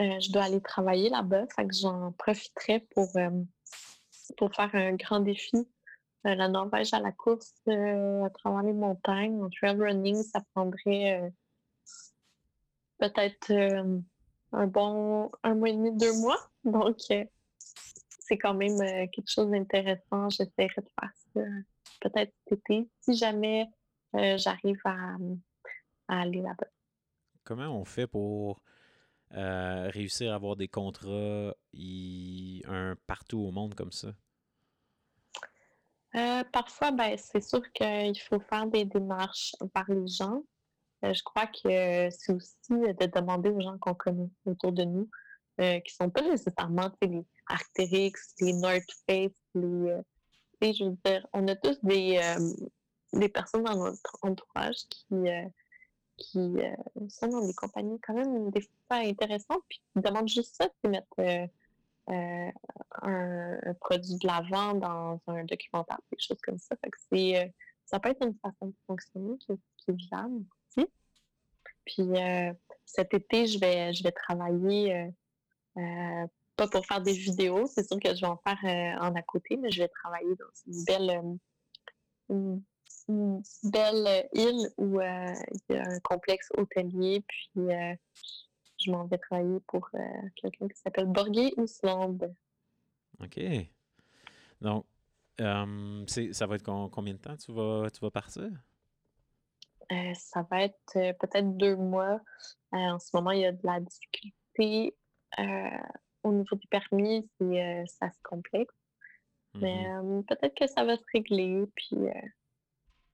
Euh, 0.00 0.20
je 0.20 0.30
dois 0.30 0.44
aller 0.44 0.60
travailler 0.60 1.08
là-bas, 1.08 1.46
fait 1.54 1.66
que 1.66 1.74
j'en 1.74 2.12
profiterai 2.12 2.80
pour, 2.94 3.08
pour 4.36 4.54
faire 4.54 4.70
un 4.74 4.94
grand 4.94 5.20
défi. 5.20 5.66
la 6.22 6.48
Norvège 6.48 6.92
à 6.92 7.00
la 7.00 7.12
course 7.12 7.54
à 7.66 8.30
travers 8.30 8.62
les 8.62 8.74
montagnes, 8.74 9.42
en 9.42 9.50
trail 9.50 9.76
running, 9.76 10.22
ça 10.22 10.42
prendrait 10.54 11.32
peut-être 12.98 13.52
un 14.52 14.66
bon 14.66 15.30
un 15.42 15.54
mois 15.54 15.70
et 15.70 15.72
demi, 15.72 15.92
deux 15.96 16.12
mois. 16.20 16.38
Donc, 16.64 16.98
c'est 18.26 18.38
quand 18.38 18.54
même 18.54 18.80
euh, 18.80 19.06
quelque 19.12 19.30
chose 19.30 19.50
d'intéressant. 19.50 20.28
J'essaierai 20.30 20.80
de 20.80 20.88
faire 21.00 21.12
ça 21.34 21.40
peut-être 22.00 22.32
cet 22.48 22.58
été, 22.58 22.88
si 23.00 23.16
jamais 23.16 23.66
euh, 24.14 24.36
j'arrive 24.36 24.80
à, 24.84 25.16
aller 26.08 26.42
là-bas. 26.42 26.66
Comment 27.44 27.68
on 27.68 27.84
fait 27.84 28.06
pour 28.06 28.60
euh, 29.32 29.88
réussir 29.90 30.32
à 30.32 30.34
avoir 30.34 30.56
des 30.56 30.68
contrats 30.68 31.54
un 31.74 32.96
partout 33.06 33.38
au 33.38 33.50
monde 33.50 33.74
comme 33.74 33.92
ça? 33.92 34.08
parfois, 36.50 36.92
ben, 36.92 37.14
c'est 37.18 37.42
sûr 37.42 37.60
qu'il 37.72 38.18
faut 38.22 38.40
faire 38.40 38.66
des 38.66 38.86
démarches 38.86 39.54
par 39.74 39.84
les 39.88 40.06
gens. 40.06 40.42
je 41.02 41.22
crois 41.22 41.46
que 41.46 42.08
c'est 42.10 42.32
aussi 42.32 42.70
de 42.70 43.06
demander 43.06 43.50
aux 43.50 43.60
gens 43.60 43.76
qu'on 43.76 43.92
connaît 43.92 44.30
autour 44.46 44.72
de 44.72 44.84
nous, 44.84 45.10
qui 45.58 45.64
ne 45.64 45.80
sont 46.04 46.08
pas 46.08 46.22
nécessairement 46.22 46.90
les, 47.02 47.22
Arcteryx, 47.46 48.34
les 48.40 48.52
North 48.52 48.90
Face, 49.06 49.32
les. 49.54 49.90
Euh, 49.90 50.02
je 50.62 50.84
veux 50.84 50.96
dire, 51.04 51.26
on 51.32 51.46
a 51.48 51.56
tous 51.56 51.78
des, 51.82 52.18
euh, 52.18 52.52
des 53.12 53.28
personnes 53.28 53.64
dans 53.64 53.76
notre 53.76 54.16
entourage 54.22 54.76
qui, 54.88 55.14
euh, 55.14 55.46
qui 56.16 56.56
sont 57.10 57.28
dans 57.28 57.46
des 57.46 57.54
compagnies 57.54 58.00
quand 58.00 58.14
même 58.14 58.50
des 58.50 58.62
fois 58.62 58.98
intéressantes, 58.98 59.62
puis 59.68 59.82
qui 59.92 60.00
demandent 60.00 60.28
juste 60.28 60.56
ça, 60.56 60.68
de 60.82 60.88
mettre 60.88 61.50
un, 62.08 62.52
produit 63.80 64.16
de 64.16 64.26
l'avant 64.26 64.74
dans 64.74 65.20
un 65.26 65.44
documentaire, 65.44 65.98
des 66.10 66.18
choses 66.18 66.40
comme 66.40 66.58
ça. 66.58 66.74
Fait 66.82 66.90
que 66.90 66.98
c'est, 67.12 67.54
ça 67.84 68.00
peut 68.00 68.10
être 68.10 68.26
une 68.26 68.34
façon 68.36 68.68
de 68.68 68.74
fonctionner 68.86 69.36
qui, 69.38 69.60
qui 69.76 69.90
est 69.90 69.94
viable 69.94 70.42
aussi. 70.70 70.88
Puis 71.84 72.08
cet 72.86 73.12
été, 73.12 73.46
je 73.46 73.60
vais, 73.60 73.92
je 73.92 74.02
vais 74.02 74.12
travailler 74.12 75.12
pas 76.56 76.66
pour 76.68 76.86
faire 76.86 77.02
des 77.02 77.12
vidéos, 77.12 77.66
c'est 77.66 77.86
sûr 77.86 77.98
que 78.00 78.14
je 78.14 78.20
vais 78.22 78.26
en 78.26 78.38
faire 78.38 78.58
euh, 78.64 79.00
en 79.00 79.14
à 79.14 79.22
côté, 79.22 79.56
mais 79.56 79.70
je 79.70 79.82
vais 79.82 79.88
travailler 79.88 80.34
dans 80.36 80.72
une 80.72 80.84
belle, 80.84 81.38
euh, 82.30 82.56
une, 83.08 83.42
belle 83.64 84.28
île 84.32 84.68
où 84.78 85.00
euh, 85.00 85.34
il 85.68 85.76
y 85.76 85.78
a 85.78 85.82
un 85.86 86.00
complexe 86.00 86.48
hôtelier, 86.56 87.22
puis 87.28 87.68
je 88.78 88.90
m'en 88.90 89.06
vais 89.06 89.18
travailler 89.18 89.60
pour 89.68 89.90
quelqu'un 90.34 90.68
qui 90.68 90.78
s'appelle 90.78 91.06
Borgé 91.06 91.52
Island. 91.56 92.34
OK. 93.22 93.40
Donc, 94.60 94.86
ça 95.38 96.46
va 96.46 96.56
être 96.56 96.64
combien 96.64 97.14
de 97.14 97.18
temps 97.18 97.36
tu 97.36 97.52
vas, 97.52 97.88
tu 97.90 98.00
vas 98.00 98.10
partir? 98.10 98.50
ça 100.14 100.44
va 100.50 100.62
être 100.64 100.94
peut-être 101.20 101.56
deux 101.56 101.76
mois. 101.76 102.20
en 102.72 102.98
ce 102.98 103.10
moment, 103.14 103.30
il 103.30 103.42
y 103.42 103.46
a 103.46 103.52
de 103.52 103.64
la 103.64 103.78
difficulté 103.78 104.96
au 106.26 106.32
niveau 106.32 106.56
du 106.56 106.66
permis, 106.68 107.28
c'est 107.38 107.62
euh, 107.62 107.86
ça 107.86 108.10
se 108.10 108.18
complexe. 108.22 108.74
Mais 109.54 109.88
mmh 110.02 110.24
peut-être 110.24 110.54
que 110.54 110.66
ça 110.66 110.84
va 110.84 110.96
se 110.96 111.04
régler. 111.14 111.64
Puis, 111.74 111.96
euh, 111.96 112.28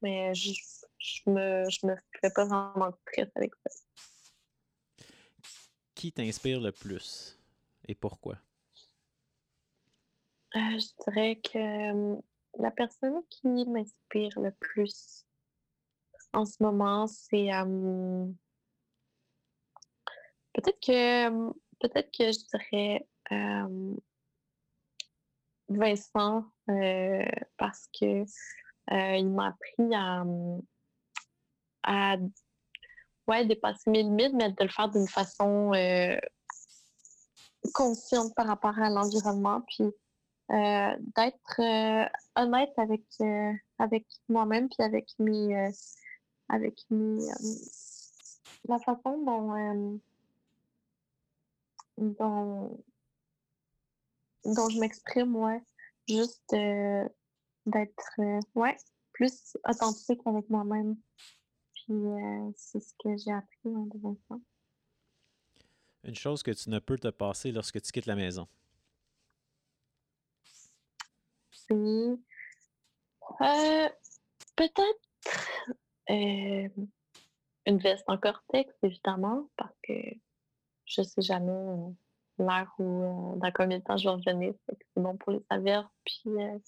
mais 0.01 0.35
je, 0.35 0.53
je, 0.99 1.31
me, 1.31 1.71
je 1.71 1.87
me 1.87 1.95
fais 2.21 2.31
pas 2.35 2.45
vraiment 2.45 2.91
de 2.91 2.97
stress 3.07 3.31
avec 3.37 3.53
ça. 3.65 5.05
Qui 5.95 6.11
t'inspire 6.11 6.61
le 6.61 6.73
plus 6.73 7.39
et 7.87 7.95
pourquoi? 7.95 8.39
Euh, 10.57 10.79
je 10.79 11.05
dirais 11.05 11.37
que 11.37 12.21
la 12.59 12.71
personne 12.73 13.23
qui 13.31 13.47
m'inspire 13.47 14.39
le 14.41 14.51
plus 14.53 15.25
en 16.33 16.45
ce 16.45 16.63
moment, 16.63 17.07
c'est 17.07 17.51
peut-être 20.53 20.81
que 20.81 21.53
peut-être 21.83 22.11
que 22.16 22.30
je 22.33 22.39
dirais 22.57 23.07
Vincent 25.68 26.45
parce 27.57 27.89
que 27.99 28.24
il 28.91 29.28
m'a 29.30 29.49
appris 29.49 29.95
à, 29.95 30.24
à 31.83 32.16
ouais, 33.26 33.47
dépasser 33.47 33.91
mes 33.91 34.03
limites, 34.03 34.35
mais 34.35 34.51
de 34.51 34.62
le 34.62 34.68
faire 34.68 34.89
d'une 34.89 35.09
façon 35.09 35.72
consciente 37.74 38.35
par 38.35 38.47
rapport 38.47 38.78
à 38.78 38.91
l'environnement, 38.91 39.62
puis 39.62 39.87
d'être 40.49 41.61
honnête 42.37 42.72
avec, 42.76 43.05
avec 43.78 44.07
moi-même, 44.28 44.68
puis 44.68 44.85
avec 44.85 45.09
mes 45.18 45.72
avec 46.49 46.78
mes 46.91 47.18
la 48.68 48.78
façon 48.78 49.24
dont 49.24 50.01
dont, 51.98 52.85
dont 54.44 54.69
je 54.69 54.78
m'exprime, 54.78 55.36
ouais. 55.36 55.62
Juste 56.09 56.52
euh, 56.52 57.09
d'être, 57.66 58.12
euh, 58.19 58.40
ouais, 58.55 58.77
plus 59.12 59.56
authentique 59.69 60.20
avec 60.27 60.48
moi-même. 60.51 60.97
Puis 61.74 61.94
euh, 61.94 62.51
c'est 62.56 62.81
ce 62.81 62.93
que 63.02 63.16
j'ai 63.16 63.32
appris 63.32 63.74
en 63.77 63.86
devenant 63.86 64.16
Une 66.05 66.14
chose 66.14 66.43
que 66.43 66.51
tu 66.51 66.70
ne 66.70 66.78
peux 66.78 66.98
te 66.98 67.09
passer 67.09 67.52
lorsque 67.52 67.81
tu 67.81 67.93
quittes 67.93 68.06
la 68.06 68.16
maison. 68.16 68.48
C'est 71.51 72.19
peut-être 74.56 75.01
une 76.09 77.78
veste 77.78 78.05
en 78.09 78.19
cortex, 78.19 78.74
évidemment, 78.82 79.48
parce 79.56 79.74
que 79.82 79.93
je 80.94 81.02
sais 81.02 81.23
jamais 81.23 81.51
euh, 81.51 81.89
l'heure 82.39 82.74
où, 82.78 83.02
euh, 83.02 83.36
dans 83.36 83.52
combien 83.52 83.78
de 83.78 83.85
temps 83.85 83.97
je 83.97 84.05
vais 84.05 84.14
revenir. 84.14 84.55
C'est 84.69 85.02
bon 85.02 85.16
pour 85.16 85.32
les 85.32 85.43
averses. 85.48 85.90
Puis, 86.05 86.23
euh, 86.27 86.59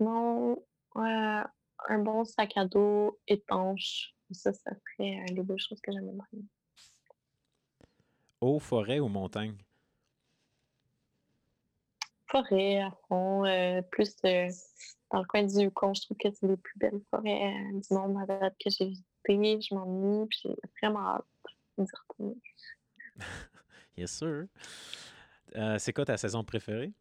non, 0.00 0.62
un 0.94 1.98
bon 1.98 2.24
sac 2.24 2.56
à 2.56 2.66
dos 2.66 3.18
étanche. 3.26 4.14
Ça, 4.30 4.52
ça 4.52 4.70
serait 4.74 5.24
les 5.28 5.42
deux 5.42 5.58
choses 5.58 5.80
que 5.80 5.92
j'aimerais. 5.92 6.26
Eau, 8.40 8.58
forêt 8.58 8.98
ou 8.98 9.08
montagne? 9.08 9.56
Forêt 12.28 12.80
à 12.80 12.90
fond. 13.08 13.42
plus 13.90 14.16
dans 14.22 15.20
le 15.20 15.26
coin 15.26 15.42
du 15.42 15.54
Yukon, 15.54 15.92
je 15.92 16.02
trouve 16.02 16.16
que 16.16 16.30
c'est 16.30 16.46
les 16.46 16.56
plus 16.56 16.78
belles 16.78 17.02
forêts 17.10 17.54
du 17.72 17.94
monde 17.94 18.16
à 18.22 18.26
date 18.26 18.56
que 18.58 18.70
j'ai 18.70 18.86
visitées. 18.86 19.60
Je 19.60 19.74
m'ennuie, 19.74 20.26
puis 20.28 20.38
j'ai 20.44 20.56
vraiment 20.80 21.06
hâte 21.08 21.26
d'y 21.76 21.84
retourner. 22.08 22.40
yes, 23.96 24.10
sir. 24.10 24.46
Euh, 25.56 25.78
c'est 25.78 25.92
quoi 25.92 26.04
ta 26.04 26.16
saison 26.16 26.44
préférée? 26.44 26.92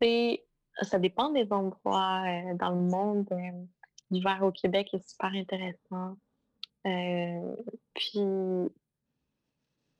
C'est, 0.00 0.44
ça 0.82 0.98
dépend 0.98 1.30
des 1.30 1.50
endroits 1.52 2.24
euh, 2.26 2.54
dans 2.54 2.70
le 2.70 2.80
monde. 2.80 3.28
Euh, 3.32 3.64
l'hiver 4.10 4.42
au 4.42 4.52
Québec 4.52 4.88
est 4.92 5.08
super 5.08 5.32
intéressant. 5.32 6.16
Euh, 6.86 7.56
puis, 7.94 8.20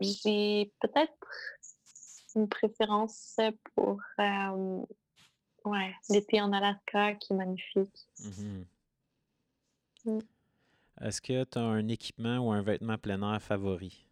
j'ai 0.01 0.73
peut-être 0.81 1.13
une 2.35 2.49
préférence 2.49 3.39
pour 3.75 4.01
ouais, 5.65 5.95
l'été 6.09 6.41
en 6.41 6.53
Alaska 6.53 7.15
qui 7.15 7.33
est 7.33 7.37
magnifique. 7.37 8.09
Mhm. 8.25 8.67
Mm. 10.05 10.21
Est-ce 11.01 11.21
que 11.23 11.45
tu 11.45 11.59
as 11.59 11.63
un 11.63 11.89
équipement 11.89 12.39
ou 12.39 12.53
un 12.53 12.63
vêtement 12.63 12.99
plein 12.99 13.23
air 13.35 13.41
favori? 13.43 14.07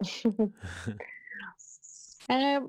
Euh, 2.30 2.60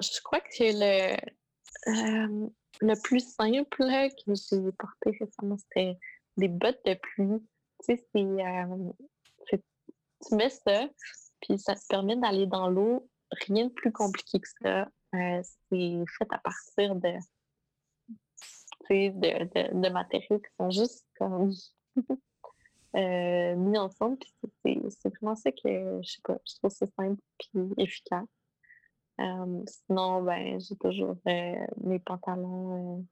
je 0.00 0.20
crois 0.22 0.40
que 0.40 0.48
c'est 0.50 0.72
le, 0.72 1.16
euh, 1.88 2.48
le 2.80 3.02
plus 3.02 3.20
simple 3.34 3.64
que 3.76 4.34
j'ai 4.34 4.72
porté 4.72 5.16
récemment, 5.18 5.56
c'était 5.56 5.98
des 6.36 6.48
bottes 6.48 6.80
de 6.84 6.94
pluie. 6.94 7.40
Tu 7.84 7.96
sais, 7.96 8.06
euh, 8.14 8.92
c'est- 9.48 9.64
tu 10.28 10.34
mets 10.36 10.50
ça, 10.50 10.86
puis 11.40 11.58
ça 11.58 11.74
te 11.74 11.80
permet 11.88 12.16
d'aller 12.16 12.46
dans 12.46 12.68
l'eau. 12.68 13.08
Rien 13.48 13.66
de 13.66 13.72
plus 13.72 13.90
compliqué 13.90 14.38
que 14.38 14.48
ça. 14.62 14.86
C'est 15.12 16.04
fait 16.18 16.28
à 16.30 16.38
partir 16.38 16.94
de, 16.94 17.14
de, 18.88 19.80
de, 19.82 19.88
matériaux 19.90 20.38
qui 20.38 20.50
sont 20.58 20.70
juste 20.70 21.06
comme 21.18 21.50
euh, 22.96 23.56
mis 23.56 23.78
ensemble. 23.78 24.18
Puis 24.18 24.32
c'est, 24.40 24.50
c'est- 24.64 24.90
c'est 24.90 25.08
vraiment 25.16 25.36
ça 25.36 25.50
que, 25.52 26.00
je 26.02 26.10
sais 26.10 26.20
pas, 26.24 26.38
je 26.46 26.54
trouve 26.56 26.70
ça 26.70 26.86
simple 26.98 27.20
puis 27.38 27.60
efficace. 27.78 28.26
Euh, 29.20 29.62
sinon, 29.66 30.22
ben, 30.22 30.58
j'ai 30.60 30.76
toujours 30.76 31.16
euh, 31.28 31.66
mes 31.82 31.98
pantalons, 31.98 33.04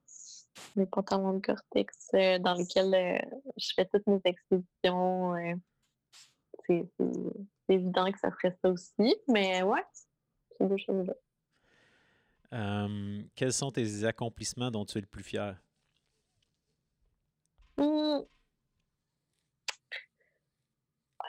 mes 0.76 0.86
pantalons 0.86 1.34
de 1.34 1.38
Gore-Tex 1.40 2.08
euh, 2.14 2.38
dans 2.38 2.54
lesquels 2.54 3.22
je 3.56 3.72
fais 3.76 3.84
toutes 3.86 4.06
mes 4.06 4.20
expéditions. 4.24 5.34
euh, 5.36 5.54
c'est 6.66 6.84
c'est- 6.98 7.12
c'est 7.66 7.74
évident 7.74 8.10
que 8.10 8.18
ça 8.18 8.30
ferait 8.32 8.56
ça 8.62 8.70
aussi, 8.70 9.14
mais 9.28 9.62
ouais, 9.62 9.84
ces 10.58 10.66
deux 10.66 10.76
choses-là. 10.78 11.14
Euh, 12.52 13.22
quels 13.34 13.52
sont 13.52 13.70
tes 13.70 14.04
accomplissements 14.04 14.70
dont 14.70 14.84
tu 14.84 14.98
es 14.98 15.00
le 15.00 15.06
plus 15.06 15.22
fier? 15.22 15.56
Hmm. 17.76 18.20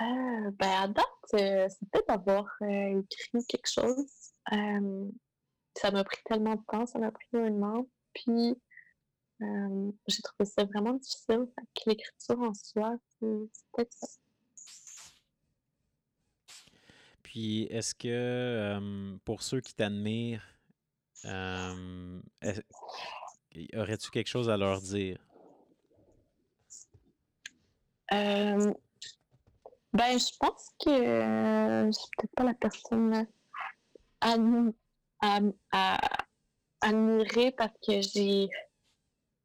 Euh, 0.02 0.52
ben, 0.52 0.70
à 0.70 0.88
date, 0.88 1.06
euh, 1.36 1.68
c'est 1.70 1.90
peut-être 1.92 2.08
d'avoir 2.08 2.48
euh, 2.62 3.02
écrit 3.02 3.46
quelque 3.46 3.70
chose. 3.70 4.06
Ça 5.78 5.90
m'a 5.92 6.04
pris 6.04 6.18
tellement 6.26 6.56
de 6.56 6.62
temps, 6.68 6.86
ça 6.86 7.00
m'a 7.00 7.12
pris 7.12 7.28
un 7.34 7.62
an. 7.62 7.88
Puis, 8.14 8.56
j'ai 9.40 10.22
trouvé 10.22 10.46
ça 10.46 10.66
vraiment 10.66 10.94
difficile. 10.94 11.48
Que 11.76 11.90
l'écriture 11.90 12.40
en 12.40 12.54
soi, 12.54 12.98
c'est 13.20 13.28
peut-être 13.74 13.94
ça. 13.94 14.08
Puis, 17.24 17.64
est-ce 17.70 17.96
que 17.96 19.18
pour 19.24 19.44
ceux 19.44 19.62
qui 19.62 19.74
t'admirent, 19.74 20.44
euh, 21.26 22.22
aurais-tu 23.76 24.10
quelque 24.12 24.28
chose 24.28 24.50
à 24.50 24.58
leur 24.58 24.82
dire? 24.82 25.18
Euh, 28.14 28.74
ben, 29.94 30.18
je 30.18 30.38
pense 30.40 30.70
que 30.80 30.90
euh, 30.90 31.86
je 31.88 31.92
suis 31.92 32.10
peut-être 32.18 32.36
pas 32.36 32.44
la 32.44 32.54
personne 32.54 33.28
à, 34.22 34.36
à, 35.22 35.40
à 35.72 36.00
admirer 36.82 37.52
parce 37.52 37.74
que 37.86 38.02
j'ai 38.02 38.50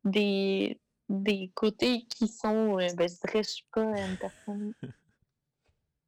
des, 0.05 0.81
des 1.09 1.51
côtés 1.55 2.07
qui 2.07 2.29
sont, 2.29 2.79
euh, 2.79 2.89
ben, 2.95 3.09
je 3.09 3.15
dirais, 3.27 3.43
je 3.43 3.49
suis 3.49 3.67
pas 3.73 3.83
une 3.83 4.17
personne 4.17 4.73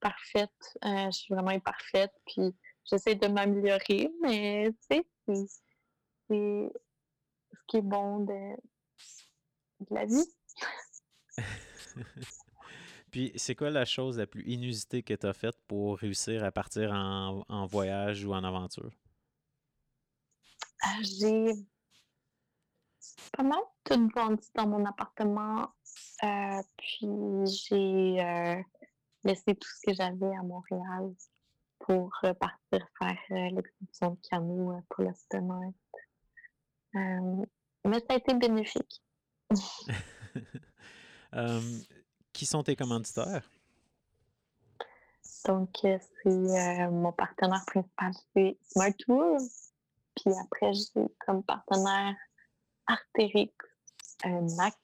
parfaite. 0.01 0.79
Euh, 0.85 1.07
je 1.07 1.19
suis 1.19 1.35
vraiment 1.35 1.51
imparfaite, 1.51 2.13
puis 2.27 2.55
j'essaie 2.85 3.15
de 3.15 3.29
m'améliorer, 3.29 4.11
mais 4.23 4.71
tu 4.71 4.97
sais, 4.97 5.07
c'est 5.29 5.47
c'est 6.29 6.73
ce 7.53 7.59
qui 7.69 7.77
est 7.79 7.83
bon 7.83 8.21
de, 8.21 8.57
de 9.81 9.95
la 9.95 10.07
vie. 10.07 10.25
Puis, 13.11 13.33
c'est 13.37 13.55
quoi 13.55 13.71
la 13.71 13.85
chose 13.85 14.19
la 14.19 14.27
plus 14.27 14.45
inusitée 14.45 15.03
que 15.03 15.15
tu 15.15 15.27
as 15.27 15.33
faite 15.33 15.59
pour 15.67 15.99
réussir 15.99 16.45
à 16.45 16.53
partir 16.53 16.93
en, 16.93 17.45
en 17.49 17.67
voyage 17.67 18.25
ou 18.25 18.33
en 18.35 18.45
aventure? 18.45 18.93
Euh, 20.85 21.03
J'ai 21.03 21.53
pas 23.33 23.43
mal 23.43 23.61
tout 23.85 24.09
vendu 24.15 24.47
dans 24.55 24.67
mon 24.69 24.85
appartement. 24.85 25.73
euh, 26.25 26.63
puis 26.77 27.07
j'ai 27.47 28.21
euh, 28.23 28.63
laissé 29.25 29.55
tout 29.55 29.69
ce 29.69 29.87
que 29.87 29.95
j'avais 29.95 30.35
à 30.37 30.43
Montréal 30.43 31.15
pour 31.81 32.13
euh, 32.25 32.35
partir 32.35 32.87
faire 32.99 33.19
euh, 33.31 33.51
l'expédition 33.51 34.11
de 34.11 34.19
canot 34.29 34.73
euh, 34.73 34.81
pour 34.89 35.05
le 35.05 35.13
Summer. 35.31 35.71
Euh, 36.95 37.45
mais 37.85 38.01
ça 38.01 38.15
a 38.15 38.17
été 38.17 38.35
bénéfique. 38.35 39.03
Qui 42.33 42.47
sont 42.47 42.63
tes 42.63 42.77
commanditaires? 42.77 43.43
Donc, 45.47 45.71
c'est 45.83 46.01
euh, 46.27 46.91
mon 46.91 47.13
partenaire 47.13 47.65
principal, 47.67 48.13
c'est 48.35 48.57
Smart 48.63 48.93
Tools. 48.99 49.39
Puis 50.17 50.33
après, 50.45 50.73
j'ai 50.73 51.07
comme 51.21 51.43
partenaire 51.43 52.15
Arterix, 52.87 53.53
euh, 54.27 54.57
Mac, 54.57 54.75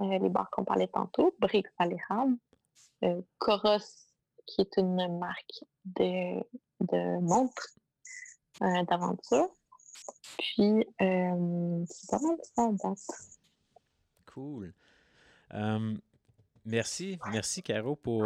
euh, 0.00 0.18
les 0.18 0.28
barres 0.28 0.50
qu'on 0.50 0.64
parlait 0.64 0.88
tantôt, 0.88 1.34
Brix 1.38 1.64
à 1.78 1.86
l'érable, 1.86 2.36
Coros, 3.38 4.07
qui 4.48 4.62
est 4.62 4.76
une 4.78 5.18
marque 5.18 5.64
de, 5.84 7.20
montres 7.20 7.68
euh, 8.62 8.82
d'aventure. 8.84 9.48
Puis, 10.38 10.86
euh, 11.02 11.84
c'est 11.86 12.10
pas 12.10 12.18
mal 12.18 12.36
ça 12.42 12.62
en 12.62 12.72
date. 12.72 12.98
Cool. 14.26 14.72
Euh, 15.54 15.94
merci, 16.64 17.18
merci 17.30 17.62
Caro 17.62 17.94
pour, 17.96 18.24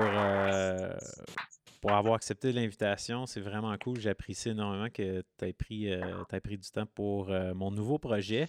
pour 1.80 1.92
avoir 1.92 2.14
accepté 2.14 2.52
l'invitation. 2.52 3.26
C'est 3.26 3.40
vraiment 3.40 3.76
cool. 3.78 3.98
J'apprécie 3.98 4.50
énormément 4.50 4.90
que 4.90 5.24
tu 5.38 5.44
aies 5.44 5.52
pris, 5.52 5.90
t'aies 6.28 6.40
pris 6.40 6.58
du 6.58 6.70
temps 6.70 6.86
pour 6.86 7.28
mon 7.54 7.70
nouveau 7.70 7.98
projet. 7.98 8.48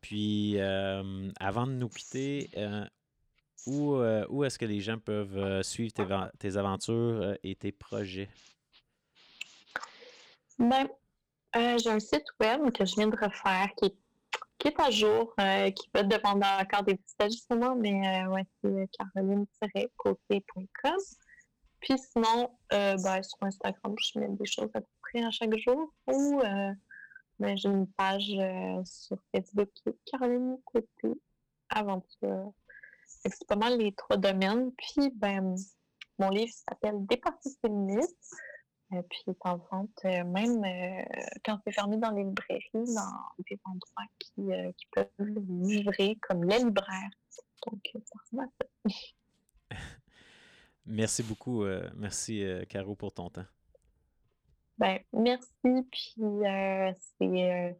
Puis, 0.00 0.58
avant 0.60 1.66
de 1.66 1.72
nous 1.72 1.88
quitter, 1.88 2.50
où, 3.66 3.94
euh, 3.94 4.26
où 4.28 4.44
est-ce 4.44 4.58
que 4.58 4.64
les 4.64 4.80
gens 4.80 4.98
peuvent 4.98 5.36
euh, 5.36 5.62
suivre 5.62 5.92
tes, 5.92 6.06
tes 6.38 6.56
aventures 6.56 7.22
euh, 7.22 7.34
et 7.42 7.54
tes 7.54 7.72
projets? 7.72 8.28
Ben, 10.58 10.88
j'ai 11.54 11.90
un 11.90 12.00
site 12.00 12.26
web 12.38 12.70
que 12.72 12.84
je 12.84 12.94
viens 12.94 13.08
de 13.08 13.16
refaire 13.16 13.68
qui 13.76 13.86
est, 13.86 13.96
qui 14.58 14.68
est 14.68 14.80
à 14.80 14.90
jour, 14.90 15.34
qui 15.74 15.90
va 15.94 16.02
demander 16.02 16.46
encore 16.60 16.82
des 16.82 16.96
petits 16.96 17.14
ajustements, 17.18 17.74
mais 17.76 18.26
ouais, 18.26 18.44
c'est 18.62 18.88
caroline-côté.com. 18.98 20.96
Puis 21.80 21.94
sinon, 21.98 22.50
ben, 22.70 23.22
sur 23.22 23.38
Instagram, 23.40 23.94
je 23.98 24.18
mets 24.18 24.28
des 24.28 24.44
choses 24.44 24.68
à 24.74 24.80
peu 24.80 24.86
près 25.00 25.24
à 25.24 25.30
chaque 25.30 25.56
jour. 25.56 25.94
Ou 26.08 26.42
ben, 27.38 27.56
j'ai 27.56 27.70
une 27.70 27.86
page 27.86 28.36
sur 28.84 29.16
Facebook 29.34 29.70
qui 29.72 29.88
est 29.88 29.96
Caroline 30.04 30.58
Côté 30.66 31.18
Aventure. 31.70 32.52
C'est 33.24 33.46
pas 33.46 33.56
mal 33.56 33.78
les 33.78 33.92
trois 33.92 34.16
domaines. 34.16 34.72
Puis 34.72 35.10
ben, 35.16 35.54
mon 36.18 36.30
livre 36.30 36.52
s'appelle 36.68 37.06
Dépasser 37.06 37.50
ses 37.62 37.68
limites. 37.68 38.16
Euh, 38.92 39.02
puis 39.08 39.20
il 39.26 39.30
est 39.30 39.46
en 39.46 39.56
vente 39.70 39.90
euh, 40.04 40.24
même 40.24 40.64
euh, 40.64 41.02
quand 41.44 41.60
c'est 41.64 41.72
fermé 41.72 41.96
dans 41.96 42.10
les 42.10 42.24
librairies, 42.24 42.64
dans 42.72 43.44
des 43.48 43.60
endroits 43.64 44.04
qui, 44.18 44.52
euh, 44.52 44.72
qui 44.72 44.86
peuvent 44.92 45.28
livrer, 45.48 46.18
comme 46.22 46.42
les 46.44 46.58
libraires. 46.58 47.10
Donc, 47.66 47.80
euh, 47.94 48.00
ça 48.04 48.36
ça. 48.36 48.90
Merci 50.86 51.22
beaucoup. 51.22 51.64
merci, 51.94 52.42
Caro, 52.68 52.96
pour 52.96 53.12
ton 53.12 53.30
temps. 53.30 53.44
Ben, 54.76 54.98
merci. 55.12 55.52
Puis 55.92 56.16
c'est 57.18 57.76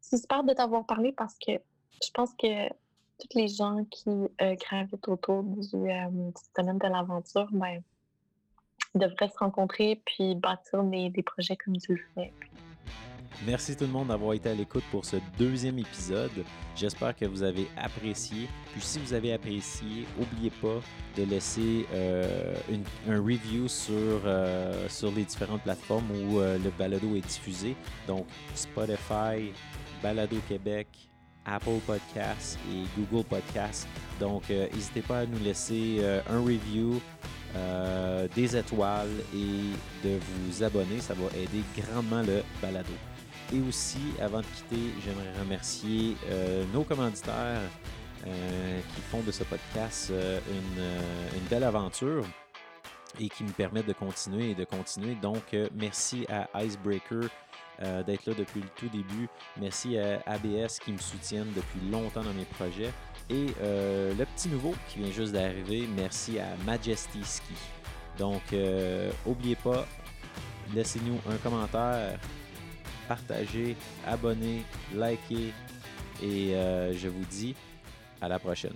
c'est 0.00 0.16
super 0.16 0.44
de 0.44 0.54
t'avoir 0.54 0.86
parlé 0.86 1.12
parce 1.12 1.34
que 1.34 1.52
je 2.02 2.10
pense 2.14 2.32
que 2.34 2.68
tous 3.30 3.38
les 3.38 3.48
gens 3.48 3.84
qui 3.90 4.08
euh, 4.10 4.54
gravitent 4.56 5.08
autour 5.08 5.42
du, 5.42 5.74
euh, 5.74 6.30
domaine 6.56 6.78
de 6.78 6.86
l'aventure, 6.88 7.48
ben, 7.52 7.82
devraient 8.94 9.28
se 9.28 9.38
rencontrer 9.38 10.00
puis 10.04 10.34
bâtir 10.34 10.82
des, 10.84 11.10
des 11.10 11.22
projets 11.22 11.56
comme 11.56 11.76
tu 11.78 11.94
le 11.94 12.00
fais. 12.14 12.32
Merci 13.44 13.76
tout 13.76 13.84
le 13.84 13.90
monde 13.90 14.08
d'avoir 14.08 14.32
été 14.34 14.48
à 14.50 14.54
l'écoute 14.54 14.84
pour 14.92 15.04
ce 15.04 15.16
deuxième 15.36 15.76
épisode. 15.80 16.30
J'espère 16.76 17.16
que 17.16 17.24
vous 17.24 17.42
avez 17.42 17.66
apprécié. 17.76 18.48
Puis 18.72 18.80
si 18.80 19.00
vous 19.00 19.12
avez 19.12 19.32
apprécié, 19.32 20.06
n'oubliez 20.16 20.50
pas 20.50 20.80
de 21.16 21.24
laisser 21.24 21.84
euh, 21.92 22.54
une- 22.70 22.84
un 23.12 23.18
review 23.20 23.66
sur, 23.66 23.92
euh, 24.24 24.88
sur 24.88 25.10
les 25.10 25.24
différentes 25.24 25.62
plateformes 25.62 26.08
où 26.12 26.38
le 26.38 26.70
balado 26.78 27.16
est 27.16 27.26
diffusé. 27.26 27.74
Donc 28.06 28.26
Spotify, 28.54 29.50
Balado 30.00 30.36
Québec, 30.48 30.86
Apple 31.44 31.80
Podcasts 31.86 32.58
et 32.70 32.84
Google 32.98 33.24
Podcasts. 33.24 33.86
Donc, 34.20 34.48
n'hésitez 34.48 35.02
pas 35.02 35.20
à 35.20 35.26
nous 35.26 35.38
laisser 35.38 36.00
un 36.28 36.40
review, 36.40 37.00
des 38.34 38.56
étoiles 38.56 39.20
et 39.34 40.06
de 40.06 40.18
vous 40.18 40.62
abonner. 40.62 41.00
Ça 41.00 41.14
va 41.14 41.26
aider 41.36 41.62
grandement 41.76 42.22
le 42.22 42.42
balado. 42.62 42.92
Et 43.52 43.60
aussi, 43.68 43.98
avant 44.20 44.40
de 44.40 44.46
quitter, 44.46 44.90
j'aimerais 45.04 45.38
remercier 45.40 46.16
nos 46.72 46.82
commanditaires 46.82 47.60
qui 48.22 49.00
font 49.10 49.20
de 49.20 49.30
ce 49.30 49.44
podcast 49.44 50.10
une, 50.10 51.48
belle 51.50 51.64
aventure 51.64 52.24
et 53.20 53.28
qui 53.28 53.44
me 53.44 53.50
permettent 53.50 53.86
de 53.86 53.92
continuer 53.92 54.50
et 54.50 54.54
de 54.54 54.64
continuer. 54.64 55.14
Donc, 55.16 55.54
euh, 55.54 55.68
merci 55.74 56.26
à 56.28 56.48
Icebreaker 56.62 57.28
euh, 57.82 58.02
d'être 58.02 58.26
là 58.26 58.34
depuis 58.36 58.60
le 58.60 58.68
tout 58.76 58.88
début. 58.88 59.28
Merci 59.60 59.98
à 59.98 60.22
ABS 60.26 60.78
qui 60.84 60.92
me 60.92 60.98
soutiennent 60.98 61.52
depuis 61.54 61.90
longtemps 61.90 62.22
dans 62.22 62.32
mes 62.34 62.44
projets. 62.44 62.90
Et 63.30 63.46
euh, 63.62 64.14
le 64.14 64.24
petit 64.26 64.48
nouveau 64.48 64.74
qui 64.88 64.98
vient 64.98 65.10
juste 65.10 65.32
d'arriver, 65.32 65.88
merci 65.96 66.38
à 66.38 66.48
Majesty 66.64 67.24
Ski. 67.24 67.54
Donc, 68.18 68.42
n'oubliez 69.26 69.56
pas, 69.56 69.86
laissez-nous 70.72 71.18
un 71.28 71.36
commentaire, 71.38 72.16
partagez, 73.08 73.76
abonnez, 74.06 74.62
likez 74.94 75.52
et 76.22 76.54
je 76.92 77.08
vous 77.08 77.24
dis 77.24 77.56
à 78.20 78.28
la 78.28 78.38
prochaine. 78.38 78.74